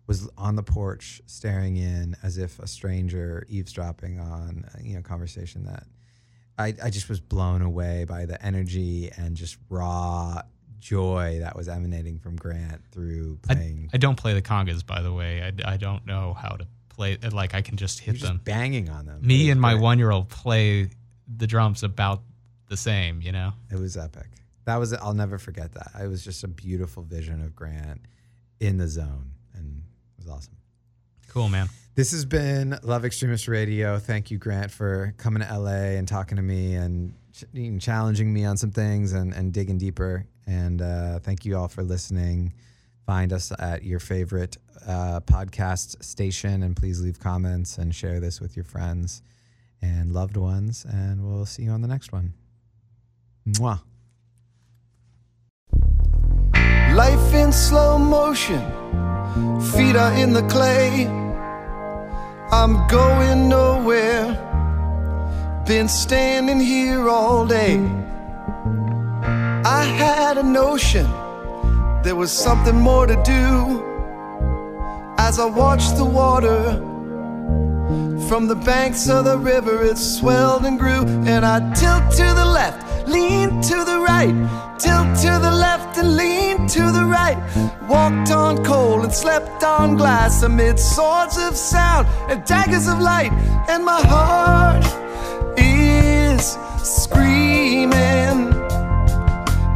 was 0.08 0.28
on 0.40 0.56
the 0.56 0.64
porch 0.64 1.22
staring 1.28 1.78
in 1.78 2.18
as 2.24 2.40
if 2.40 2.58
a 2.58 2.66
stranger 2.66 3.46
eavesdropping 3.48 4.20
on 4.20 4.66
uh, 4.74 4.80
you 4.82 4.96
know 4.96 5.04
conversation 5.04 5.66
that 5.66 5.84
I, 6.58 6.74
I 6.84 6.90
just 6.90 7.10
was 7.10 7.20
blown 7.20 7.62
away 7.62 8.06
by 8.06 8.26
the 8.26 8.44
energy 8.44 9.12
and 9.16 9.36
just 9.36 9.58
raw 9.70 10.42
joy 10.80 11.38
that 11.42 11.56
was 11.56 11.70
emanating 11.70 12.18
from 12.18 12.36
Grant 12.38 12.82
through 12.92 13.38
playing. 13.44 13.92
I 13.94 13.98
don't 13.98 14.18
play 14.18 14.34
the 14.34 14.42
congas, 14.42 14.84
by 14.84 15.04
the 15.04 15.14
way. 15.14 15.44
I, 15.44 15.74
I 15.74 15.78
don't 15.78 16.04
know 16.08 16.34
how 16.34 16.56
to 16.56 16.66
play. 16.90 17.18
Like 17.18 17.54
I 17.54 17.62
can 17.62 17.78
just 17.78 18.00
hit 18.00 18.16
You're 18.16 18.30
them. 18.30 18.38
just 18.38 18.46
banging 18.46 18.90
on 18.90 19.06
them. 19.06 19.22
Me 19.22 19.52
and 19.52 19.62
my 19.62 19.76
one 19.76 20.00
year 20.00 20.10
old 20.10 20.30
play 20.30 20.90
the 21.38 21.46
drums 21.46 21.84
about 21.84 22.24
the 22.68 22.78
same, 22.78 23.22
you 23.22 23.32
know? 23.32 23.54
It 23.70 23.78
was 23.78 23.96
epic. 23.96 24.26
That 24.66 24.78
was 24.78 24.94
I'll 24.94 25.14
never 25.14 25.38
forget 25.38 25.74
that. 25.74 25.92
It 26.02 26.08
was 26.08 26.24
just 26.24 26.44
a 26.44 26.48
beautiful 26.48 27.04
vision 27.04 27.42
of 27.42 27.56
Grant 27.56 28.02
in 28.60 28.78
the 28.78 28.88
zone 28.88 29.32
and 29.56 29.84
it 30.18 30.26
was 30.26 30.28
awesome. 30.28 30.56
Cool, 31.28 31.50
man. 31.50 31.70
This 31.96 32.12
has 32.12 32.26
been 32.26 32.78
Love 32.84 33.06
Extremist 33.06 33.48
Radio. 33.48 34.00
Thank 34.00 34.32
you, 34.32 34.38
Grant, 34.38 34.72
for 34.72 35.14
coming 35.18 35.42
to 35.42 35.60
LA 35.60 35.98
and 35.98 36.08
talking 36.08 36.36
to 36.36 36.42
me 36.42 36.76
and 36.76 37.14
challenging 37.80 38.34
me 38.34 38.46
on 38.46 38.58
some 38.58 38.72
things 38.72 39.14
and, 39.14 39.34
and 39.34 39.54
digging 39.54 39.78
deeper. 39.78 40.26
And 40.46 40.82
uh, 40.82 41.20
thank 41.20 41.46
you 41.46 41.58
all 41.58 41.68
for 41.68 41.84
listening. 41.84 42.54
Find 43.06 43.34
us 43.34 43.52
at 43.60 43.84
your 43.84 44.00
favorite 44.00 44.58
uh, 44.88 45.22
podcast 45.22 46.04
station 46.04 46.64
and 46.64 46.76
please 46.76 47.02
leave 47.02 47.20
comments 47.20 47.78
and 47.78 47.94
share 47.94 48.20
this 48.20 48.40
with 48.40 48.56
your 48.56 48.66
friends 48.66 49.22
and 49.82 50.12
loved 50.14 50.38
ones. 50.38 50.86
And 50.86 51.26
we'll 51.26 51.46
see 51.46 51.64
you 51.64 51.72
on 51.72 51.82
the 51.82 51.88
next 51.88 52.12
one. 52.12 52.34
Mwah. 53.48 53.82
Life 56.96 57.34
in 57.34 57.52
slow 57.52 57.98
motion, 57.98 58.62
feet 59.72 59.96
are 59.96 60.14
in 60.14 60.34
the 60.34 60.44
clay. 60.44 61.08
I'm 62.52 62.86
going 62.88 63.48
nowhere, 63.48 64.26
been 65.66 65.88
standing 65.88 66.60
here 66.60 67.08
all 67.08 67.46
day. 67.46 67.78
I 69.64 69.84
had 69.84 70.38
a 70.38 70.44
notion 70.44 71.08
there 72.04 72.16
was 72.16 72.32
something 72.32 72.76
more 72.76 73.06
to 73.06 73.16
do 73.24 73.84
as 75.20 75.40
I 75.40 75.46
watched 75.46 75.98
the 75.98 76.06
water. 76.06 76.74
From 78.28 78.48
the 78.48 78.56
banks 78.56 79.08
of 79.08 79.26
the 79.26 79.38
river, 79.38 79.84
it 79.84 79.98
swelled 79.98 80.66
and 80.66 80.80
grew, 80.80 81.06
and 81.28 81.46
I 81.46 81.60
tilt 81.74 82.12
to 82.12 82.34
the 82.34 82.46
left, 82.46 82.82
lean 83.12 83.62
to 83.62 83.84
the 83.84 84.00
right, 84.00 84.34
tilt 84.80 85.16
to 85.18 85.32
the 85.46 85.52
left 85.52 85.98
and 85.98 86.16
lean 86.16 86.68
to 86.68 86.92
the 86.92 87.06
right. 87.06 87.38
Walked 87.88 88.32
on 88.32 88.64
coal 88.64 89.04
and 89.04 89.14
slept 89.14 89.64
on 89.64 89.98
glass 89.98 90.44
amid 90.44 90.80
swords 90.80 91.38
of 91.38 91.56
sound 91.56 92.08
and 92.30 92.44
daggers 92.46 92.88
of 92.88 93.00
light, 93.00 93.32
and 93.70 93.84
my 93.84 94.02
heart 94.02 94.86
is 95.58 96.58
screaming. 96.84 98.52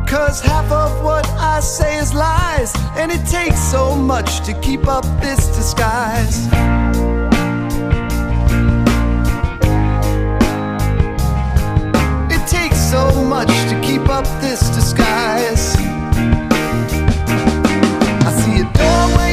Cause 0.08 0.40
half 0.40 0.72
of 0.72 1.04
what 1.04 1.28
I 1.32 1.60
say 1.60 1.98
is 1.98 2.14
lies, 2.14 2.74
and 2.96 3.12
it 3.12 3.26
takes 3.28 3.60
so 3.60 3.96
much 3.96 4.46
to 4.46 4.54
keep 4.62 4.88
up 4.88 5.04
this 5.22 5.48
disguise. 5.56 6.48
give 14.06 14.12
up 14.12 14.42
this 14.42 14.70
disguise. 14.70 15.76
I 18.26 18.32
see 18.42 18.62
a 18.62 18.64
doorway. 18.74 19.25